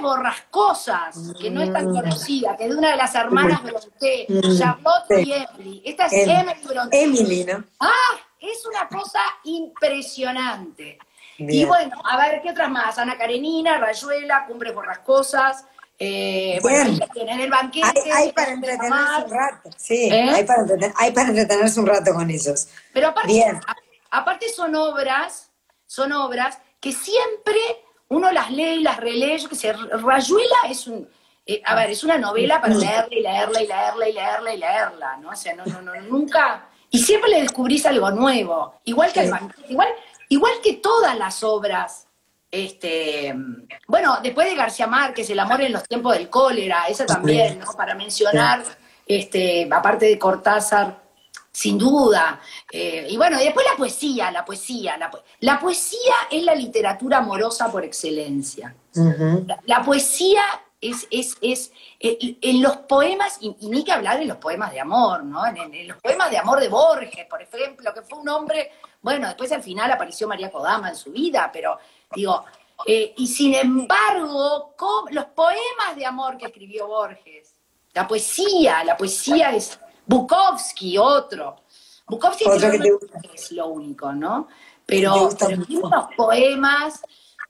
Borrascosas, 0.00 1.16
que 1.40 1.50
no 1.50 1.62
es 1.62 1.72
tan 1.72 1.90
Mm. 1.90 1.94
conocida, 1.94 2.56
que 2.56 2.64
es 2.64 2.70
de 2.70 2.76
una 2.76 2.90
de 2.90 2.96
las 2.96 3.14
hermanas 3.14 3.62
Bronté, 3.62 4.26
Mm, 4.28 4.58
Charlotte 4.58 5.04
sí. 5.08 5.14
y 5.26 5.32
Emily. 5.32 5.82
Esta 5.84 6.06
es 6.06 6.12
Em- 6.12 6.30
Emily 6.30 6.60
Bronté. 6.66 7.02
Emily, 7.02 7.44
¿no? 7.44 7.64
Ah, 7.80 7.90
es 8.38 8.64
una 8.66 8.88
cosa 8.88 9.20
impresionante. 9.44 10.98
Y 11.38 11.64
bueno, 11.64 11.96
a 12.04 12.16
ver, 12.18 12.42
¿qué 12.42 12.50
otras 12.50 12.70
más? 12.70 12.98
Ana 12.98 13.16
Karenina, 13.16 13.78
Rayuela, 13.78 14.44
Cumbres 14.46 14.74
Borrascosas. 14.74 15.64
Eh, 15.98 16.58
bueno, 16.62 16.98
tienen 17.12 17.40
el 17.40 17.50
banquete. 17.50 17.86
Hay, 18.04 18.10
hay 18.26 18.32
para 18.32 18.52
entretenerse 18.52 19.24
un 19.24 19.30
rato. 19.30 19.70
Sí, 19.76 20.08
¿Eh? 20.10 20.30
hay, 20.30 20.44
para 20.44 20.62
entretener- 20.62 20.94
hay 20.96 21.10
para 21.12 21.28
entretenerse 21.28 21.80
un 21.80 21.86
rato 21.86 22.12
con 22.14 22.30
ellos. 22.30 22.68
Pero 22.92 23.08
aparte, 23.08 23.28
Bien. 23.32 23.60
aparte 24.10 24.48
son 24.50 24.74
obras, 24.76 25.50
son 25.86 26.12
obras 26.12 26.58
que 26.78 26.92
siempre 26.92 27.58
uno 28.10 28.30
las 28.32 28.50
lee 28.50 28.74
y 28.78 28.82
las 28.82 28.98
relee. 28.98 29.38
Yo 29.38 29.48
qué 29.48 29.54
sé, 29.54 29.72
Rayuela 29.72 30.56
es 30.68 30.86
un. 30.86 31.08
eh, 31.46 31.62
a 31.64 31.74
ver, 31.74 31.90
es 31.90 32.04
una 32.04 32.18
novela 32.18 32.60
para 32.60 32.74
leerla 32.74 33.08
y 33.16 33.22
leerla 33.22 33.62
y 33.62 33.66
leerla 33.66 34.08
y 34.08 34.12
leerla 34.12 34.54
y 34.54 34.58
leerla, 34.58 35.16
¿no? 35.16 35.30
O 35.30 35.36
sea, 35.36 35.54
no, 35.54 35.64
no, 35.64 35.80
no, 35.80 35.94
nunca. 36.02 36.66
Y 36.90 36.98
siempre 36.98 37.30
le 37.30 37.42
descubrís 37.42 37.86
algo 37.86 38.10
nuevo. 38.10 38.74
Igual 38.84 39.12
que 39.12 39.26
Sí. 39.26 39.32
igual, 39.68 39.88
igual 40.28 40.52
que 40.62 40.74
todas 40.74 41.16
las 41.16 41.42
obras. 41.42 42.06
Este, 42.52 43.32
bueno, 43.86 44.18
después 44.24 44.48
de 44.48 44.56
García 44.56 44.88
Márquez, 44.88 45.30
El 45.30 45.38
amor 45.38 45.60
en 45.62 45.72
los 45.72 45.84
tiempos 45.84 46.14
del 46.14 46.28
cólera, 46.28 46.86
esa 46.88 47.06
también, 47.06 47.60
¿no? 47.60 47.72
Para 47.74 47.94
mencionar, 47.94 48.64
este, 49.06 49.68
aparte 49.70 50.06
de 50.06 50.18
Cortázar, 50.18 50.98
sin 51.52 51.78
duda. 51.78 52.40
Eh, 52.72 53.06
y 53.10 53.16
bueno, 53.16 53.40
y 53.40 53.44
después 53.44 53.66
la 53.70 53.76
poesía, 53.76 54.30
la 54.30 54.44
poesía, 54.44 54.96
la, 54.96 55.10
po- 55.10 55.22
la 55.40 55.58
poesía 55.58 56.14
es 56.30 56.42
la 56.44 56.54
literatura 56.54 57.18
amorosa 57.18 57.70
por 57.70 57.84
excelencia. 57.84 58.74
La, 59.46 59.58
la 59.66 59.82
poesía 59.84 60.42
es, 60.80 61.06
es, 61.10 61.36
es 61.42 61.72
eh, 61.98 62.38
en 62.40 62.62
los 62.62 62.76
poemas, 62.78 63.36
y, 63.40 63.54
y 63.60 63.68
ni 63.68 63.84
que 63.84 63.92
hablar 63.92 64.20
en 64.22 64.28
los 64.28 64.38
poemas 64.38 64.72
de 64.72 64.80
amor, 64.80 65.22
¿no? 65.24 65.44
En, 65.46 65.56
en- 65.58 65.74
en 65.74 65.88
los 65.88 65.96
poemas 65.98 66.30
de 66.30 66.38
amor 66.38 66.60
de 66.60 66.68
Borges, 66.68 67.26
por 67.28 67.42
ejemplo, 67.42 67.92
que 67.92 68.02
fue 68.02 68.18
un 68.18 68.28
hombre, 68.28 68.72
bueno, 69.02 69.26
después 69.26 69.50
al 69.52 69.62
final 69.62 69.90
apareció 69.90 70.26
María 70.28 70.50
Kodama 70.50 70.88
en 70.90 70.96
su 70.96 71.10
vida, 71.12 71.50
pero 71.52 71.78
digo, 72.14 72.44
eh, 72.86 73.12
y 73.16 73.26
sin 73.26 73.54
embargo, 73.54 74.74
los 75.10 75.24
poemas 75.26 75.96
de 75.96 76.06
amor 76.06 76.38
que 76.38 76.46
escribió 76.46 76.86
Borges, 76.86 77.54
la 77.92 78.06
poesía, 78.08 78.82
la 78.84 78.96
poesía 78.96 79.52
es 79.54 79.78
Bukowski, 80.10 80.98
otro. 80.98 81.56
Bukowski 82.08 82.44
Otro 82.44 82.58
creo 82.58 82.70
que 82.72 82.78
no 82.78 82.84
te 82.84 82.90
gusta. 82.90 83.20
es 83.32 83.52
lo 83.52 83.68
único, 83.68 84.12
¿no? 84.12 84.48
Pero, 84.84 85.30
pero 85.38 85.62
unos 85.68 86.06
poemas... 86.16 87.00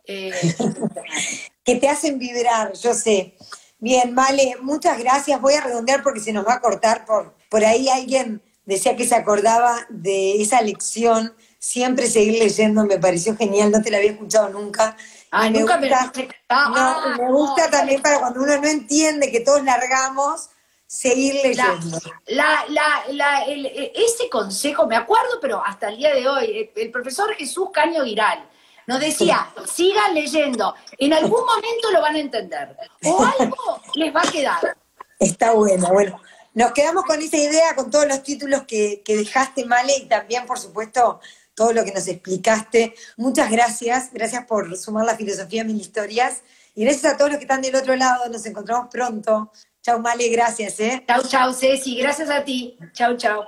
eh, 0.07 0.31
que 1.65 1.77
te 1.77 1.89
hacen 1.89 2.19
vibrar, 2.19 2.73
yo 2.75 2.93
sé. 2.93 3.35
Bien, 3.79 4.13
Male, 4.13 4.57
muchas 4.61 4.99
gracias. 4.99 5.41
Voy 5.41 5.55
a 5.55 5.63
redondear 5.63 6.03
porque 6.03 6.21
se 6.21 6.33
nos 6.35 6.47
va 6.47 6.55
a 6.55 6.61
cortar. 6.61 7.07
Por, 7.07 7.35
por 7.49 7.65
ahí 7.65 7.89
alguien 7.89 8.43
decía 8.67 8.95
que 8.95 9.07
se 9.07 9.15
acordaba 9.15 9.87
de 9.89 10.43
esa 10.43 10.61
lección. 10.61 11.35
Siempre 11.59 12.07
seguir 12.09 12.39
leyendo 12.39 12.85
me 12.85 12.99
pareció 12.99 13.37
genial, 13.37 13.71
no 13.71 13.81
te 13.83 13.91
la 13.91 13.97
había 13.99 14.13
escuchado 14.13 14.51
nunca. 14.51 14.97
Ay, 15.31 15.51
nunca 15.51 15.79
me 15.79 15.89
lo 15.89 15.97
gusta, 15.97 16.21
escuchado. 16.21 16.75
no, 16.75 16.77
Ah, 16.77 17.17
me 17.19 17.33
gusta 17.33 17.65
no. 17.67 17.71
también 17.71 18.03
para 18.03 18.21
cuando 18.21 18.43
uno 18.43 18.57
no 18.59 18.67
entiende 18.69 19.31
que 19.31 19.41
todos 19.41 19.63
largamos, 19.65 20.51
seguir 20.91 21.34
leyendo. 21.45 21.99
la, 22.26 22.64
la, 22.68 23.05
la- 23.11 23.45
el- 23.45 23.66
e- 23.66 23.93
ese 23.95 24.28
consejo, 24.28 24.86
me 24.88 24.97
acuerdo, 24.97 25.38
pero 25.41 25.62
hasta 25.64 25.88
el 25.88 25.99
día 25.99 26.12
de 26.14 26.28
hoy, 26.28 26.70
el, 26.74 26.82
el 26.82 26.91
profesor 26.91 27.32
Jesús 27.34 27.68
Caño 27.72 28.05
Giral 28.05 28.45
nos 28.88 28.99
decía, 28.99 29.49
sigan 29.72 30.14
leyendo, 30.14 30.74
en 30.99 31.12
algún 31.12 31.45
momento 31.45 31.93
lo 31.93 32.01
van 32.01 32.16
a 32.16 32.18
entender, 32.18 32.76
o 33.05 33.24
algo 33.24 33.80
les 33.95 34.12
va 34.14 34.22
a 34.22 34.30
quedar. 34.32 34.76
Está 35.20 35.53
bueno, 35.53 35.88
bueno. 35.93 36.20
Nos 36.55 36.72
quedamos 36.72 37.05
con 37.05 37.22
esa 37.22 37.36
idea, 37.36 37.76
con 37.76 37.88
todos 37.88 38.09
los 38.09 38.24
títulos 38.24 38.64
que, 38.66 39.03
que 39.05 39.16
dejaste, 39.16 39.64
Male, 39.66 39.97
y 39.97 40.07
también, 40.07 40.45
por 40.45 40.59
supuesto, 40.59 41.20
todo 41.55 41.72
lo 41.72 41.84
que 41.84 41.93
nos 41.93 42.09
explicaste. 42.09 42.95
Muchas 43.16 43.49
gracias. 43.49 44.12
Gracias 44.12 44.45
por 44.47 44.76
sumar 44.76 45.05
la 45.07 45.14
filosofía 45.14 45.62
a 45.62 45.64
mil 45.64 45.80
historias. 45.80 46.41
Y 46.74 46.84
gracias 46.84 47.12
a 47.12 47.16
todos 47.16 47.30
los 47.30 47.38
que 47.38 47.45
están 47.45 47.61
del 47.62 47.76
otro 47.76 47.95
lado. 47.95 48.28
Nos 48.30 48.45
encontramos 48.47 48.88
pronto. 48.91 49.53
Chau, 49.83 49.99
Male, 49.99 50.28
gracias, 50.28 50.78
¿eh? 50.81 51.03
Chau, 51.09 51.22
chau, 51.26 51.55
Ceci, 51.55 51.97
gracias 51.97 52.28
a 52.28 52.45
ti. 52.45 52.76
Chau, 52.93 53.16
chau. 53.16 53.45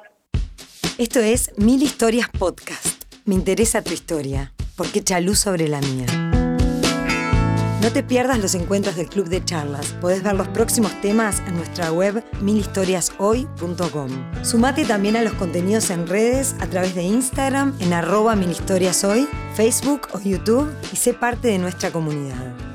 Esto 0.97 1.20
es 1.20 1.51
Mil 1.59 1.83
Historias 1.83 2.30
Podcast. 2.30 3.03
Me 3.26 3.35
interesa 3.35 3.83
tu 3.83 3.93
historia, 3.93 4.55
porque 4.74 5.01
echa 5.01 5.20
luz 5.20 5.41
sobre 5.41 5.68
la 5.68 5.83
mía. 5.83 6.07
No 7.83 7.93
te 7.93 8.03
pierdas 8.03 8.39
los 8.39 8.55
encuentros 8.55 8.97
del 8.97 9.11
Club 9.11 9.28
de 9.28 9.45
Charlas. 9.45 9.93
Podés 10.01 10.22
ver 10.22 10.35
los 10.35 10.49
próximos 10.49 10.99
temas 11.03 11.41
en 11.41 11.57
nuestra 11.57 11.93
web 11.93 12.24
milhistoriashoy.com. 12.41 14.43
Sumate 14.43 14.87
también 14.87 15.16
a 15.16 15.22
los 15.22 15.35
contenidos 15.35 15.91
en 15.91 16.07
redes 16.07 16.55
a 16.61 16.66
través 16.66 16.95
de 16.95 17.03
Instagram 17.03 17.76
en 17.80 17.93
arroba 17.93 18.37
milhistoriashoy, 18.37 19.28
Facebook 19.55 20.09
o 20.14 20.20
YouTube 20.20 20.72
y 20.93 20.97
sé 20.97 21.12
parte 21.12 21.49
de 21.49 21.59
nuestra 21.59 21.91
comunidad. 21.91 22.72